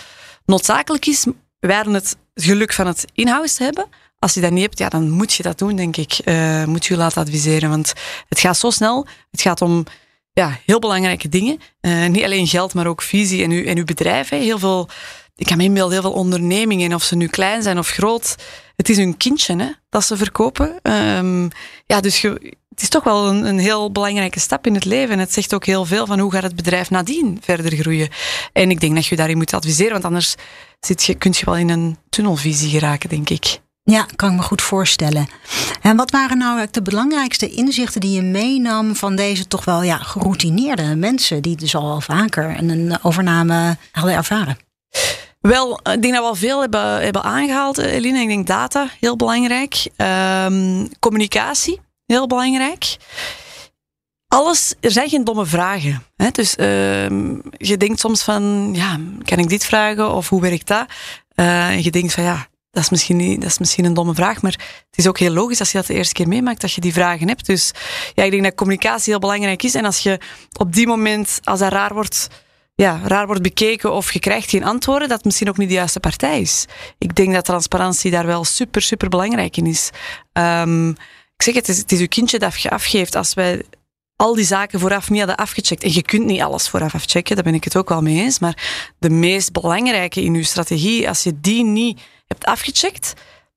noodzakelijk 0.46 1.06
is. 1.06 1.26
Wij 1.60 1.86
het 1.90 2.18
geluk 2.34 2.74
van 2.74 2.88
het 2.88 3.06
in-house 3.14 3.64
hebben. 3.64 3.86
Als 4.20 4.34
je 4.34 4.42
dat 4.42 4.52
niet 4.52 4.62
hebt, 4.62 4.78
ja, 4.78 4.90
dan 4.90 5.10
moet 5.10 5.34
je 5.34 5.44
dat 5.44 5.58
doen, 5.58 5.76
denk 5.76 5.98
ik. 5.98 6.20
Uh, 6.26 6.64
moet 6.64 6.86
je 6.86 6.94
je 6.94 7.00
laten 7.00 7.22
adviseren. 7.22 7.70
Want 7.70 7.94
het 8.30 8.40
gaat 8.40 8.58
zo 8.58 8.70
snel. 8.70 9.08
Het 9.32 9.42
gaat 9.42 9.62
om 9.62 9.86
ja, 10.34 10.60
heel 10.66 10.80
belangrijke 10.80 11.30
dingen. 11.30 11.60
Uh, 11.82 12.08
niet 12.08 12.24
alleen 12.24 12.48
geld, 12.48 12.74
maar 12.74 12.88
ook 12.88 13.02
visie 13.02 13.44
en 13.44 13.52
uw, 13.52 13.64
en 13.64 13.78
uw 13.78 13.84
bedrijf. 13.84 14.30
Hè. 14.30 14.38
Heel 14.38 14.60
veel, 14.60 14.90
ik 15.36 15.46
kan 15.46 15.58
me 15.58 15.64
inbeelden, 15.64 15.94
heel 15.94 16.02
veel 16.02 16.20
ondernemingen, 16.20 16.94
of 16.94 17.04
ze 17.04 17.16
nu 17.16 17.28
klein 17.28 17.64
zijn 17.64 17.78
of 17.78 17.90
groot. 17.90 18.36
Het 18.76 18.90
is 18.90 18.98
hun 18.98 19.18
kindje 19.18 19.56
hè, 19.56 19.72
dat 19.90 20.06
ze 20.06 20.18
verkopen. 20.18 20.80
Um, 20.84 21.48
ja, 21.86 22.02
dus 22.02 22.22
je, 22.22 22.56
het 22.70 22.82
is 22.82 22.90
toch 22.90 23.04
wel 23.04 23.28
een, 23.28 23.46
een, 23.46 23.60
heel 23.60 23.92
belangrijke 23.92 24.40
stap 24.40 24.68
in 24.68 24.74
het 24.74 24.86
leven. 24.86 25.10
En 25.10 25.20
het 25.20 25.34
zegt 25.34 25.54
ook 25.54 25.66
heel 25.66 25.86
veel 25.86 26.06
van 26.06 26.20
hoe 26.20 26.32
gaat 26.32 26.44
het 26.44 26.56
bedrijf 26.56 26.90
nadien 26.90 27.38
verder 27.42 27.76
groeien. 27.76 28.10
En 28.54 28.70
ik 28.70 28.80
denk 28.80 28.96
dat 28.96 29.06
je 29.06 29.16
daarin 29.16 29.38
moet 29.38 29.54
adviseren, 29.54 29.92
want 29.92 30.06
anders 30.06 30.36
zit 30.80 31.04
je, 31.04 31.16
kun 31.16 31.34
je 31.38 31.46
wel 31.46 31.58
in 31.58 31.70
een 31.70 31.98
tunnelvisie 32.10 32.70
geraken, 32.70 33.10
denk 33.10 33.30
ik. 33.30 33.60
Ja, 33.90 34.06
kan 34.16 34.30
ik 34.30 34.36
me 34.36 34.42
goed 34.42 34.62
voorstellen. 34.62 35.28
En 35.82 35.96
wat 35.96 36.12
waren 36.12 36.38
nou 36.38 36.68
de 36.72 36.82
belangrijkste 36.82 37.50
inzichten 37.50 38.02
die 38.02 38.12
je 38.12 38.22
meenam 38.22 38.96
van 38.96 39.16
deze 39.16 39.48
toch 39.48 39.66
wel 39.66 39.84
ja, 39.84 39.98
geroutineerde 39.98 40.96
mensen, 40.96 41.42
die 41.42 41.56
dus 41.56 41.76
al 41.76 42.02
vaker 42.02 42.56
een 42.58 42.98
overname 43.02 43.78
hadden 43.92 44.16
ervaren? 44.16 44.58
Wel, 45.42 45.80
ik 45.84 46.02
denk 46.02 46.14
dat 46.14 46.24
we 46.24 46.30
al 46.30 46.36
veel 46.36 46.62
hebben, 46.62 47.02
hebben 47.02 47.24
aangehaald, 47.24 47.78
Eline. 47.78 48.20
Ik 48.20 48.28
denk 48.28 48.48
data, 48.48 48.90
heel 49.00 49.16
belangrijk. 49.16 49.88
Um, 49.98 50.90
communicatie, 51.00 51.80
heel 52.06 52.28
belangrijk. 52.28 52.98
Alles, 54.28 54.74
er 54.80 54.92
zijn 54.92 55.10
geen 55.10 55.24
domme 55.24 55.46
vragen. 55.46 56.04
Hè? 56.16 56.30
Dus 56.32 56.56
uh, 56.58 57.10
je 57.58 57.78
denkt 57.78 58.00
soms 58.00 58.24
van, 58.24 58.70
ja, 58.74 59.00
kan 59.24 59.38
ik 59.38 59.50
dit 59.50 59.66
vragen 59.66 60.12
of 60.12 60.30
hoe 60.30 60.42
werkt 60.42 60.68
dat? 60.68 60.86
Uh, 61.36 61.70
en 61.70 61.84
je 61.84 61.92
denkt 61.92 62.14
van, 62.14 62.24
ja, 62.24 62.48
dat 62.72 62.84
is, 62.84 62.90
misschien 62.90 63.18
niet, 63.18 63.42
dat 63.42 63.50
is 63.50 63.58
misschien 63.58 63.86
een 63.86 63.94
domme 63.94 64.14
vraag, 64.14 64.42
maar 64.42 64.52
het 64.52 64.98
is 64.98 65.08
ook 65.08 65.20
heel 65.20 65.32
logisch 65.32 65.60
als 65.60 65.72
je 65.72 65.78
dat 65.78 65.88
de 65.88 65.94
eerste 65.94 66.14
keer 66.14 66.28
meemaakt, 66.28 66.62
dat 66.62 66.74
je 66.74 66.82
die 66.82 66.94
vragen 66.94 67.28
hebt. 67.28 67.46
Dus 67.46 67.72
ja, 68.14 68.24
ik 68.24 68.32
denk 68.32 68.44
dat 68.44 68.56
communicatie 68.56 69.12
heel 69.12 69.22
belangrijk 69.22 69.64
is. 69.64 69.76
En 69.76 69.86
als 69.86 70.00
je 70.00 70.20
op 70.58 70.74
die 70.74 70.88
moment, 70.88 71.40
als 71.44 71.60
dat 71.60 71.72
raar 71.72 71.94
wordt, 71.94 72.28
ja, 72.76 73.02
raar 73.04 73.26
wordt 73.26 73.42
bekeken 73.42 73.94
of 73.94 74.14
je 74.14 74.20
krijgt 74.20 74.50
geen 74.50 74.64
antwoorden, 74.64 75.08
dat 75.08 75.18
het 75.18 75.26
misschien 75.26 75.50
ook 75.50 75.58
niet 75.58 75.68
de 75.68 75.74
juiste 75.74 76.00
partij 76.00 76.42
is. 76.42 76.66
Ik 76.98 77.16
denk 77.16 77.34
dat 77.34 77.46
transparantie 77.46 78.12
daar 78.12 78.26
wel 78.26 78.44
super, 78.44 78.82
super 78.82 79.10
belangrijk 79.10 79.58
in 79.58 79.66
is. 79.66 79.90
Um, 80.34 80.90
ik 81.36 81.46
zeg 81.46 81.54
het, 81.54 81.68
het 81.68 81.76
is, 81.76 81.82
het 81.82 81.92
is 81.92 82.00
uw 82.00 82.08
kindje 82.08 82.40
dat 82.40 82.62
je 82.62 82.70
afgeeft. 82.70 83.16
Als 83.16 83.34
wij 83.34 83.64
al 84.20 84.36
die 84.36 84.46
zaken 84.46 84.80
vooraf 84.80 85.10
niet 85.10 85.20
hadden 85.20 85.38
afgecheckt. 85.38 85.84
En 85.84 85.94
je 85.94 86.02
kunt 86.02 86.26
niet 86.26 86.42
alles 86.42 86.70
vooraf 86.70 86.94
afchecken, 86.94 87.36
daar 87.36 87.44
ben 87.44 87.54
ik 87.54 87.64
het 87.64 87.76
ook 87.76 87.90
wel 87.90 88.02
mee 88.02 88.22
eens. 88.22 88.40
Maar 88.40 88.58
de 89.00 89.10
meest 89.10 89.52
belangrijke 89.52 90.22
in 90.22 90.34
je 90.34 90.44
strategie, 90.44 91.08
als 91.08 91.24
je 91.24 91.40
die 91.42 91.64
niet 91.64 92.02
hebt 92.28 92.46
afgecheckt, 92.46 93.14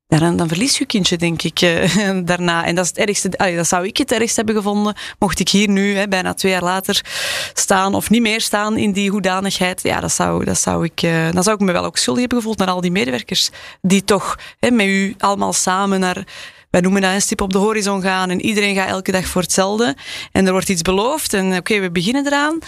dan, 0.08 0.36
dan 0.36 0.48
verlies 0.48 0.78
je 0.78 0.86
kindje, 0.86 1.16
denk 1.16 1.42
ik, 1.42 1.60
eh, 1.60 2.10
daarna. 2.24 2.64
En 2.64 2.74
dat 2.74 2.84
is 2.84 2.90
het 2.90 2.98
ergste. 2.98 3.54
dat 3.56 3.68
zou 3.68 3.86
ik 3.86 3.96
het 3.96 4.12
ergst 4.12 4.36
hebben 4.36 4.54
gevonden. 4.54 4.94
Mocht 5.18 5.40
ik 5.40 5.48
hier 5.48 5.68
nu, 5.68 5.96
hè, 5.96 6.08
bijna 6.08 6.34
twee 6.34 6.52
jaar 6.52 6.62
later, 6.62 7.04
staan 7.54 7.94
of 7.94 8.10
niet 8.10 8.22
meer 8.22 8.40
staan 8.40 8.76
in 8.76 8.92
die 8.92 9.10
hoedanigheid. 9.10 9.82
Ja, 9.82 10.00
dat 10.00 10.12
zou, 10.12 10.44
dat 10.44 10.58
zou 10.58 10.84
ik, 10.84 11.02
uh, 11.02 11.30
dan 11.30 11.42
zou 11.42 11.56
ik 11.56 11.62
me 11.62 11.72
wel 11.72 11.84
ook 11.84 11.96
schuldig 11.96 12.20
hebben 12.20 12.38
gevoeld 12.38 12.58
naar 12.58 12.68
al 12.68 12.80
die 12.80 12.90
medewerkers. 12.90 13.50
Die 13.80 14.04
toch 14.04 14.38
hè, 14.58 14.70
met 14.70 14.86
u 14.86 15.14
allemaal 15.18 15.52
samen 15.52 16.00
naar 16.00 16.24
wij 16.72 16.80
noemen 16.80 17.02
dat 17.02 17.12
een 17.12 17.20
stip 17.20 17.40
op 17.40 17.52
de 17.52 17.58
horizon 17.58 18.02
gaan 18.02 18.30
en 18.30 18.40
iedereen 18.40 18.74
gaat 18.74 18.88
elke 18.88 19.12
dag 19.12 19.26
voor 19.26 19.42
hetzelfde. 19.42 19.96
En 20.32 20.46
er 20.46 20.52
wordt 20.52 20.68
iets 20.68 20.82
beloofd 20.82 21.34
en 21.34 21.56
oké, 21.56 21.80
we 21.80 21.90
beginnen 21.90 22.26
eraan. 22.26 22.58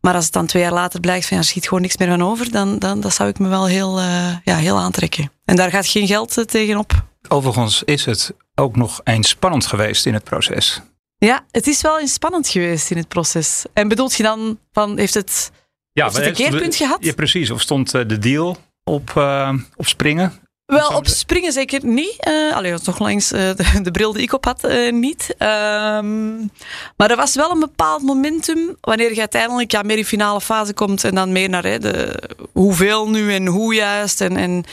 Maar 0.00 0.14
als 0.14 0.24
het 0.24 0.32
dan 0.32 0.46
twee 0.46 0.62
jaar 0.62 0.72
later 0.72 1.00
blijkt 1.00 1.26
van 1.26 1.36
ja, 1.36 1.42
er 1.42 1.48
schiet 1.48 1.64
gewoon 1.64 1.82
niks 1.82 1.96
meer 1.96 2.08
van 2.08 2.22
over, 2.22 2.50
dan, 2.50 2.78
dan 2.78 3.00
dat 3.00 3.14
zou 3.14 3.28
ik 3.28 3.38
me 3.38 3.48
wel 3.48 3.66
heel, 3.66 3.98
uh, 3.98 4.36
ja, 4.44 4.56
heel 4.56 4.78
aantrekken. 4.78 5.32
En 5.44 5.56
daar 5.56 5.70
gaat 5.70 5.86
geen 5.86 6.06
geld 6.06 6.38
uh, 6.38 6.44
tegenop. 6.44 7.04
Overigens 7.28 7.82
is 7.82 8.04
het 8.04 8.34
ook 8.54 8.76
nog 8.76 9.00
eens 9.04 9.28
spannend 9.28 9.66
geweest 9.66 10.06
in 10.06 10.14
het 10.14 10.24
proces. 10.24 10.80
Ja, 11.18 11.44
het 11.50 11.66
is 11.66 11.80
wel 11.80 12.00
eens 12.00 12.12
spannend 12.12 12.48
geweest 12.48 12.90
in 12.90 12.96
het 12.96 13.08
proces. 13.08 13.64
En 13.72 13.88
bedoelt 13.88 14.14
je 14.14 14.22
dan 14.22 14.58
van, 14.72 14.98
heeft 14.98 15.14
het, 15.14 15.50
ja, 15.92 16.04
heeft 16.04 16.16
het 16.16 16.26
een 16.26 16.32
keerpunt 16.32 16.76
gehad? 16.76 17.04
Ja, 17.04 17.12
precies. 17.12 17.50
Of 17.50 17.60
stond 17.60 17.94
eh, 17.94 18.08
de 18.08 18.18
deal 18.18 18.56
op, 18.84 19.12
uh, 19.16 19.52
op 19.76 19.86
springen? 19.86 20.32
Wel, 20.66 20.88
op 20.88 21.06
springen 21.06 21.52
zeker 21.52 21.86
niet. 21.86 22.26
Uh, 22.28 22.54
allee, 22.54 22.80
toch 22.80 22.98
langs 22.98 23.32
uh, 23.32 23.40
de, 23.40 23.80
de, 23.82 23.90
bril 23.90 24.12
die 24.12 24.22
ik 24.22 24.32
op 24.32 24.44
had, 24.44 24.64
uh, 24.64 24.92
niet. 24.92 25.34
Um, 25.38 26.50
maar 26.96 27.10
er 27.10 27.16
was 27.16 27.34
wel 27.34 27.50
een 27.50 27.60
bepaald 27.60 28.02
momentum 28.02 28.76
wanneer 28.80 29.14
je 29.14 29.20
uiteindelijk 29.20 29.70
ja, 29.70 29.82
meer 29.82 29.98
in 29.98 30.04
finale 30.04 30.40
fase 30.40 30.74
komt 30.74 31.04
en 31.04 31.14
dan 31.14 31.32
meer 31.32 31.48
naar 31.48 31.64
hè, 31.64 31.78
de, 31.78 32.22
hoeveel 32.52 33.08
nu 33.08 33.34
en 33.34 33.46
hoe 33.46 33.74
juist. 33.74 34.20
En, 34.20 34.36
en 34.36 34.64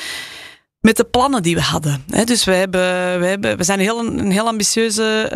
met 0.80 0.98
de 0.98 1.04
plannen 1.04 1.44
die 1.44 1.56
we 1.56 1.62
hadden. 1.62 2.04
Hè. 2.10 2.24
Dus 2.24 2.44
we, 2.44 2.54
hebben, 2.54 3.20
we, 3.20 3.26
hebben, 3.26 3.58
we 3.58 3.64
zijn 3.64 3.80
een 3.80 3.86
heel, 3.86 4.00
een 4.00 4.32
heel 4.32 4.48
ambitieuze 4.48 5.32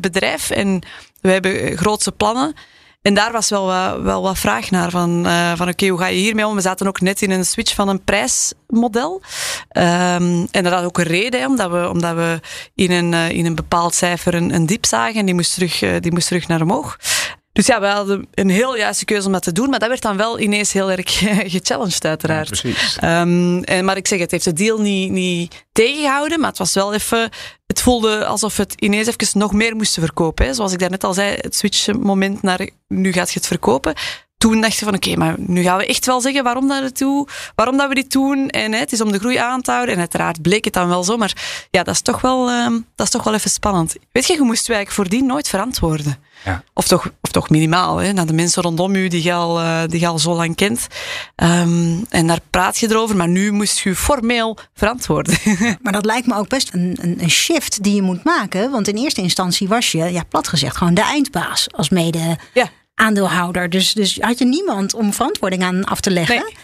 bedrijf 0.00 0.50
en 0.50 0.82
we 1.20 1.30
hebben 1.30 1.76
grootse 1.76 2.12
plannen. 2.12 2.54
En 3.02 3.14
daar 3.14 3.32
was 3.32 3.48
wel 3.48 3.66
wat, 3.66 4.00
wel 4.00 4.22
wat 4.22 4.38
vraag 4.38 4.70
naar 4.70 4.90
van, 4.90 5.26
uh, 5.26 5.52
van 5.56 5.68
oké, 5.68 5.86
hoe 5.86 5.98
ga 5.98 6.06
je 6.06 6.18
hiermee 6.18 6.46
om? 6.46 6.54
We 6.54 6.60
zaten 6.60 6.86
ook 6.86 7.00
net 7.00 7.22
in 7.22 7.30
een 7.30 7.44
switch 7.44 7.74
van 7.74 7.88
een 7.88 8.04
prijsmodel. 8.04 9.22
Um, 9.72 10.48
en 10.50 10.62
dat 10.62 10.72
had 10.72 10.84
ook 10.84 10.98
een 10.98 11.04
reden, 11.04 11.46
omdat 11.46 11.70
we, 11.70 11.88
omdat 11.88 12.14
we 12.14 12.40
in, 12.74 12.90
een, 12.90 13.12
uh, 13.12 13.30
in 13.30 13.46
een 13.46 13.54
bepaald 13.54 13.94
cijfer 13.94 14.34
een, 14.34 14.54
een 14.54 14.66
diep 14.66 14.86
zagen 14.86 15.20
en 15.20 15.24
die 15.24 15.34
moest 15.34 15.54
terug, 15.54 15.82
uh, 15.82 15.90
die 16.00 16.12
moest 16.12 16.26
terug 16.26 16.48
naar 16.48 16.60
omhoog. 16.60 16.96
Dus 17.52 17.66
ja, 17.66 17.80
we 17.80 17.86
hadden 17.86 18.28
een 18.34 18.50
heel 18.50 18.76
juiste 18.76 19.04
keuze 19.04 19.26
om 19.26 19.32
dat 19.32 19.42
te 19.42 19.52
doen, 19.52 19.70
maar 19.70 19.78
dat 19.78 19.88
werd 19.88 20.02
dan 20.02 20.16
wel 20.16 20.40
ineens 20.40 20.72
heel 20.72 20.90
erg 20.90 21.18
gechallenged, 21.52 22.04
uiteraard. 22.04 22.48
Ja, 22.48 22.60
precies. 22.60 22.98
Um, 23.04 23.64
en, 23.64 23.84
maar 23.84 23.96
ik 23.96 24.06
zeg, 24.06 24.18
het 24.18 24.30
heeft 24.30 24.44
de 24.44 24.52
deal 24.52 24.78
niet, 24.78 25.10
niet 25.10 25.64
tegengehouden, 25.72 26.40
maar 26.40 26.48
het 26.48 26.58
was 26.58 26.74
wel 26.74 26.94
even. 26.94 27.30
Het 27.72 27.82
voelde 27.82 28.26
alsof 28.26 28.56
het 28.56 28.74
ineens 28.78 29.06
even 29.06 29.38
nog 29.38 29.52
meer 29.52 29.76
moesten 29.76 30.02
verkopen. 30.02 30.46
Hè. 30.46 30.54
Zoals 30.54 30.72
ik 30.72 30.78
daarnet 30.78 31.04
al 31.04 31.14
zei, 31.14 31.36
het 31.40 31.56
switchmoment 31.56 32.42
naar 32.42 32.68
nu 32.88 33.12
gaat 33.12 33.32
je 33.32 33.38
het 33.38 33.46
verkopen 33.48 33.94
toen 34.42 34.60
dachten 34.60 34.78
we 34.78 34.84
van 34.84 34.94
oké, 34.94 35.16
maar 35.16 35.34
nu 35.38 35.62
gaan 35.62 35.78
we 35.78 35.86
echt 35.86 36.06
wel 36.06 36.20
zeggen 36.20 36.44
waarom 36.44 36.68
dat, 36.68 36.82
we, 36.82 36.92
toe, 36.92 37.28
waarom 37.54 37.76
dat 37.76 37.88
we 37.88 37.94
dit 37.94 38.12
doen. 38.12 38.48
En 38.48 38.72
hè, 38.72 38.78
het 38.78 38.92
is 38.92 39.00
om 39.00 39.12
de 39.12 39.18
groei 39.18 39.36
aan 39.36 39.62
te 39.62 39.70
houden. 39.70 39.94
En 39.94 40.00
uiteraard 40.00 40.42
bleek 40.42 40.64
het 40.64 40.72
dan 40.72 40.88
wel 40.88 41.04
zo. 41.04 41.16
Maar 41.16 41.66
ja, 41.70 41.82
dat 41.82 41.94
is 41.94 42.00
toch 42.00 42.20
wel, 42.20 42.50
um, 42.50 42.86
dat 42.94 43.06
is 43.06 43.12
toch 43.12 43.24
wel 43.24 43.34
even 43.34 43.50
spannend. 43.50 43.96
Weet 44.12 44.26
je, 44.26 44.32
je 44.32 44.42
moest 44.42 44.68
eigenlijk 44.68 44.96
voordien 44.96 45.26
nooit 45.26 45.48
verantwoorden. 45.48 46.16
Ja. 46.44 46.62
Of, 46.74 46.86
toch, 46.86 47.10
of 47.20 47.30
toch 47.30 47.50
minimaal, 47.50 47.96
hè, 47.96 48.12
naar 48.12 48.26
de 48.26 48.32
mensen 48.32 48.62
rondom 48.62 48.94
u 48.94 49.08
die 49.08 49.22
je 49.22 49.32
al, 49.32 49.60
uh, 49.60 49.82
die 49.86 50.00
je 50.00 50.06
al 50.06 50.18
zo 50.18 50.34
lang 50.34 50.56
kent. 50.56 50.86
Um, 51.36 52.06
en 52.08 52.26
daar 52.26 52.40
praat 52.50 52.78
je 52.78 52.90
erover, 52.90 53.16
maar 53.16 53.28
nu 53.28 53.52
moest 53.52 53.78
je 53.78 53.96
formeel 53.96 54.58
verantwoorden. 54.74 55.38
maar 55.82 55.92
dat 55.92 56.04
lijkt 56.04 56.26
me 56.26 56.34
ook 56.34 56.48
best 56.48 56.72
een, 56.72 56.98
een, 57.00 57.22
een, 57.22 57.30
shift 57.30 57.82
die 57.82 57.94
je 57.94 58.02
moet 58.02 58.24
maken. 58.24 58.70
Want 58.70 58.88
in 58.88 58.96
eerste 58.96 59.22
instantie 59.22 59.68
was 59.68 59.92
je, 59.92 60.12
ja, 60.12 60.22
plat 60.28 60.48
gezegd, 60.48 60.76
gewoon 60.76 60.94
de 60.94 61.02
eindbaas 61.02 61.66
als 61.72 61.88
mede. 61.88 62.38
Ja 62.52 62.70
aandeelhouder. 62.94 63.70
Dus, 63.70 63.92
dus 63.92 64.18
had 64.20 64.38
je 64.38 64.44
niemand 64.44 64.94
om 64.94 65.12
verantwoording 65.12 65.62
aan 65.62 65.84
af 65.84 66.00
te 66.00 66.10
leggen. 66.10 66.36
Nee. 66.36 66.56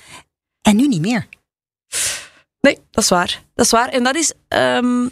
En 0.62 0.76
nu 0.76 0.88
niet 0.88 1.00
meer. 1.00 1.26
Nee, 2.60 2.78
dat 2.90 3.04
is 3.04 3.10
waar. 3.10 3.42
Dat 3.54 3.64
is 3.64 3.70
waar. 3.70 3.88
En 3.88 4.02
dat 4.02 4.14
is, 4.14 4.32
um, 4.48 5.10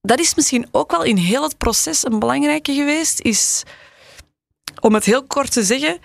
dat 0.00 0.18
is 0.18 0.34
misschien 0.34 0.68
ook 0.70 0.90
wel 0.90 1.02
in 1.02 1.16
heel 1.16 1.42
het 1.42 1.58
proces 1.58 2.04
een 2.04 2.18
belangrijke 2.18 2.74
geweest. 2.74 3.20
Is, 3.20 3.62
om 4.80 4.94
het 4.94 5.04
heel 5.04 5.26
kort 5.26 5.52
te 5.52 5.62
zeggen, 5.62 5.98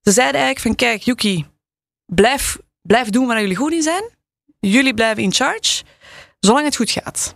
ze 0.00 0.10
zeiden 0.10 0.40
eigenlijk 0.40 0.60
van 0.60 0.88
kijk, 0.88 1.02
Yuki, 1.02 1.46
blijf, 2.06 2.58
blijf 2.82 3.10
doen 3.10 3.26
waar 3.26 3.40
jullie 3.40 3.56
goed 3.56 3.72
in 3.72 3.82
zijn. 3.82 4.04
Jullie 4.60 4.94
blijven 4.94 5.22
in 5.22 5.32
charge, 5.32 5.84
zolang 6.40 6.64
het 6.64 6.76
goed 6.76 6.90
gaat. 6.90 7.34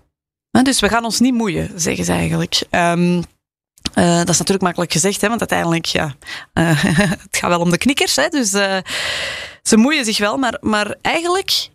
Dus 0.51 0.81
we 0.81 0.88
gaan 0.88 1.05
ons 1.05 1.21
niet 1.21 1.35
moeien, 1.35 1.81
zeggen 1.81 2.05
ze 2.05 2.12
eigenlijk. 2.12 2.62
Um, 2.71 3.23
uh, 3.95 4.17
dat 4.17 4.29
is 4.29 4.38
natuurlijk 4.38 4.62
makkelijk 4.62 4.93
gezegd, 4.93 5.21
hè, 5.21 5.29
want 5.29 5.41
uiteindelijk, 5.41 5.85
ja, 5.85 6.14
uh, 6.55 6.85
het 7.25 7.37
gaat 7.37 7.51
wel 7.51 7.61
om 7.61 7.71
de 7.71 7.79
knikkers. 7.79 8.17
Hè, 8.17 8.29
dus 8.29 8.55
uh, 8.55 8.79
ze 9.62 9.77
moeien 9.77 10.05
zich 10.05 10.19
wel, 10.19 10.37
maar, 10.37 10.59
maar 10.61 10.97
eigenlijk 11.03 11.69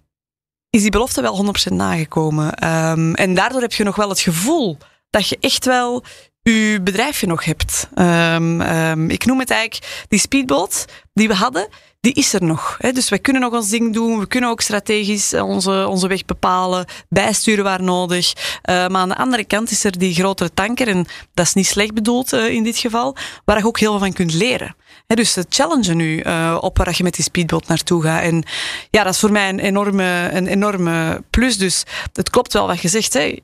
is 0.70 0.82
die 0.82 0.92
belofte 0.92 1.22
wel 1.22 1.54
100% 1.72 1.74
nagekomen. 1.74 2.68
Um, 2.68 3.16
en 3.16 3.34
daardoor 3.34 3.62
heb 3.62 3.74
je 3.74 3.84
nog 3.84 3.96
wel 3.96 4.10
het 4.10 4.20
gevoel 4.20 4.78
dat 5.10 5.28
je 5.28 5.38
echt 5.40 5.66
wel 5.66 6.04
je 6.44 6.80
bedrijfje 6.84 7.28
nog 7.28 7.46
hebt. 7.46 7.88
Um, 7.96 8.62
um, 8.62 9.10
ik 9.10 9.26
noem 9.26 9.40
het 9.40 9.50
eigenlijk 9.50 10.06
die 10.08 10.20
speedboat 10.20 10.86
die 11.14 11.28
we 11.28 11.36
hadden 11.36 11.68
die 12.04 12.14
is 12.14 12.34
er 12.34 12.44
nog. 12.44 12.78
Hè. 12.80 12.92
Dus 12.92 13.10
wij 13.10 13.20
kunnen 13.20 13.42
nog 13.42 13.54
ons 13.54 13.70
ding 13.70 13.94
doen. 13.94 14.20
We 14.20 14.28
kunnen 14.28 14.50
ook 14.50 14.62
strategisch 14.62 15.34
onze, 15.34 15.88
onze 15.88 16.08
weg 16.08 16.26
bepalen, 16.26 16.86
bijsturen 17.10 17.64
waar 17.64 17.84
nodig. 17.84 18.34
Uh, 18.36 18.88
maar 18.88 19.02
aan 19.02 19.10
de 19.10 19.18
andere 19.18 19.44
kant 19.44 19.72
is 19.72 19.84
er 19.84 19.98
die 19.98 20.14
grotere 20.14 20.54
tanker, 20.54 20.88
en 20.88 21.06
dat 21.34 21.46
is 21.46 21.54
niet 21.54 21.68
slecht 21.68 21.94
bedoeld 21.94 22.34
uh, 22.34 22.50
in 22.50 22.64
dit 22.64 22.78
geval, 22.78 23.16
waar 23.46 23.58
je 23.58 23.66
ook 23.66 23.80
heel 23.80 23.92
veel 23.92 24.00
van 24.00 24.14
kunt 24.14 24.34
leren. 24.34 24.76
Dus 25.08 25.36
het 25.36 25.46
challenge 25.50 25.94
nu 25.94 26.20
op 26.60 26.78
waar 26.78 26.94
je 26.98 27.04
met 27.04 27.16
die 27.16 27.24
speedboot 27.24 27.68
naartoe 27.68 28.02
gaat. 28.02 28.22
En 28.22 28.44
ja, 28.90 29.04
dat 29.04 29.14
is 29.14 29.20
voor 29.20 29.32
mij 29.32 29.50
een 29.50 29.60
enorme, 29.60 30.30
een 30.32 30.48
enorme 30.48 31.24
plus. 31.30 31.58
Dus 31.58 31.84
het 32.14 32.30
klopt 32.30 32.54
wel 32.54 32.68
wat 32.68 32.82
je 32.82 32.88
zegt. 32.88 33.14
Hè 33.14 33.36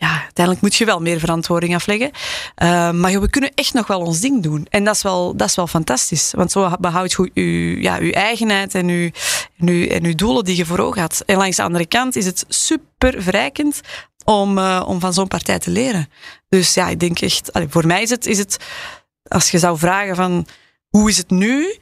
ja, 0.00 0.22
uiteindelijk 0.22 0.60
moet 0.60 0.74
je 0.74 0.84
wel 0.84 1.00
meer 1.00 1.18
verantwoording 1.18 1.74
afleggen. 1.74 2.10
Uh, 2.62 2.90
maar 2.90 3.20
we 3.20 3.30
kunnen 3.30 3.54
echt 3.54 3.74
nog 3.74 3.86
wel 3.86 4.00
ons 4.00 4.20
ding 4.20 4.42
doen. 4.42 4.66
En 4.70 4.84
dat 4.84 4.94
is 4.94 5.02
wel, 5.02 5.36
dat 5.36 5.48
is 5.48 5.54
wel 5.54 5.66
fantastisch. 5.66 6.32
Want 6.36 6.52
zo 6.52 6.70
behoudt 6.80 7.12
je 7.12 7.30
uw, 7.34 7.80
ja, 7.80 7.98
uw 7.98 8.10
eigenheid 8.10 8.74
en 8.74 8.88
uw, 8.88 9.10
en, 9.58 9.68
uw, 9.68 9.86
en 9.86 10.04
uw 10.04 10.14
doelen 10.14 10.44
die 10.44 10.56
je 10.56 10.66
voor 10.66 10.78
ogen 10.78 11.00
had. 11.00 11.22
En 11.26 11.36
langs 11.36 11.56
de 11.56 11.62
andere 11.62 11.86
kant 11.86 12.16
is 12.16 12.26
het 12.26 12.44
super 12.48 13.22
verrijkend 13.22 13.80
om, 14.24 14.58
uh, 14.58 14.84
om 14.86 15.00
van 15.00 15.12
zo'n 15.12 15.28
partij 15.28 15.58
te 15.58 15.70
leren. 15.70 16.08
Dus 16.48 16.74
ja, 16.74 16.88
ik 16.88 17.00
denk 17.00 17.20
echt, 17.20 17.50
voor 17.68 17.86
mij 17.86 18.02
is 18.02 18.10
het, 18.10 18.26
is 18.26 18.38
het, 18.38 18.56
als 19.28 19.50
je 19.50 19.58
zou 19.58 19.78
vragen 19.78 20.16
van 20.16 20.46
hoe 20.88 21.08
is 21.08 21.16
het 21.16 21.30
nu? 21.30 21.76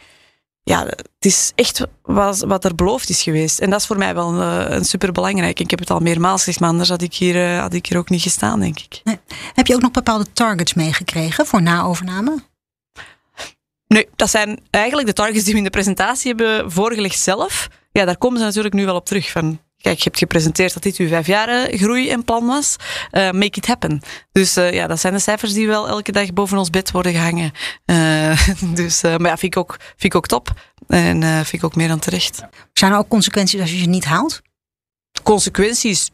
Ja, 0.68 0.84
het 0.86 1.24
is 1.24 1.52
echt 1.54 1.86
wat, 2.02 2.38
wat 2.38 2.64
er 2.64 2.74
beloofd 2.74 3.08
is 3.08 3.22
geweest. 3.22 3.58
En 3.58 3.70
dat 3.70 3.80
is 3.80 3.86
voor 3.86 3.98
mij 3.98 4.14
wel 4.14 4.34
een, 4.34 4.72
een 4.74 4.84
superbelangrijk. 4.84 5.60
Ik 5.60 5.70
heb 5.70 5.78
het 5.78 5.90
al 5.90 6.00
meermaals 6.00 6.38
gezegd, 6.38 6.60
maar 6.60 6.68
anders 6.68 6.88
had 6.88 7.02
ik 7.02 7.14
hier, 7.14 7.34
uh, 7.34 7.60
had 7.60 7.74
ik 7.74 7.86
hier 7.86 7.98
ook 7.98 8.08
niet 8.08 8.22
gestaan, 8.22 8.60
denk 8.60 8.78
ik. 8.78 9.00
Nee. 9.04 9.18
Heb 9.54 9.66
je 9.66 9.74
ook 9.74 9.80
nog 9.80 9.90
bepaalde 9.90 10.32
targets 10.32 10.74
meegekregen 10.74 11.46
voor 11.46 11.62
na-overname? 11.62 12.38
Nee, 13.86 14.08
dat 14.16 14.30
zijn 14.30 14.60
eigenlijk 14.70 15.06
de 15.06 15.14
targets 15.14 15.44
die 15.44 15.52
we 15.52 15.58
in 15.58 15.64
de 15.64 15.70
presentatie 15.70 16.34
hebben 16.34 16.72
voorgelegd 16.72 17.18
zelf. 17.18 17.68
Ja, 17.92 18.04
daar 18.04 18.18
komen 18.18 18.38
ze 18.38 18.44
natuurlijk 18.44 18.74
nu 18.74 18.84
wel 18.84 18.96
op 18.96 19.06
terug. 19.06 19.30
Van, 19.30 19.60
kijk, 19.80 19.98
je 19.98 20.04
hebt 20.04 20.18
gepresenteerd 20.18 20.74
dat 20.74 20.82
dit 20.82 20.96
uw 20.96 21.08
vijfjaren 21.08 21.78
groei 21.78 22.10
en 22.10 22.24
plan 22.24 22.46
was. 22.46 22.76
Uh, 23.12 23.30
make 23.30 23.58
it 23.58 23.66
happen. 23.66 24.00
Dus 24.32 24.56
uh, 24.56 24.72
ja, 24.72 24.86
dat 24.86 25.00
zijn 25.00 25.12
de 25.12 25.18
cijfers 25.18 25.52
die 25.52 25.66
wel 25.66 25.88
elke 25.88 26.12
dag 26.12 26.32
boven 26.32 26.58
ons 26.58 26.70
bed 26.70 26.90
worden 26.90 27.12
gehangen. 27.12 27.52
Uh, 27.86 28.48
dus, 28.80 29.02
maar 29.02 29.20
ja, 29.20 29.36
vind 29.36 29.54
ik 29.54 29.56
ook, 29.56 29.76
vind 29.78 30.14
ik 30.14 30.14
ook 30.14 30.26
top. 30.26 30.52
En 30.86 31.22
vind 31.22 31.52
ik 31.52 31.64
ook 31.64 31.76
meer 31.76 31.88
dan 31.88 31.98
terecht. 31.98 32.42
Zijn 32.72 32.92
er 32.92 32.98
ook 32.98 33.08
consequenties 33.08 33.60
als 33.60 33.70
je 33.70 33.78
ze 33.78 33.86
niet 33.86 34.04
haalt? 34.04 34.42
Consequenties? 35.22 36.10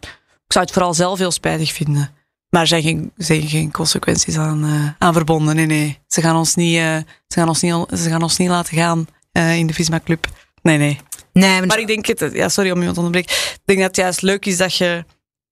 Ik 0.46 0.52
zou 0.52 0.64
het 0.64 0.74
vooral 0.74 0.94
zelf 0.94 1.18
heel 1.18 1.30
spijtig 1.30 1.72
vinden. 1.72 2.10
Maar 2.48 2.60
er 2.60 2.68
zijn 2.68 2.82
geen, 2.82 3.12
zijn 3.16 3.48
geen 3.48 3.70
consequenties 3.70 4.36
aan, 4.36 4.94
aan 4.98 5.12
verbonden. 5.12 5.56
Nee, 5.56 5.66
nee. 5.66 5.98
Ze 6.06 6.20
gaan 6.20 6.36
ons 6.36 6.54
niet, 6.54 6.76
ze 6.76 7.04
gaan 7.34 7.48
ons 7.48 7.60
niet, 7.60 7.74
ze 7.98 8.08
gaan 8.08 8.22
ons 8.22 8.36
niet 8.36 8.48
laten 8.48 8.76
gaan 8.76 9.06
in 9.32 9.66
de 9.66 9.74
Visma 9.74 10.00
Club. 10.04 10.26
Nee, 10.62 10.78
nee. 10.78 11.00
Nee, 11.34 11.66
maar, 11.66 11.78
ik 11.78 11.86
denk, 11.86 12.06
het, 12.06 12.32
ja, 12.32 12.48
sorry 12.48 12.70
om 12.70 12.82
iemand 12.82 13.12
te. 13.12 13.18
Ik 13.18 13.60
denk 13.64 13.78
dat 13.78 13.88
het 13.88 13.96
juist 13.96 14.22
leuk 14.22 14.46
is 14.46 14.56
dat 14.56 14.76
je 14.76 15.04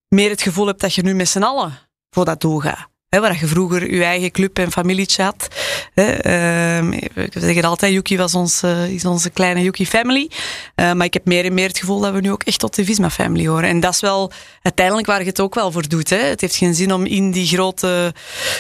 meer 0.09 0.31
het 0.31 0.43
gevoel 0.43 0.67
hebt 0.67 0.81
dat 0.81 0.95
je 0.95 1.03
nu 1.03 1.15
met 1.15 1.29
z'n 1.29 1.43
allen 1.43 1.79
voor 2.11 2.25
dat 2.25 2.41
doel 2.41 2.59
gaat. 2.59 2.92
Waar 3.21 3.39
je 3.41 3.47
vroeger 3.47 3.95
je 3.95 4.05
eigen 4.05 4.31
club 4.31 4.59
en 4.59 4.73
familietje 4.73 5.23
had. 5.23 5.49
He, 5.95 6.13
uh, 6.13 7.01
we 7.15 7.41
zeggen 7.41 7.65
altijd, 7.65 7.93
Yuki 7.93 8.17
was 8.17 8.35
ons, 8.35 8.63
uh, 8.63 8.89
is 8.89 9.05
onze 9.05 9.31
kleine 9.31 9.63
Yuki 9.63 9.87
family. 9.87 10.31
Uh, 10.77 10.93
maar 10.93 11.07
ik 11.07 11.13
heb 11.13 11.27
meer 11.27 11.45
en 11.45 11.55
meer 11.55 11.69
het 11.69 11.79
gevoel 11.79 12.01
dat 12.01 12.13
we 12.13 12.21
nu 12.21 12.31
ook 12.31 12.43
echt 12.43 12.59
tot 12.59 12.75
de 12.75 12.85
Visma 12.85 13.11
family 13.11 13.47
horen. 13.47 13.69
En 13.69 13.81
dat 13.81 13.95
is 13.95 14.01
wel 14.01 14.33
uiteindelijk 14.63 15.07
waar 15.07 15.21
je 15.21 15.27
het 15.27 15.41
ook 15.41 15.55
wel 15.55 15.73
voor 15.73 15.89
doet. 15.89 16.11
Hè. 16.11 16.17
Het 16.17 16.41
heeft 16.41 16.57
geen 16.57 16.75
zin 16.75 16.93
om 16.93 17.05
in 17.05 17.31
die 17.31 17.47
grote, 17.47 18.15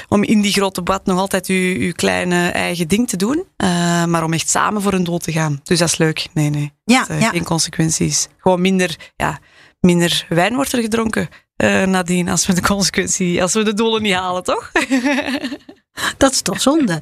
om 0.08 0.22
in 0.22 0.40
die 0.40 0.52
grote 0.52 0.82
bad 0.82 1.06
nog 1.06 1.18
altijd 1.18 1.46
je, 1.46 1.84
je 1.84 1.92
kleine 1.92 2.48
eigen 2.48 2.88
ding 2.88 3.08
te 3.08 3.16
doen. 3.16 3.44
Uh, 3.56 4.04
maar 4.04 4.24
om 4.24 4.32
echt 4.32 4.48
samen 4.48 4.82
voor 4.82 4.92
een 4.92 5.04
doel 5.04 5.18
te 5.18 5.32
gaan. 5.32 5.60
Dus 5.62 5.78
dat 5.78 5.88
is 5.88 5.96
leuk. 5.96 6.26
Nee, 6.32 6.50
nee. 6.50 6.72
Ja, 6.84 7.04
dat, 7.04 7.20
ja. 7.20 7.28
Geen 7.28 7.44
consequenties. 7.44 8.28
Gewoon 8.38 8.60
minder, 8.60 8.96
ja, 9.16 9.38
minder 9.80 10.26
wijn 10.28 10.54
wordt 10.54 10.72
er 10.72 10.80
gedronken 10.80 11.28
uh, 11.62 11.82
nadien 11.82 12.28
als 12.28 12.46
we 12.46 12.52
de 12.52 12.62
consequentie, 12.62 13.42
als 13.42 13.52
we 13.52 13.62
de 13.62 13.74
doelen 13.74 14.02
niet 14.02 14.14
halen, 14.14 14.42
toch? 14.42 14.72
Dat 16.16 16.32
is 16.32 16.42
toch 16.42 16.60
zonde. 16.60 17.00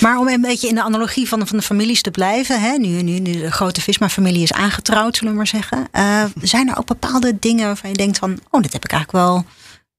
Maar 0.00 0.18
om 0.18 0.28
een 0.28 0.40
beetje 0.40 0.68
in 0.68 0.74
de 0.74 0.82
analogie 0.82 1.28
van 1.28 1.38
de, 1.40 1.46
van 1.46 1.56
de 1.56 1.64
families 1.64 2.02
te 2.02 2.10
blijven, 2.10 2.60
hè, 2.60 2.76
nu, 2.76 3.02
nu, 3.02 3.18
nu 3.18 3.32
de 3.32 3.50
grote 3.50 3.80
Visma-familie 3.80 4.42
is 4.42 4.52
aangetrouwd, 4.52 5.16
zullen 5.16 5.32
we 5.32 5.38
maar 5.38 5.46
zeggen. 5.46 5.88
Uh, 5.92 6.24
zijn 6.40 6.68
er 6.68 6.78
ook 6.78 6.86
bepaalde 6.86 7.38
dingen 7.38 7.66
waarvan 7.66 7.90
je 7.90 7.96
denkt 7.96 8.18
van, 8.18 8.38
oh, 8.50 8.62
dit 8.62 8.72
heb 8.72 8.84
ik 8.84 8.92
eigenlijk 8.92 9.24
wel 9.24 9.44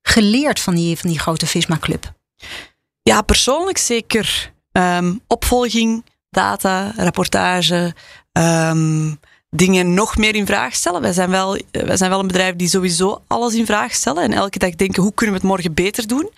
geleerd 0.02 0.60
van 0.60 0.76
die, 0.76 0.98
van 0.98 1.10
die 1.10 1.20
grote 1.20 1.48
Visma-club? 1.48 2.13
Ja, 3.02 3.22
persoonlijk 3.22 3.78
zeker. 3.78 4.52
Um, 4.72 5.22
opvolging, 5.28 6.06
data, 6.30 6.92
rapportage. 6.96 7.94
Um, 8.32 9.20
dingen 9.54 9.94
nog 9.94 10.18
meer 10.18 10.36
in 10.36 10.46
vraag 10.46 10.76
stellen. 10.76 11.02
Wij 11.02 11.13
zijn, 11.13 11.30
wel, 11.30 11.60
wij 11.72 11.98
zijn 11.98 12.10
wel 12.10 12.20
een 12.20 12.28
bedrijf 12.28 12.56
die 12.56 12.68
sowieso 12.68 13.22
alles 13.28 13.54
in 13.54 13.66
vraag 13.66 13.94
stellen 13.94 14.24
en 14.24 14.34
elke 14.34 14.60
dag 14.60 14.76
denken 14.76 15.04
hoe 15.04 15.13
kunnen 15.13 15.36
we 15.36 15.42
het 15.42 15.50
morgen 15.50 15.74
beter 15.74 16.08
doen. 16.08 16.30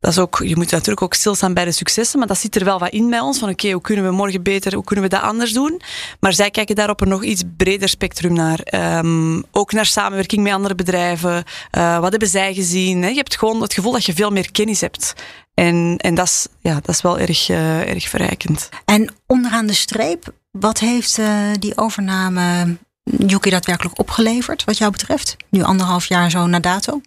Dat 0.00 0.12
is 0.12 0.18
ook, 0.18 0.40
je 0.44 0.56
moet 0.56 0.70
natuurlijk 0.70 1.02
ook 1.02 1.14
stilstaan 1.14 1.54
bij 1.54 1.64
de 1.64 1.72
successen, 1.72 2.18
maar 2.18 2.28
dat 2.28 2.38
zit 2.38 2.56
er 2.56 2.64
wel 2.64 2.78
wat 2.78 2.92
in 2.92 3.10
bij 3.10 3.20
ons. 3.20 3.38
Van 3.38 3.48
oké, 3.48 3.70
hoe 3.70 3.80
kunnen 3.80 4.04
we 4.04 4.10
morgen 4.10 4.42
beter, 4.42 4.74
hoe 4.74 4.84
kunnen 4.84 5.04
we 5.04 5.10
dat 5.10 5.22
anders 5.22 5.52
doen? 5.52 5.80
Maar 6.20 6.32
zij 6.32 6.50
kijken 6.50 6.74
daar 6.74 6.90
op 6.90 7.00
een 7.00 7.08
nog 7.08 7.24
iets 7.24 7.42
breder 7.56 7.88
spectrum 7.88 8.32
naar. 8.32 8.60
Um, 8.98 9.44
ook 9.50 9.72
naar 9.72 9.86
samenwerking 9.86 10.42
met 10.42 10.52
andere 10.52 10.74
bedrijven. 10.74 11.44
Uh, 11.78 11.98
wat 11.98 12.10
hebben 12.10 12.28
zij 12.28 12.54
gezien? 12.54 13.02
Hè? 13.02 13.08
Je 13.08 13.16
hebt 13.16 13.38
gewoon 13.38 13.62
het 13.62 13.74
gevoel 13.74 13.92
dat 13.92 14.04
je 14.04 14.14
veel 14.14 14.30
meer 14.30 14.52
kennis 14.52 14.80
hebt. 14.80 15.12
En, 15.54 15.96
en 15.98 16.14
dat, 16.14 16.26
is, 16.26 16.46
ja, 16.60 16.74
dat 16.74 16.88
is 16.88 17.02
wel 17.02 17.18
erg, 17.18 17.48
uh, 17.48 17.88
erg 17.88 18.08
verrijkend. 18.08 18.68
En 18.84 19.14
onderaan 19.26 19.66
de 19.66 19.74
streep, 19.74 20.32
wat 20.52 20.78
heeft 20.78 21.18
uh, 21.18 21.50
die 21.58 21.76
overname 21.76 22.76
Yuki 23.02 23.50
daadwerkelijk 23.50 23.98
opgeleverd, 23.98 24.64
wat 24.64 24.78
jou 24.78 24.90
betreft? 24.90 25.36
Nu 25.48 25.62
anderhalf 25.62 26.06
jaar 26.06 26.30
zo 26.30 26.46
na 26.46 26.60
dato? 26.60 27.00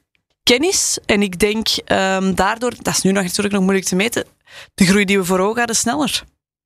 Kennis. 0.43 0.97
En 1.05 1.21
ik 1.21 1.39
denk 1.39 1.67
um, 1.85 2.35
daardoor, 2.35 2.73
dat 2.81 2.95
is 2.95 3.01
nu 3.01 3.11
nog 3.11 3.23
natuurlijk 3.23 3.53
nog 3.53 3.63
moeilijk 3.63 3.87
te 3.87 3.95
meten, 3.95 4.25
de 4.73 4.85
groei 4.85 5.05
die 5.05 5.17
we 5.17 5.25
voor 5.25 5.39
ogen 5.39 5.57
hadden 5.57 5.75
sneller. 5.75 6.23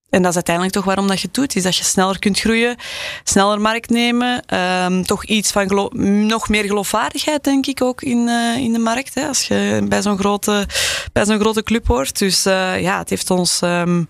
En 0.09 0.21
dat 0.21 0.29
is 0.29 0.35
uiteindelijk 0.35 0.75
toch 0.75 0.85
waarom 0.85 1.07
dat 1.07 1.19
je 1.19 1.25
het 1.25 1.35
doet, 1.35 1.55
is 1.55 1.63
dat 1.63 1.75
je 1.75 1.83
sneller 1.83 2.19
kunt 2.19 2.39
groeien, 2.39 2.75
sneller 3.23 3.61
markt 3.61 3.89
nemen, 3.89 4.55
um, 4.85 5.05
toch 5.05 5.25
iets 5.25 5.51
van 5.51 5.89
nog 6.27 6.49
meer 6.49 6.63
geloofwaardigheid 6.63 7.43
denk 7.43 7.65
ik 7.65 7.81
ook 7.81 8.01
in, 8.01 8.27
uh, 8.27 8.57
in 8.57 8.73
de 8.73 8.79
markt, 8.79 9.13
hè, 9.13 9.27
als 9.27 9.47
je 9.47 9.85
bij 9.89 10.01
zo'n 10.01 10.17
grote, 10.17 10.67
bij 11.13 11.25
zo'n 11.25 11.39
grote 11.39 11.63
club 11.63 11.87
hoort. 11.87 12.19
Dus 12.19 12.45
uh, 12.45 12.81
ja, 12.81 12.97
het 12.97 13.09
heeft 13.09 13.29
ons 13.29 13.61
um, 13.61 14.07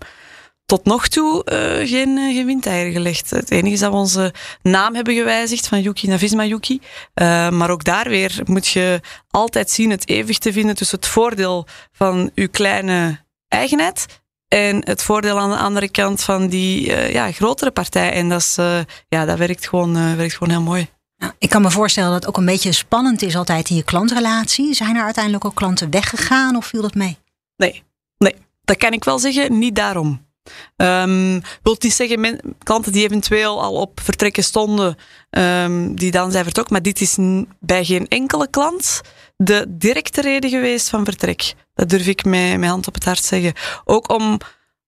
tot 0.70 0.84
nog 0.84 1.08
toe 1.08 1.46
uh, 1.52 1.88
geen, 1.88 2.08
uh, 2.08 2.34
geen 2.34 2.46
windeieren 2.46 2.92
gelegd. 2.92 3.30
Het 3.30 3.50
enige 3.50 3.74
is 3.74 3.80
dat 3.80 3.90
we 3.90 3.96
onze 3.96 4.34
naam 4.62 4.94
hebben 4.94 5.14
gewijzigd 5.14 5.66
van 5.66 5.80
Yuki 5.80 6.08
naar 6.08 6.18
Visma 6.18 6.44
Yuki. 6.44 6.80
Uh, 7.14 7.48
maar 7.48 7.70
ook 7.70 7.84
daar 7.84 8.08
weer 8.08 8.40
moet 8.44 8.68
je 8.68 9.00
altijd 9.30 9.70
zien 9.70 9.90
het 9.90 10.08
evenwicht 10.08 10.42
te 10.42 10.52
vinden 10.52 10.74
tussen 10.74 10.98
het 10.98 11.08
voordeel 11.08 11.66
van 11.92 12.30
uw 12.34 12.48
kleine 12.50 13.24
eigenheid 13.48 14.06
en 14.48 14.84
het 14.84 15.02
voordeel 15.02 15.38
aan 15.38 15.50
de 15.50 15.56
andere 15.56 15.88
kant 15.90 16.22
van 16.22 16.48
die 16.48 16.92
ja, 17.12 17.32
grotere 17.32 17.70
partij. 17.70 18.12
En 18.12 18.28
dat, 18.28 18.40
is, 18.40 18.54
ja, 19.08 19.24
dat 19.24 19.38
werkt, 19.38 19.68
gewoon, 19.68 20.16
werkt 20.16 20.34
gewoon 20.34 20.52
heel 20.52 20.62
mooi. 20.62 20.88
Nou, 21.16 21.32
ik 21.38 21.48
kan 21.48 21.62
me 21.62 21.70
voorstellen 21.70 22.10
dat 22.10 22.20
het 22.20 22.28
ook 22.28 22.36
een 22.36 22.44
beetje 22.44 22.72
spannend 22.72 23.22
is 23.22 23.36
altijd 23.36 23.70
in 23.70 23.76
je 23.76 23.84
klantrelatie. 23.84 24.74
Zijn 24.74 24.96
er 24.96 25.04
uiteindelijk 25.04 25.44
ook 25.44 25.54
klanten 25.54 25.90
weggegaan 25.90 26.56
of 26.56 26.66
viel 26.66 26.82
dat 26.82 26.94
mee? 26.94 27.18
Nee, 27.56 27.82
nee. 28.18 28.34
dat 28.64 28.76
kan 28.76 28.92
ik 28.92 29.04
wel 29.04 29.18
zeggen. 29.18 29.58
Niet 29.58 29.74
daarom. 29.74 30.28
Um, 30.76 31.42
wil 31.62 31.76
niet 31.78 31.92
zeggen, 31.92 32.40
klanten 32.62 32.92
die 32.92 33.04
eventueel 33.04 33.62
al 33.62 33.74
op 33.74 34.00
vertrekken 34.02 34.44
stonden, 34.44 34.96
um, 35.30 35.96
die 35.96 36.10
dan 36.10 36.30
zijn 36.30 36.44
vertrokken. 36.44 36.74
Maar 36.74 36.82
dit 36.82 37.00
is 37.00 37.16
bij 37.60 37.84
geen 37.84 38.08
enkele 38.08 38.50
klant 38.50 39.00
de 39.36 39.64
directe 39.68 40.20
reden 40.20 40.50
geweest 40.50 40.88
van 40.88 41.04
vertrek. 41.04 41.54
Dat 41.74 41.88
durf 41.88 42.06
ik 42.06 42.24
met 42.24 42.58
mijn 42.58 42.70
hand 42.70 42.86
op 42.86 42.94
het 42.94 43.04
hart 43.04 43.24
zeggen. 43.24 43.52
Ook 43.84 44.10
om, 44.10 44.38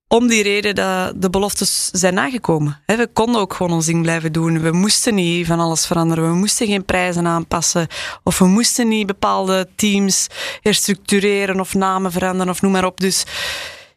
om 0.07 0.27
die 0.27 0.43
reden 0.43 0.75
dat 0.75 1.21
de 1.21 1.29
beloftes 1.29 1.89
zijn 1.91 2.13
nagekomen. 2.13 2.81
We 2.85 3.09
konden 3.13 3.41
ook 3.41 3.53
gewoon 3.53 3.71
ons 3.71 3.85
ding 3.85 4.01
blijven 4.01 4.31
doen. 4.31 4.61
We 4.61 4.71
moesten 4.71 5.15
niet 5.15 5.47
van 5.47 5.59
alles 5.59 5.85
veranderen. 5.85 6.29
We 6.29 6.35
moesten 6.35 6.67
geen 6.67 6.85
prijzen 6.85 7.27
aanpassen. 7.27 7.87
Of 8.23 8.39
we 8.39 8.45
moesten 8.45 8.87
niet 8.87 9.07
bepaalde 9.07 9.67
teams 9.75 10.27
herstructureren 10.61 11.59
of 11.59 11.73
namen 11.73 12.11
veranderen 12.11 12.53
of 12.53 12.61
noem 12.61 12.71
maar 12.71 12.85
op. 12.85 12.99
Dus 12.99 13.23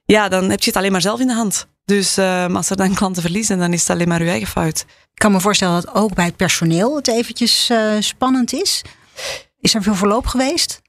ja, 0.07 0.29
dan 0.29 0.51
heb 0.51 0.61
je 0.61 0.67
het 0.67 0.77
alleen 0.77 0.93
maar 0.93 1.01
zelf 1.01 1.21
in 1.21 1.27
de 1.27 1.35
hand. 1.35 1.67
Dus 1.85 2.19
uh, 2.19 2.55
als 2.55 2.71
er 2.71 2.77
dan 2.77 2.95
klanten 2.95 3.23
verliezen, 3.23 3.59
dan 3.59 3.73
is 3.73 3.81
het 3.81 3.91
alleen 3.91 4.09
maar 4.09 4.21
uw 4.21 4.29
eigen 4.29 4.49
fout. 4.49 4.81
Ik 4.89 5.23
kan 5.23 5.33
me 5.33 5.41
voorstellen 5.41 5.83
dat 5.83 5.95
ook 5.95 6.15
bij 6.15 6.25
het 6.25 6.37
personeel 6.37 6.97
het 6.97 7.09
eventjes 7.09 7.71
uh, 7.71 7.93
spannend 8.01 8.53
is. 8.53 8.83
Is 9.61 9.75
er 9.75 9.83
veel 9.83 9.95
verloop 9.95 10.27
geweest? 10.27 10.85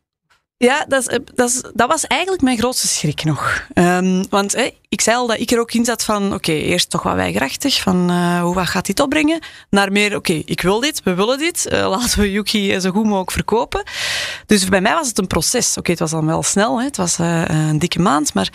Ja, 0.58 0.86
dat, 0.88 1.08
is, 1.08 1.20
dat, 1.36 1.50
is, 1.50 1.62
dat, 1.74 1.90
was 1.90 2.08
eigenlijk 2.08 2.42
mijn 2.42 2.58
grootste 2.58 2.88
schrik 2.88 3.24
nog. 3.24 3.68
Um, 3.74 4.30
want 4.30 4.56
ik 4.90 5.02
zei 5.02 5.18
al 5.18 5.28
dat 5.28 5.40
ik 5.40 5.52
er 5.52 5.60
ook 5.60 5.72
in 5.72 5.86
zat 5.86 6.04
van, 6.04 6.26
oké, 6.26 6.36
okay, 6.36 6.56
eerst 6.56 6.90
toch 6.90 7.04
wat 7.04 7.16
weigerachtig, 7.16 7.82
van 7.82 8.12
uh, 8.12 8.42
hoe 8.42 8.54
wat 8.54 8.68
gaat 8.68 8.86
dit 8.86 9.00
opbrengen? 9.00 9.40
Naar 9.70 9.92
meer, 9.92 10.16
oké, 10.16 10.32
okay, 10.32 10.44
ik 10.46 10.62
wil 10.62 10.80
dit, 10.80 11.04
we 11.04 11.14
willen 11.14 11.38
dit, 11.38 11.68
uh, 11.72 11.90
laten 11.90 12.20
we 12.20 12.32
Yuki 12.32 12.80
zo 12.80 12.92
goed 12.92 13.04
mogelijk 13.04 13.32
verkopen. 13.32 13.84
Dus 14.46 14.66
bij 14.66 14.82
mij 14.82 14.94
was 14.94 15.08
het 15.08 15.18
een 15.18 15.28
proces. 15.28 15.70
Oké, 15.70 15.80
okay, 15.80 15.92
het 15.92 16.00
was 16.00 16.12
dan 16.12 16.26
wel 16.26 16.44
snel, 16.44 16.80
hè, 16.80 16.86
het 16.86 16.98
was 16.98 17.20
uh, 17.20 17.46
een 17.46 17.80
dikke 17.80 18.00
maand, 18.00 18.34
maar 18.34 18.52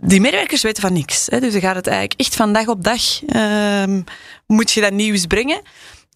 die 0.00 0.20
medewerkers 0.20 0.62
weten 0.62 0.82
van 0.82 0.92
niks. 0.92 1.26
Hè, 1.30 1.40
dus 1.40 1.52
dan 1.52 1.60
gaat 1.60 1.74
het 1.74 1.86
eigenlijk 1.86 2.20
echt 2.20 2.36
van 2.36 2.52
dag 2.52 2.66
op 2.66 2.84
dag, 2.84 3.02
um, 3.82 4.04
moet 4.46 4.70
je 4.70 4.80
dat 4.80 4.92
nieuws 4.92 5.26
brengen. 5.26 5.60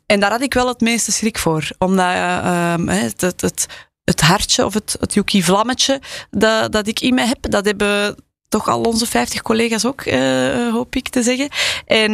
En 0.06 0.20
daar 0.20 0.30
had 0.30 0.42
ik 0.42 0.54
wel 0.54 0.68
het 0.68 0.80
meeste 0.80 1.12
schrik 1.12 1.38
voor, 1.38 1.70
omdat 1.78 2.16
um, 2.44 2.88
het, 2.88 3.20
het, 3.20 3.66
het 4.04 4.20
hartje 4.20 4.64
of 4.64 4.74
het, 4.74 4.96
het 5.00 5.14
Yuki-vlammetje 5.14 6.00
dat, 6.30 6.72
dat 6.72 6.86
ik 6.86 7.00
in 7.00 7.14
me 7.14 7.26
heb, 7.26 7.38
dat 7.40 7.64
hebben 7.64 8.16
toch 8.48 8.68
al 8.68 8.82
onze 8.82 9.06
50 9.06 9.42
collega's 9.42 9.84
ook, 9.84 10.04
uh, 10.04 10.72
hoop 10.72 10.94
ik 10.94 11.08
te 11.08 11.22
zeggen. 11.22 11.48
En 11.86 12.12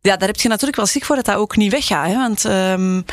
ja, 0.00 0.16
daar 0.16 0.28
heb 0.28 0.40
je 0.40 0.48
natuurlijk 0.48 0.76
wel 0.76 0.86
schrik 0.86 1.04
voor 1.04 1.16
dat 1.16 1.24
dat 1.24 1.36
ook 1.36 1.56
niet 1.56 1.72
weggaat. 1.72 2.12
Want 2.12 2.44
um, 2.44 3.04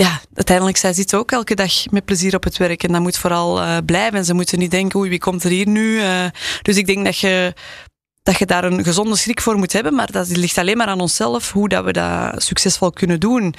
ja, 0.00 0.20
uiteindelijk, 0.34 0.76
zij 0.76 0.92
zitten 0.92 1.18
ook 1.18 1.30
elke 1.30 1.54
dag 1.54 1.72
met 1.90 2.04
plezier 2.04 2.34
op 2.34 2.44
het 2.44 2.56
werk. 2.56 2.82
En 2.82 2.92
dat 2.92 3.00
moet 3.00 3.16
vooral 3.16 3.62
uh, 3.62 3.76
blijven. 3.86 4.18
En 4.18 4.24
ze 4.24 4.34
moeten 4.34 4.58
niet 4.58 4.70
denken, 4.70 4.98
oei, 4.98 5.10
wie 5.10 5.18
komt 5.18 5.44
er 5.44 5.50
hier 5.50 5.68
nu? 5.68 5.96
Uh, 5.96 6.24
dus 6.62 6.76
ik 6.76 6.86
denk 6.86 7.04
dat 7.04 7.18
je, 7.18 7.54
dat 8.22 8.38
je 8.38 8.46
daar 8.46 8.64
een 8.64 8.84
gezonde 8.84 9.16
schrik 9.16 9.40
voor 9.40 9.56
moet 9.56 9.72
hebben. 9.72 9.94
Maar 9.94 10.12
dat 10.12 10.28
ligt 10.28 10.58
alleen 10.58 10.76
maar 10.76 10.86
aan 10.86 11.00
onszelf, 11.00 11.52
hoe 11.52 11.68
dat 11.68 11.84
we 11.84 11.92
dat 11.92 12.42
succesvol 12.42 12.90
kunnen 12.90 13.20
doen 13.20 13.54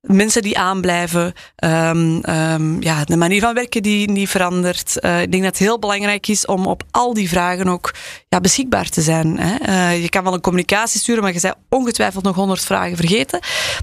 mensen 0.00 0.42
die 0.42 0.58
aanblijven, 0.58 1.32
um, 1.64 2.22
um, 2.28 2.82
ja, 2.82 3.04
de 3.04 3.16
manier 3.16 3.40
van 3.40 3.54
werken 3.54 3.82
die, 3.82 4.12
die 4.12 4.28
verandert. 4.28 4.96
Uh, 5.00 5.22
ik 5.22 5.30
denk 5.30 5.42
dat 5.42 5.52
het 5.52 5.62
heel 5.62 5.78
belangrijk 5.78 6.28
is 6.28 6.46
om 6.46 6.66
op 6.66 6.82
al 6.90 7.14
die 7.14 7.28
vragen 7.28 7.68
ook 7.68 7.94
ja, 8.28 8.40
beschikbaar 8.40 8.88
te 8.88 9.02
zijn. 9.02 9.38
Hè. 9.38 9.68
Uh, 9.68 10.02
je 10.02 10.08
kan 10.08 10.24
wel 10.24 10.34
een 10.34 10.40
communicatie 10.40 11.00
sturen, 11.00 11.22
maar 11.22 11.32
je 11.32 11.40
bent 11.40 11.54
ongetwijfeld 11.68 12.24
nog 12.24 12.36
honderd 12.36 12.64
vragen 12.64 12.96
vergeten. 12.96 13.40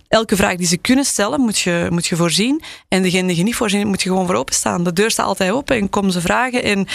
Elke 0.07 0.35
vraag 0.35 0.55
die 0.55 0.67
ze 0.67 0.77
kunnen 0.77 1.05
stellen, 1.05 1.41
moet 1.41 1.59
je, 1.59 1.87
moet 1.89 2.07
je 2.07 2.15
voorzien. 2.15 2.61
En 2.87 3.01
degene 3.01 3.27
die 3.27 3.37
je 3.37 3.43
niet 3.43 3.55
voorzien, 3.55 3.87
moet 3.87 4.01
je 4.01 4.09
gewoon 4.09 4.25
voor 4.25 4.35
openstaan. 4.35 4.83
De 4.83 4.93
deur 4.93 5.11
staat 5.11 5.25
altijd 5.25 5.51
open 5.51 5.75
en 5.75 5.89
komen 5.89 6.11
ze 6.11 6.21
vragen. 6.21 6.63
En 6.63 6.87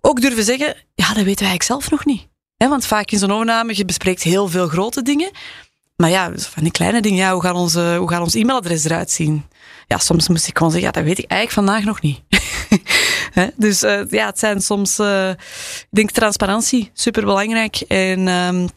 ook 0.00 0.20
durven 0.20 0.44
zeggen, 0.44 0.74
ja, 0.94 1.06
dat 1.06 1.24
weten 1.24 1.24
wij 1.24 1.48
eigenlijk 1.48 1.62
zelf 1.62 1.90
nog 1.90 2.04
niet. 2.04 2.28
Want 2.56 2.86
vaak 2.86 3.10
in 3.10 3.18
zo'n 3.18 3.32
overname, 3.32 3.76
je 3.76 3.84
bespreekt 3.84 4.22
heel 4.22 4.48
veel 4.48 4.68
grote 4.68 5.02
dingen. 5.02 5.30
Maar 6.00 6.10
ja, 6.10 6.30
van 6.36 6.62
die 6.62 6.72
kleine 6.72 7.00
dingen, 7.00 7.18
ja, 7.18 7.32
hoe, 7.32 7.42
gaat 7.42 7.54
onze, 7.54 7.96
hoe 7.98 8.10
gaat 8.10 8.20
ons 8.20 8.34
e-mailadres 8.34 8.84
eruit 8.84 9.10
zien? 9.10 9.46
Ja, 9.86 9.98
soms 9.98 10.28
moest 10.28 10.48
ik 10.48 10.56
gewoon 10.56 10.72
zeggen, 10.72 10.90
ja, 10.90 11.00
dat 11.00 11.04
weet 11.04 11.18
ik 11.18 11.30
eigenlijk 11.30 11.66
vandaag 11.66 11.84
nog 11.84 12.00
niet. 12.00 12.20
dus 13.56 13.82
uh, 13.82 14.00
ja, 14.08 14.26
het 14.26 14.38
zijn 14.38 14.60
soms, 14.60 14.98
uh, 14.98 15.28
ik 15.30 15.88
denk 15.90 16.10
transparantie, 16.10 16.90
super 16.94 17.24
belangrijk. 17.24 17.76
En 17.76 18.28
um, 18.28 18.68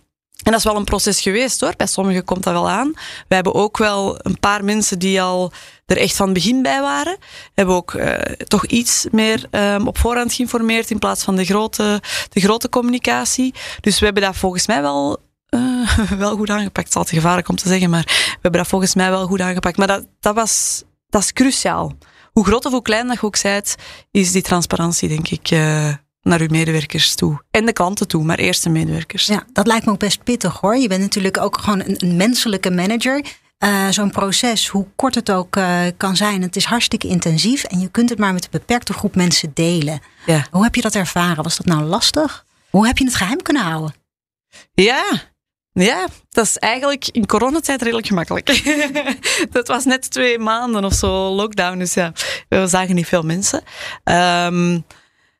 en 0.44 0.52
dat 0.52 0.60
is 0.60 0.64
wel 0.64 0.76
een 0.76 0.84
proces 0.84 1.22
geweest 1.22 1.60
hoor. 1.60 1.74
Bij 1.78 1.88
sommigen 1.88 2.24
komt 2.24 2.44
dat 2.44 2.54
wel 2.54 2.70
aan. 2.70 2.92
We 3.28 3.36
hebben 3.36 3.54
ook 3.54 3.78
wel 3.78 4.16
een 4.22 4.40
paar 4.40 4.64
mensen 4.64 5.00
die 5.00 5.22
al 5.22 5.52
er 5.86 5.98
echt 5.98 6.16
van 6.16 6.34
begin 6.34 6.62
bij 6.62 6.82
waren. 6.82 7.18
Hebben 7.54 7.76
ook 7.76 7.94
uh, 7.94 8.14
toch 8.48 8.66
iets 8.66 9.08
meer 9.12 9.46
um, 9.52 9.88
op 9.88 9.98
voorhand 9.98 10.34
geïnformeerd 10.34 10.92
in 10.92 11.00
plaats 11.00 11.24
van 11.24 11.36
de 11.36 11.46
grote, 11.46 12.02
de 12.30 12.40
grote 12.40 12.70
communicatie. 12.70 13.54
Dus 13.82 14.00
we 14.00 14.06
hebben 14.06 14.24
dat 14.24 14.36
volgens 14.36 14.68
mij 14.68 14.82
wel, 14.82 15.20
uh, 15.54 16.10
wel 16.24 16.36
goed 16.36 16.50
aangepakt. 16.50 16.78
Het 16.78 16.88
is 16.88 16.96
altijd 16.96 17.16
gevaarlijk 17.16 17.50
om 17.50 17.56
te 17.56 17.68
zeggen, 17.68 17.90
maar 17.90 18.04
we 18.06 18.40
hebben 18.42 18.62
dat 18.62 18.70
volgens 18.70 18.96
mij 18.96 19.10
wel 19.10 19.28
goed 19.28 19.42
aangepakt. 19.42 19.78
Maar 19.78 19.88
dat, 19.88 20.06
dat, 20.20 20.36
was, 20.36 20.84
dat 21.10 21.22
is 21.22 21.34
cruciaal. 21.34 21.98
Hoe 22.32 22.46
groot 22.46 22.66
of 22.66 22.72
hoe 22.72 22.82
klein 22.82 23.08
dat 23.08 23.20
je 23.20 23.26
ook 23.26 23.36
zijt, 23.36 23.76
is 24.12 24.32
die 24.32 24.42
transparantie 24.42 25.10
denk 25.10 25.28
ik... 25.28 25.52
Uh, 25.52 25.94
naar 26.24 26.42
uw 26.42 26.48
medewerkers 26.50 27.16
toe. 27.16 27.44
En 27.52 27.66
de 27.66 27.74
klanten 27.74 28.08
toe, 28.08 28.24
maar 28.24 28.40
eerst 28.40 28.64
de 28.64 28.70
medewerkers. 28.70 29.26
Ja, 29.26 29.46
dat 29.54 29.68
lijkt 29.68 29.86
me 29.86 29.92
ook 29.92 30.00
best 30.00 30.24
pittig 30.24 30.60
hoor. 30.60 30.78
Je 30.78 30.88
bent 30.88 31.02
natuurlijk 31.02 31.38
ook 31.38 31.58
gewoon 31.58 31.80
een, 31.80 31.96
een 31.98 32.16
menselijke 32.16 32.72
manager. 32.72 33.26
Uh, 33.64 33.90
Zo'n 33.90 34.12
proces, 34.12 34.68
hoe 34.68 34.88
kort 34.96 35.16
het 35.16 35.32
ook 35.32 35.56
uh, 35.56 35.82
kan 35.98 36.16
zijn, 36.16 36.42
het 36.42 36.56
is 36.56 36.66
hartstikke 36.66 37.08
intensief 37.08 37.64
en 37.64 37.80
je 37.80 37.90
kunt 37.90 38.10
het 38.10 38.20
maar 38.20 38.34
met 38.34 38.44
een 38.44 38.50
beperkte 38.52 38.94
groep 38.94 39.16
mensen 39.16 39.52
delen. 39.54 40.00
Ja. 40.26 40.48
Hoe 40.52 40.64
heb 40.64 40.76
je 40.76 40.82
dat 40.82 40.96
ervaren? 40.96 41.44
Was 41.44 41.58
dat 41.58 41.66
nou 41.66 41.84
lastig? 41.84 42.46
Hoe 42.70 42.88
heb 42.88 42.98
je 42.98 43.06
het 43.06 43.16
geheim 43.16 43.42
kunnen 43.42 43.64
houden? 43.64 43.96
Ja, 44.74 45.04
ja, 45.74 46.08
dat 46.30 46.46
is 46.46 46.58
eigenlijk 46.58 47.08
in 47.08 47.26
coronatijd 47.26 47.82
redelijk 47.82 48.08
gemakkelijk. 48.08 48.48
dat 49.52 49.68
was 49.68 49.86
net 49.86 50.12
twee 50.12 50.40
maanden 50.40 50.86
of 50.86 50.94
zo 50.94 51.30
lockdown, 51.30 51.78
dus 51.78 51.94
ja, 51.94 52.12
we 52.50 52.68
zagen 52.68 52.96
niet 52.96 53.08
veel 53.08 53.24
mensen. 53.24 53.64
Um, 54.04 54.86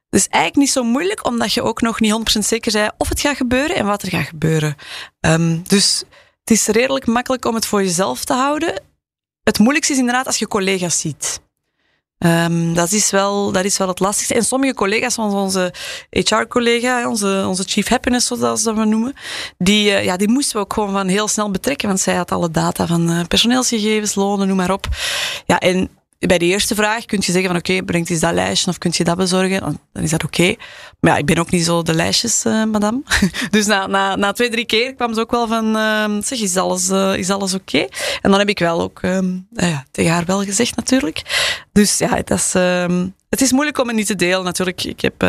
dus 0.10 0.28
eigenlijk 0.28 0.56
niet 0.56 0.72
zo 0.72 0.84
moeilijk, 0.84 1.26
omdat 1.26 1.54
je 1.54 1.62
ook 1.62 1.82
nog 1.82 2.00
niet 2.00 2.36
100% 2.36 2.40
zeker 2.40 2.72
bent 2.72 2.94
of 2.98 3.10
het 3.10 3.20
gaat 3.20 3.38
gebeuren 3.38 3.76
en 3.76 3.86
wat 3.86 4.02
er 4.02 4.10
gaat 4.10 4.28
gebeuren. 4.28 4.76
Um, 5.20 5.64
dus 5.68 6.04
het 6.40 6.52
is 6.52 6.68
redelijk 6.68 7.06
makkelijk 7.06 7.46
om 7.46 7.56
het 7.56 7.66
voor 7.66 7.84
jezelf 7.84 8.26
te 8.26 8.34
houden. 8.34 8.82
Het 9.44 9.60
moeilijkste 9.60 9.94
is 9.94 10.00
inderdaad 10.00 10.26
als 10.26 10.38
je 10.38 10.48
collega's 10.48 11.00
ziet. 11.00 11.42
Um, 12.26 12.74
dat, 12.74 12.92
is 12.92 13.12
wel, 13.12 13.52
dat 13.52 13.66
is 13.66 13.78
wel 13.78 13.88
het 13.88 14.00
lastigste. 14.00 14.34
En 14.34 14.44
sommige 14.44 14.74
collega's, 14.74 15.14
zoals 15.14 15.34
onze 15.34 15.74
HR-collega, 16.10 17.08
onze, 17.08 17.44
onze 17.48 17.64
Chief 17.64 17.88
Happiness, 17.88 18.28
zoals 18.28 18.64
dat 18.64 18.76
we 18.76 18.86
noemen, 18.86 19.14
die, 19.58 19.90
uh, 19.90 20.04
ja, 20.04 20.18
die 20.18 20.30
moesten 20.30 20.56
we 20.56 20.64
ook 20.64 20.74
gewoon 20.74 20.92
van 20.92 21.08
heel 21.08 21.28
snel 21.28 21.52
betrekken, 21.52 21.88
want 21.88 22.00
zij 22.00 22.16
had 22.16 22.32
alle 22.32 22.52
data 22.52 22.88
van 22.88 23.12
uh, 23.12 23.20
personeelsgegevens, 23.28 24.16
lonen, 24.16 24.48
noem 24.48 24.58
maar 24.58 24.72
op. 24.72 24.88
Ja, 25.46 25.60
en 25.60 25.90
bij 26.28 26.38
de 26.38 26.46
eerste 26.46 26.76
vraag 26.76 27.06
kun 27.06 27.18
je 27.22 27.32
zeggen 27.32 27.50
van 27.50 27.56
oké, 27.56 27.84
brengt 27.84 28.10
eens 28.10 28.20
dat 28.20 28.34
lijstje 28.34 28.70
of 28.70 28.78
kun 28.78 28.92
je 28.94 29.04
dat 29.04 29.18
bezorgen? 29.18 29.80
Dan 29.94 30.04
is 30.04 30.10
dat 30.10 30.24
oké. 30.24 30.56
Maar 31.00 31.12
ja, 31.12 31.18
ik 31.18 31.26
ben 31.26 31.38
ook 31.38 31.52
niet 31.52 31.66
zo 31.66 31.82
de 31.82 31.94
lijstjes, 31.94 32.46
uh, 32.46 32.64
madame. 32.64 33.02
dus 33.50 33.66
na, 33.66 33.88
na, 33.88 34.16
na 34.16 34.32
twee, 34.32 34.50
drie 34.50 34.66
keer 34.66 34.96
kwam 34.96 35.14
ze 35.14 35.20
ook 35.20 35.32
wel 35.32 35.48
van 35.48 35.78
uh, 35.78 36.22
zeg, 36.22 36.40
is 36.40 36.58
alles, 36.58 36.90
uh, 36.90 37.18
is 37.18 37.30
alles 37.30 37.54
oké? 37.54 37.88
En 38.22 38.30
dan 38.30 38.40
heb 38.40 38.50
ik 38.50 38.60
wel 38.60 38.82
ook 38.82 39.00
ehm, 39.02 39.38
ja, 39.52 39.86
tegen 39.92 40.12
haar 40.12 40.26
wel 40.26 40.44
gezegd 40.44 40.76
natuurlijk. 40.76 41.22
Dus 41.72 41.98
ja, 41.98 42.16
het 42.16 42.30
is, 42.30 42.54
ehm, 42.56 43.08
het 43.30 43.42
is 43.42 43.52
moeilijk 43.52 43.80
om 43.80 43.88
het 43.88 43.96
niet 43.96 44.08
te 44.08 44.16
delen 44.16 44.44
natuurlijk. 44.44 44.84
Ik 44.84 45.02
heb, 45.02 45.22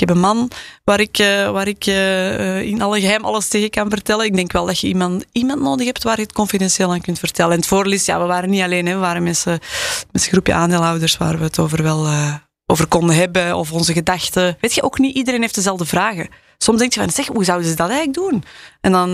ik 0.00 0.08
heb 0.08 0.16
een 0.16 0.22
man 0.22 0.50
waar 0.84 1.00
ik, 1.00 1.18
uh, 1.18 1.50
waar 1.50 1.68
ik 1.68 1.86
uh, 1.86 2.60
in 2.60 2.82
alle 2.82 3.00
geheim 3.00 3.24
alles 3.24 3.48
tegen 3.48 3.70
kan 3.70 3.90
vertellen. 3.90 4.24
Ik 4.24 4.34
denk 4.34 4.52
wel 4.52 4.66
dat 4.66 4.80
je 4.80 4.86
iemand, 4.86 5.24
iemand 5.32 5.60
nodig 5.60 5.86
hebt 5.86 6.02
waar 6.02 6.16
je 6.16 6.22
het 6.22 6.32
confidentieel 6.32 6.92
aan 6.92 7.00
kunt 7.00 7.18
vertellen. 7.18 7.52
En 7.52 7.58
het 7.58 7.66
voordeel 7.66 7.92
is, 7.92 8.04
ja, 8.04 8.20
we 8.20 8.26
waren 8.26 8.50
niet 8.50 8.62
alleen, 8.62 8.86
hè, 8.86 8.94
we 8.94 8.98
waren 8.98 9.22
met 9.22 9.44
een 9.46 10.20
groepje 10.20 10.52
aandeelhouders 10.52 11.16
waar 11.16 11.38
we 11.38 11.44
het 11.44 11.58
over 11.58 11.82
wel 11.82 12.06
uh, 12.06 12.34
over 12.66 12.86
konden 12.86 13.16
hebben 13.16 13.56
of 13.56 13.72
onze 13.72 13.92
gedachten. 13.92 14.56
Weet 14.60 14.74
je, 14.74 14.82
ook 14.82 14.98
niet 14.98 15.16
iedereen 15.16 15.40
heeft 15.40 15.54
dezelfde 15.54 15.86
vragen. 15.86 16.28
Soms 16.58 16.78
denk 16.78 16.92
je 16.92 17.00
van, 17.00 17.10
zeg, 17.10 17.26
hoe 17.26 17.44
zouden 17.44 17.68
ze 17.68 17.74
dat 17.74 17.90
eigenlijk 17.90 18.30
doen? 18.30 18.44
En 18.80 18.92
dan, 18.92 19.10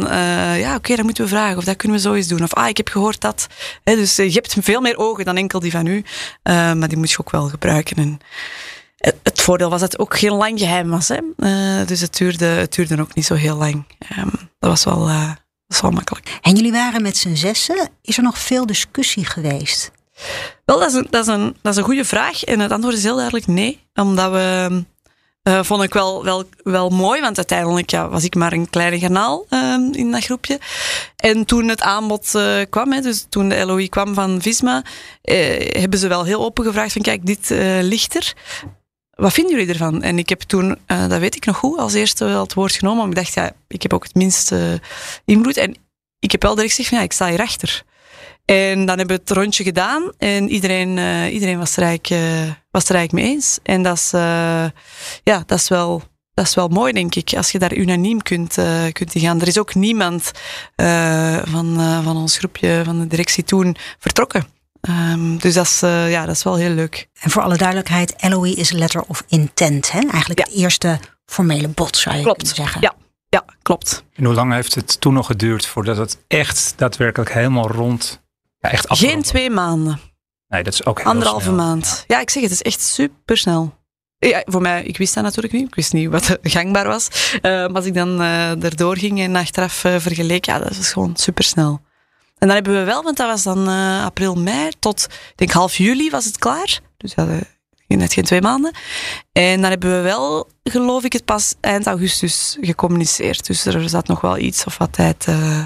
ja, 0.58 0.74
oké, 0.74 0.94
dan 0.94 1.04
moeten 1.04 1.24
we 1.24 1.30
vragen 1.30 1.56
of 1.56 1.64
dat 1.64 1.76
kunnen 1.76 1.96
we 1.96 2.02
zo 2.02 2.14
eens 2.14 2.28
doen. 2.28 2.42
Of, 2.42 2.54
ah, 2.54 2.68
ik 2.68 2.76
heb 2.76 2.88
gehoord 2.88 3.20
dat. 3.20 3.46
Dus 3.84 4.16
je 4.16 4.30
hebt 4.30 4.56
veel 4.60 4.80
meer 4.80 4.96
ogen 4.96 5.24
dan 5.24 5.36
enkel 5.36 5.60
die 5.60 5.70
van 5.70 5.86
u. 5.86 6.04
maar 6.42 6.88
die 6.88 6.98
moet 6.98 7.10
je 7.10 7.18
ook 7.20 7.30
wel 7.30 7.48
gebruiken. 7.48 7.96
En, 7.96 8.20
het 9.22 9.40
voordeel 9.40 9.70
was 9.70 9.80
dat 9.80 9.92
het 9.92 10.00
ook 10.00 10.18
geen 10.18 10.32
lang 10.32 10.58
geheim 10.58 10.90
was. 10.90 11.08
Hè? 11.08 11.18
Uh, 11.36 11.86
dus 11.86 12.00
het 12.00 12.16
duurde, 12.16 12.44
het 12.44 12.74
duurde 12.74 13.00
ook 13.00 13.14
niet 13.14 13.24
zo 13.24 13.34
heel 13.34 13.56
lang. 13.56 13.84
Um, 14.18 14.30
dat, 14.58 14.70
was 14.70 14.84
wel, 14.84 15.08
uh, 15.08 15.28
dat 15.28 15.38
was 15.66 15.80
wel 15.80 15.90
makkelijk. 15.90 16.38
En 16.42 16.54
jullie 16.54 16.72
waren 16.72 17.02
met 17.02 17.16
z'n 17.16 17.34
zessen. 17.34 17.88
Is 18.02 18.16
er 18.16 18.22
nog 18.22 18.38
veel 18.38 18.66
discussie 18.66 19.24
geweest? 19.24 19.90
Wel, 20.64 20.78
dat 20.78 20.88
is, 20.88 20.94
een, 20.94 21.06
dat, 21.10 21.26
is 21.26 21.34
een, 21.34 21.56
dat 21.62 21.72
is 21.72 21.78
een 21.78 21.84
goede 21.84 22.04
vraag. 22.04 22.44
En 22.44 22.60
het 22.60 22.70
antwoord 22.70 22.96
is 22.96 23.02
heel 23.02 23.16
duidelijk 23.16 23.46
nee. 23.46 23.86
Omdat 23.94 24.30
we... 24.30 24.84
Uh, 25.48 25.62
vond 25.62 25.82
ik 25.82 25.92
wel, 25.92 26.24
wel, 26.24 26.44
wel 26.62 26.90
mooi, 26.90 27.20
want 27.20 27.36
uiteindelijk 27.36 27.90
ja, 27.90 28.08
was 28.08 28.24
ik 28.24 28.34
maar 28.34 28.52
een 28.52 28.70
kleine 28.70 28.98
garnaal 28.98 29.46
uh, 29.50 29.88
in 29.92 30.10
dat 30.10 30.24
groepje. 30.24 30.58
En 31.16 31.44
toen 31.44 31.68
het 31.68 31.82
aanbod 31.82 32.30
kwam, 32.70 32.92
hè, 32.92 33.00
dus 33.00 33.26
toen 33.28 33.48
de 33.48 33.66
LOI 33.66 33.88
kwam 33.88 34.14
van 34.14 34.42
Visma, 34.42 34.82
hebben 35.22 35.98
ze 35.98 36.08
wel 36.08 36.24
heel 36.24 36.44
open 36.44 36.64
gevraagd 36.64 36.92
van 36.92 37.02
kijk, 37.02 37.26
dit 37.26 37.48
ligt 37.80 38.14
er 38.14 38.34
wat 39.16 39.32
vinden 39.32 39.56
jullie 39.56 39.72
ervan? 39.72 40.02
En 40.02 40.18
ik 40.18 40.28
heb 40.28 40.40
toen, 40.40 40.78
uh, 40.86 41.08
dat 41.08 41.20
weet 41.20 41.36
ik 41.36 41.46
nog 41.46 41.56
goed, 41.56 41.78
als 41.78 41.94
eerste 41.94 42.24
wel 42.24 42.42
het 42.42 42.54
woord 42.54 42.74
genomen. 42.74 42.98
Want 42.98 43.18
ik 43.18 43.24
dacht, 43.24 43.34
ja, 43.34 43.52
ik 43.68 43.82
heb 43.82 43.92
ook 43.92 44.02
het 44.02 44.14
minste 44.14 44.80
invloed. 45.24 45.56
En 45.56 45.76
ik 46.18 46.32
heb 46.32 46.42
wel 46.42 46.54
direct 46.54 46.74
gezegd 46.74 46.88
van, 46.88 46.98
ja, 46.98 47.04
ik 47.04 47.12
sta 47.12 47.28
hier 47.28 47.40
achter. 47.40 47.82
En 48.44 48.86
dan 48.86 48.98
hebben 48.98 49.16
we 49.16 49.22
het 49.24 49.30
rondje 49.30 49.64
gedaan. 49.64 50.12
En 50.18 50.48
iedereen, 50.48 50.96
uh, 50.96 51.32
iedereen 51.32 51.58
was, 51.58 51.76
er 51.76 51.82
eigenlijk, 51.82 52.22
uh, 52.22 52.52
was 52.70 52.88
er 52.88 52.94
eigenlijk 52.94 53.12
mee 53.12 53.34
eens. 53.34 53.58
En 53.62 53.82
dat 53.82 53.96
is, 53.96 54.10
ja, 55.22 55.42
dat 55.46 55.58
is 55.58 55.68
wel... 55.68 56.02
Dat 56.34 56.46
is 56.46 56.54
wel 56.54 56.68
mooi, 56.68 56.92
denk 56.92 57.14
ik, 57.14 57.32
als 57.36 57.50
je 57.50 57.58
daar 57.58 57.74
unaniem 57.74 58.22
kunt, 58.22 58.54
kunt 58.92 59.12
gaan. 59.14 59.40
Er 59.40 59.46
is 59.46 59.58
ook 59.58 59.74
niemand 59.74 60.30
van, 61.44 62.00
van 62.04 62.16
ons 62.16 62.38
groepje, 62.38 62.82
van 62.84 63.00
de 63.00 63.06
directie 63.06 63.44
toen, 63.44 63.76
vertrokken. 63.98 64.53
Um, 64.88 65.38
dus 65.38 65.54
dat 65.54 65.64
is, 65.64 65.82
uh, 65.82 66.10
ja, 66.10 66.26
dat 66.26 66.36
is 66.36 66.42
wel 66.42 66.56
heel 66.56 66.70
leuk. 66.70 67.08
En 67.20 67.30
voor 67.30 67.42
alle 67.42 67.56
duidelijkheid, 67.56 68.14
LOE 68.18 68.50
is 68.50 68.70
letter 68.70 69.02
of 69.02 69.24
intent. 69.28 69.90
Hè? 69.92 69.98
Eigenlijk 69.98 70.38
ja. 70.38 70.44
het 70.44 70.54
eerste 70.54 70.98
formele 71.26 71.68
bod, 71.68 71.96
zou 71.96 72.16
je 72.16 72.22
klopt. 72.22 72.36
kunnen 72.36 72.56
zeggen. 72.56 72.80
Ja. 72.80 72.94
ja, 73.28 73.44
klopt. 73.62 74.04
En 74.14 74.24
hoe 74.24 74.34
lang 74.34 74.52
heeft 74.52 74.74
het 74.74 75.00
toen 75.00 75.14
nog 75.14 75.26
geduurd 75.26 75.66
voordat 75.66 75.96
het 75.96 76.18
echt 76.26 76.72
daadwerkelijk 76.76 77.32
helemaal 77.32 77.68
rond... 77.68 78.22
Ja, 78.58 78.70
echt 78.70 78.86
Geen 78.88 79.22
twee 79.22 79.50
maanden. 79.50 80.00
Nee, 80.48 80.62
dat 80.62 80.72
is 80.72 80.84
ook 80.84 80.98
heel 80.98 81.06
Anderhalve 81.06 81.44
snel. 81.44 81.54
maand. 81.54 82.04
Ja. 82.06 82.16
ja, 82.16 82.22
ik 82.22 82.30
zeg 82.30 82.42
het, 82.42 82.52
is 82.52 82.62
echt 82.62 82.80
super 82.80 83.36
snel. 83.36 83.74
Ja, 84.18 84.42
voor 84.44 84.60
mij, 84.60 84.84
ik 84.84 84.98
wist 84.98 85.14
dat 85.14 85.24
natuurlijk 85.24 85.52
niet. 85.52 85.66
Ik 85.66 85.74
wist 85.74 85.92
niet 85.92 86.10
wat 86.10 86.38
gangbaar 86.42 86.86
was. 86.86 87.08
Uh, 87.34 87.40
maar 87.42 87.72
als 87.72 87.84
ik 87.84 87.94
dan 87.94 88.20
uh, 88.20 88.64
erdoor 88.64 88.98
ging 88.98 89.20
en 89.20 89.36
achteraf 89.36 89.84
uh, 89.84 89.98
vergeleek, 89.98 90.44
ja, 90.44 90.58
dat 90.58 90.76
was 90.76 90.92
gewoon 90.92 91.16
super 91.16 91.44
snel. 91.44 91.80
En 92.44 92.50
dan 92.50 92.58
hebben 92.62 92.78
we 92.78 92.84
wel, 92.84 93.02
want 93.02 93.16
dat 93.16 93.26
was 93.26 93.42
dan 93.42 93.68
uh, 93.68 94.04
april, 94.04 94.34
mei, 94.34 94.70
tot 94.78 95.04
ik 95.04 95.32
denk 95.34 95.50
half 95.50 95.76
juli 95.76 96.10
was 96.10 96.24
het 96.24 96.38
klaar. 96.38 96.80
Dus 96.96 97.14
ja, 97.14 97.96
net 97.96 98.12
geen 98.12 98.24
twee 98.24 98.42
maanden. 98.42 98.72
En 99.32 99.60
dan 99.60 99.70
hebben 99.70 99.96
we 99.96 100.00
wel, 100.00 100.48
geloof 100.62 101.04
ik, 101.04 101.12
het 101.12 101.24
pas 101.24 101.54
eind 101.60 101.86
augustus 101.86 102.56
gecommuniceerd. 102.60 103.46
Dus 103.46 103.66
er 103.66 103.88
zat 103.88 104.06
nog 104.06 104.20
wel 104.20 104.38
iets 104.38 104.64
of 104.64 104.78
wat 104.78 104.92
tijd, 104.92 105.26
uh, 105.28 105.62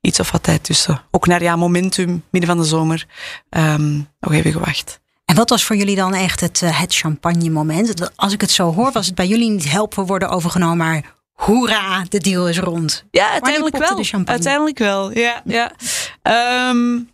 iets 0.00 0.20
of 0.20 0.30
wat 0.30 0.42
tijd 0.42 0.64
tussen. 0.64 1.02
Ook 1.10 1.26
naar 1.26 1.42
ja, 1.42 1.56
momentum, 1.56 2.24
midden 2.30 2.50
van 2.50 2.58
de 2.58 2.68
zomer. 2.68 3.06
Um, 3.50 4.08
nog 4.20 4.32
even 4.32 4.52
gewacht. 4.52 5.00
En 5.24 5.36
wat 5.36 5.50
was 5.50 5.64
voor 5.64 5.76
jullie 5.76 5.96
dan 5.96 6.14
echt 6.14 6.40
het, 6.40 6.60
uh, 6.60 6.80
het 6.80 6.94
champagne 6.94 7.50
moment? 7.50 8.16
Als 8.16 8.32
ik 8.32 8.40
het 8.40 8.50
zo 8.50 8.74
hoor, 8.74 8.92
was 8.92 9.06
het 9.06 9.14
bij 9.14 9.26
jullie 9.26 9.50
niet 9.50 9.70
helpen 9.70 10.06
worden 10.06 10.28
overgenomen, 10.28 10.76
maar 10.76 11.18
hoera, 11.40 12.04
de 12.08 12.18
deal 12.18 12.48
is 12.48 12.58
rond. 12.58 13.04
Ja, 13.10 13.30
uiteindelijk 13.30 13.76
wel. 13.76 14.04
Uiteindelijk 14.24 14.78
wel, 14.78 15.18
ja. 15.18 15.42
ja. 15.44 15.72
Um, 16.68 17.10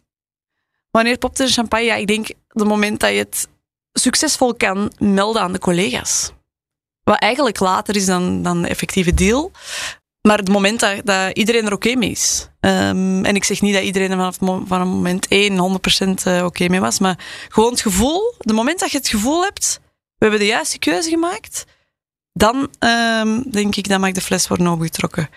wanneer 0.91 1.19
popte 1.19 1.45
de 1.45 1.51
champagne? 1.51 1.85
Ja, 1.85 1.95
ik 1.95 2.07
denk 2.07 2.29
het 2.49 2.67
moment 2.67 3.01
dat 3.01 3.11
je 3.11 3.17
het 3.17 3.49
succesvol 3.93 4.55
kan 4.55 4.93
melden 4.99 5.43
aan 5.43 5.53
de 5.53 5.59
collega's. 5.59 6.33
Wat 7.03 7.19
eigenlijk 7.19 7.61
later 7.61 7.97
is 7.97 8.07
dan, 8.07 8.43
dan 8.43 8.63
de 8.63 8.69
effectieve 8.69 9.15
deal. 9.15 9.51
Maar 10.23 10.39
het 10.39 10.49
moment 10.49 10.81
dat, 10.81 11.01
dat 11.05 11.37
iedereen 11.37 11.67
er 11.67 11.73
oké 11.73 11.89
okay 11.89 11.99
mee 11.99 12.11
is. 12.11 12.49
Um, 12.61 13.25
en 13.25 13.35
ik 13.35 13.45
zeg 13.45 13.61
niet 13.61 13.75
dat 13.75 13.83
iedereen 13.83 14.11
er 14.11 14.17
vanaf 14.17 14.67
van 14.67 14.89
moment 14.89 15.29
1 15.29 15.53
100% 15.53 15.57
eh, 15.57 16.35
oké 16.35 16.45
okay 16.45 16.67
mee 16.67 16.81
was. 16.81 16.99
Maar 16.99 17.19
gewoon 17.49 17.71
het 17.71 17.81
gevoel, 17.81 18.35
het 18.39 18.53
moment 18.53 18.81
dat 18.81 18.91
je 18.91 18.99
het 18.99 19.09
gevoel 19.09 19.43
hebt, 19.43 19.81
we 19.85 20.25
hebben 20.25 20.39
de 20.39 20.47
juiste 20.47 20.79
keuze 20.79 21.11
gemaakt 21.11 21.65
dan 22.37 22.69
um, 22.79 23.51
denk 23.51 23.77
ik, 23.77 23.89
dat 23.89 24.01
mag 24.01 24.13
de 24.13 24.21
fles 24.21 24.49
worden 24.49 24.69
opgetrokken. 24.69 25.29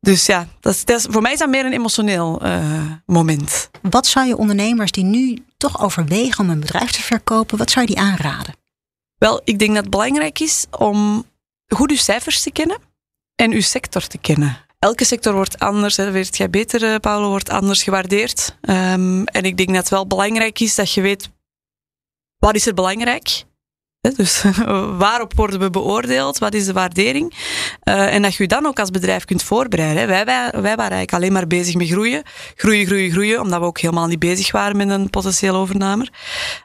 Dus 0.00 0.26
ja, 0.26 0.48
dat 0.60 0.74
is, 0.74 0.84
dat 0.84 0.98
is, 0.98 1.06
voor 1.10 1.22
mij 1.22 1.32
is 1.32 1.38
dat 1.38 1.48
meer 1.48 1.64
een 1.64 1.72
emotioneel 1.72 2.46
uh, 2.46 2.92
moment. 3.06 3.70
Wat 3.82 4.06
zou 4.06 4.26
je 4.26 4.36
ondernemers 4.36 4.90
die 4.90 5.04
nu 5.04 5.44
toch 5.56 5.82
overwegen 5.82 6.44
om 6.44 6.50
een 6.50 6.60
bedrijf 6.60 6.90
te 6.90 7.02
verkopen, 7.02 7.58
wat 7.58 7.70
zou 7.70 7.86
je 7.86 7.94
die 7.94 8.02
aanraden? 8.02 8.54
Wel, 9.18 9.40
ik 9.44 9.58
denk 9.58 9.74
dat 9.74 9.80
het 9.80 9.90
belangrijk 9.90 10.40
is 10.40 10.66
om 10.70 11.24
goed 11.66 11.90
uw 11.90 11.96
cijfers 11.96 12.42
te 12.42 12.50
kennen 12.50 12.78
en 13.34 13.52
uw 13.52 13.60
sector 13.60 14.06
te 14.06 14.18
kennen. 14.18 14.56
elke 14.78 15.04
sector 15.04 15.34
wordt 15.34 15.58
anders. 15.58 15.96
Hè. 15.96 16.10
weet 16.10 16.36
jij 16.36 16.50
beter, 16.50 17.00
Paolo, 17.00 17.28
wordt 17.28 17.50
anders 17.50 17.82
gewaardeerd. 17.82 18.56
Um, 18.60 19.24
en 19.24 19.42
ik 19.42 19.56
denk 19.56 19.68
dat 19.68 19.78
het 19.78 19.88
wel 19.88 20.06
belangrijk 20.06 20.60
is 20.60 20.74
dat 20.74 20.92
je 20.92 21.00
weet 21.00 21.30
wat 22.38 22.54
is 22.54 22.66
er 22.66 22.74
belangrijk 22.74 23.44
dus 24.12 24.44
waarop 25.04 25.34
worden 25.34 25.60
we 25.60 25.70
beoordeeld? 25.70 26.38
Wat 26.38 26.54
is 26.54 26.66
de 26.66 26.72
waardering? 26.72 27.34
Uh, 27.84 28.14
en 28.14 28.22
dat 28.22 28.34
je 28.34 28.42
je 28.42 28.48
dan 28.48 28.66
ook 28.66 28.78
als 28.78 28.90
bedrijf 28.90 29.24
kunt 29.24 29.42
voorbereiden. 29.42 30.06
Wij, 30.06 30.24
wij, 30.24 30.50
wij 30.50 30.62
waren 30.62 30.78
eigenlijk 30.78 31.12
alleen 31.12 31.32
maar 31.32 31.46
bezig 31.46 31.74
met 31.74 31.88
groeien. 31.88 32.22
Groeien, 32.54 32.86
groeien, 32.86 33.10
groeien. 33.10 33.40
Omdat 33.40 33.60
we 33.60 33.66
ook 33.66 33.80
helemaal 33.80 34.06
niet 34.06 34.18
bezig 34.18 34.52
waren 34.52 34.76
met 34.76 34.88
een 34.88 35.10
potentiële 35.10 35.56
overname. 35.56 36.08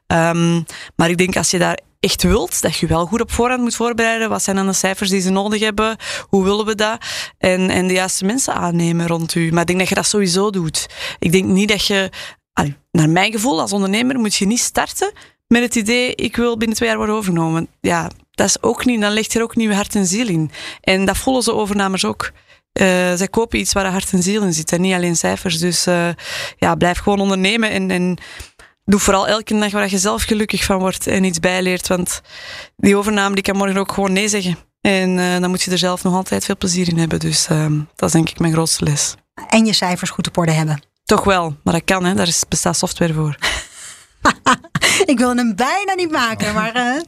Um, 0.08 0.66
maar 0.96 1.10
ik 1.10 1.18
denk 1.18 1.38
als 1.38 1.52
je 1.52 1.58
daar 1.58 1.80
echt 2.00 2.24
wilt, 2.24 2.62
dat 2.62 2.78
je 2.78 2.88
wel 2.88 3.06
goed 3.06 3.22
op 3.22 3.32
voorhand 3.32 3.62
moet 3.62 3.76
voorbereiden. 3.76 4.30
Wat 4.30 4.44
zijn 4.44 4.56
dan 4.56 4.68
de 4.68 4.74
cijfers 4.74 5.10
die 5.10 5.22
ze 5.22 5.30
nodig 5.30 5.60
hebben? 5.60 5.98
Hoe 6.28 6.44
willen 6.44 6.66
we 6.66 6.76
dat? 6.76 6.98
En, 7.38 7.70
en 7.70 7.88
de 7.88 7.94
juiste 7.94 8.26
mensen 8.26 8.54
aannemen 8.54 9.08
rond 9.08 9.36
u. 9.36 9.52
Maar 9.52 9.62
ik 9.62 9.68
denk 9.68 9.80
dat 9.80 9.90
je 9.90 9.96
dat 9.96 10.08
sowieso 10.08 10.50
doet. 10.50 10.88
Ik 11.20 11.32
denk 11.32 11.46
niet 11.46 11.70
dat 11.70 11.86
je, 11.86 12.10
naar 12.92 13.10
mijn 13.10 13.32
gevoel 13.32 13.62
als 13.62 13.74
ondernemer, 13.74 14.20
moet 14.20 14.36
je 14.36 14.46
niet 14.46 14.60
starten 14.60 15.12
met 15.50 15.62
het 15.62 15.76
idee, 15.76 16.16
ik 16.16 16.36
wil 16.36 16.58
binnen 16.58 16.76
twee 16.78 16.90
jaar 16.90 16.98
worden 16.98 17.16
overgenomen. 17.16 17.68
Ja, 17.82 18.10
dat 18.32 18.48
is 18.48 18.62
ook 18.62 18.86
niet, 18.86 19.02
dan 19.02 19.12
ligt 19.12 19.34
er 19.34 19.42
ook 19.42 19.56
nieuw 19.56 19.72
hart 19.72 19.96
en 19.96 20.06
ziel 20.06 20.28
in. 20.28 20.52
En 20.82 21.06
dat 21.06 21.18
voelen 21.18 21.44
ze 21.44 21.54
overnamers 21.54 22.06
ook. 22.06 22.32
Uh, 22.74 22.86
zij 23.14 23.28
kopen 23.30 23.60
iets 23.60 23.74
waar 23.74 23.92
hart 23.92 24.12
en 24.12 24.24
ziel 24.24 24.42
in 24.42 24.54
zit 24.54 24.72
en 24.72 24.82
niet 24.82 24.94
alleen 24.94 25.16
cijfers. 25.16 25.60
Dus 25.60 25.88
uh, 25.88 26.10
ja, 26.58 26.76
blijf 26.76 27.00
gewoon 27.00 27.20
ondernemen 27.20 27.70
en, 27.70 27.92
en 27.92 28.18
doe 28.86 29.00
vooral 29.00 29.28
elke 29.28 29.60
dag 29.60 29.72
waar 29.72 29.90
je 29.90 29.98
zelf 29.98 30.24
gelukkig 30.24 30.64
van 30.64 30.80
wordt 30.80 31.08
en 31.08 31.24
iets 31.24 31.40
bijleert. 31.40 31.88
Want 31.88 32.22
die 32.76 32.98
overname 32.98 33.36
die 33.36 33.44
kan 33.44 33.58
morgen 33.58 33.78
ook 33.78 33.92
gewoon 33.92 34.14
nee 34.14 34.28
zeggen. 34.28 34.58
En 34.82 35.18
uh, 35.18 35.40
dan 35.40 35.50
moet 35.50 35.62
je 35.62 35.72
er 35.72 35.78
zelf 35.78 36.04
nog 36.04 36.14
altijd 36.14 36.46
veel 36.46 36.58
plezier 36.58 36.88
in 36.88 36.98
hebben. 36.98 37.20
Dus 37.20 37.48
dat 37.96 38.08
is 38.08 38.12
denk 38.12 38.30
ik 38.30 38.40
mijn 38.40 38.54
grootste 38.54 38.84
les. 38.84 39.16
En 39.50 39.66
je 39.66 39.74
cijfers 39.74 40.10
goed 40.10 40.28
op 40.28 40.38
orde 40.38 40.52
hebben. 40.52 40.82
Toch 41.06 41.24
wel, 41.24 41.56
maar 41.64 41.74
dat 41.74 41.84
kan, 41.84 42.06
hè. 42.06 42.14
daar 42.14 42.28
is, 42.28 42.44
bestaat 42.48 42.78
software 42.78 43.14
voor. 43.14 43.38
ik 45.12 45.18
wil 45.18 45.36
hem 45.36 45.56
bijna 45.56 45.94
niet 45.94 46.12
maken, 46.12 46.54
maar 46.54 46.76
uh, 46.76 47.02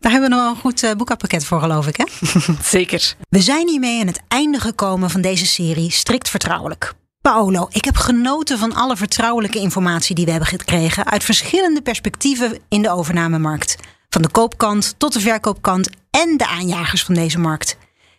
daar 0.00 0.12
hebben 0.12 0.30
we 0.30 0.34
nog 0.34 0.40
wel 0.40 0.50
een 0.50 0.60
goed 0.60 0.82
uh, 0.82 0.92
boekapakket 0.92 1.44
voor, 1.44 1.60
geloof 1.60 1.86
ik. 1.86 1.96
Hè? 1.96 2.04
Zeker. 2.78 3.14
We 3.28 3.40
zijn 3.40 3.68
hiermee 3.68 4.00
aan 4.00 4.06
het 4.06 4.20
einde 4.28 4.60
gekomen 4.60 5.10
van 5.10 5.20
deze 5.20 5.46
serie 5.46 5.90
Strikt 5.90 6.28
Vertrouwelijk. 6.28 6.94
Paolo, 7.20 7.68
ik 7.70 7.84
heb 7.84 7.96
genoten 7.96 8.58
van 8.58 8.74
alle 8.74 8.96
vertrouwelijke 8.96 9.58
informatie 9.58 10.14
die 10.14 10.24
we 10.24 10.30
hebben 10.30 10.48
gekregen 10.48 11.06
uit 11.06 11.24
verschillende 11.24 11.82
perspectieven 11.82 12.58
in 12.68 12.82
de 12.82 12.90
overnamemarkt. 12.90 13.76
Van 14.08 14.22
de 14.22 14.30
koopkant 14.30 14.94
tot 14.98 15.12
de 15.12 15.20
verkoopkant 15.20 15.90
en 16.10 16.36
de 16.36 16.46
aanjagers 16.46 17.04
van 17.04 17.14
deze 17.14 17.38
markt. 17.38 17.76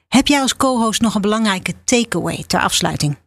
Heb 0.07 0.27
jij 0.27 0.41
als 0.41 0.55
co-host 0.55 1.01
nog 1.01 1.15
een 1.15 1.21
belangrijke 1.21 1.73
takeaway 1.83 2.43
ter 2.47 2.59
afsluiting? 2.59 3.17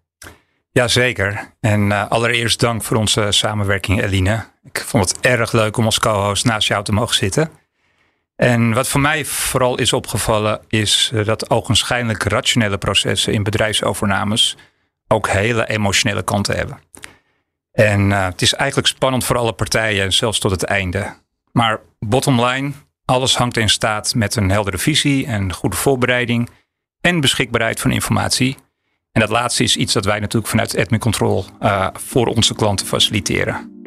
Jazeker. 0.79 1.53
En 1.61 1.91
uh, 1.91 2.09
allereerst 2.09 2.61
dank 2.61 2.83
voor 2.83 2.97
onze 2.97 3.27
samenwerking, 3.31 4.03
Eline. 4.03 4.45
Ik 4.65 4.85
vond 4.87 5.09
het 5.09 5.21
erg 5.21 5.53
leuk 5.53 5.77
om 5.77 5.85
als 5.85 5.99
co-host 5.99 6.45
naast 6.45 6.69
jou 6.69 6.85
te 6.85 6.93
mogen 6.93 7.15
zitten. 7.15 7.51
En 8.37 8.73
wat 8.73 8.89
voor 8.89 9.01
mij 9.01 9.25
vooral 9.25 9.79
is 9.79 9.93
opgevallen, 9.93 10.61
is 10.69 11.11
eh, 11.15 11.25
dat 11.25 11.51
ogenschijnlijk 11.51 12.23
rationele 12.23 12.79
processen 12.79 13.33
in 13.33 13.43
bedrijfsovernames 13.43 14.57
ook 15.09 15.29
hele 15.29 15.69
emotionele 15.69 16.23
kanten 16.23 16.57
hebben. 16.57 16.79
En 17.73 18.11
uh, 18.11 18.25
het 18.25 18.43
is 18.43 18.55
eigenlijk 18.55 18.89
spannend 18.89 19.25
voor 19.25 19.37
alle 19.37 19.53
partijen, 19.53 20.13
zelfs 20.13 20.39
tot 20.39 20.51
het 20.51 20.65
einde. 20.65 21.15
Maar 21.53 21.81
bottom 21.99 22.45
line, 22.45 22.73
alles 23.05 23.37
hangt 23.37 23.57
in 23.57 23.69
staat 23.69 24.15
met 24.15 24.37
een 24.37 24.51
heldere 24.51 24.79
visie 24.79 25.27
en 25.27 25.53
goede 25.53 25.77
voorbereiding 25.77 26.51
en 27.01 27.21
beschikbaarheid 27.21 27.81
van 27.81 27.91
informatie. 27.91 28.57
En 29.13 29.21
dat 29.21 29.31
laatste 29.31 29.63
is 29.63 29.77
iets 29.77 29.93
dat 29.93 30.05
wij 30.05 30.19
natuurlijk 30.19 30.51
vanuit 30.51 30.77
Admin 30.77 31.01
Control 31.01 31.45
uh, 31.63 31.87
voor 31.93 32.27
onze 32.27 32.55
klanten 32.55 32.87
faciliteren. 32.87 33.83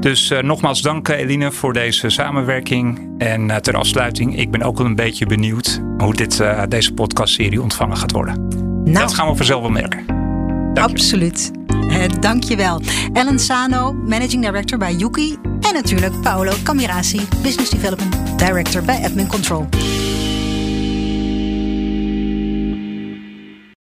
Dus 0.00 0.30
uh, 0.30 0.42
nogmaals 0.42 0.82
dank 0.82 1.08
Eline 1.08 1.52
voor 1.52 1.72
deze 1.72 2.10
samenwerking. 2.10 3.14
En 3.18 3.48
uh, 3.48 3.56
ter 3.56 3.76
afsluiting, 3.76 4.38
ik 4.38 4.50
ben 4.50 4.62
ook 4.62 4.78
wel 4.78 4.86
een 4.86 4.94
beetje 4.94 5.26
benieuwd 5.26 5.82
hoe 5.98 6.14
dit, 6.14 6.42
deze 6.68 6.92
podcastserie 6.92 7.62
ontvangen 7.62 7.96
gaat 7.96 8.12
worden. 8.12 8.48
Nou, 8.84 8.92
dat 8.92 9.14
gaan 9.14 9.28
we 9.28 9.36
vanzelf 9.36 9.60
wel 9.60 9.70
merken. 9.70 10.06
Dank 10.74 10.90
Absoluut. 10.90 11.50
Dankjewel. 12.20 12.80
Ellen 13.12 13.38
Sano, 13.38 13.92
Managing 13.92 14.44
Director 14.44 14.78
bij 14.78 14.94
Yuki. 14.94 15.36
En 15.42 15.74
natuurlijk 15.74 16.20
Paolo 16.20 16.52
Camirasi, 16.62 17.20
Business 17.42 17.70
Development 17.70 18.38
Director 18.38 18.82
bij 18.82 19.04
Admin 19.04 19.26
Control. 19.26 19.68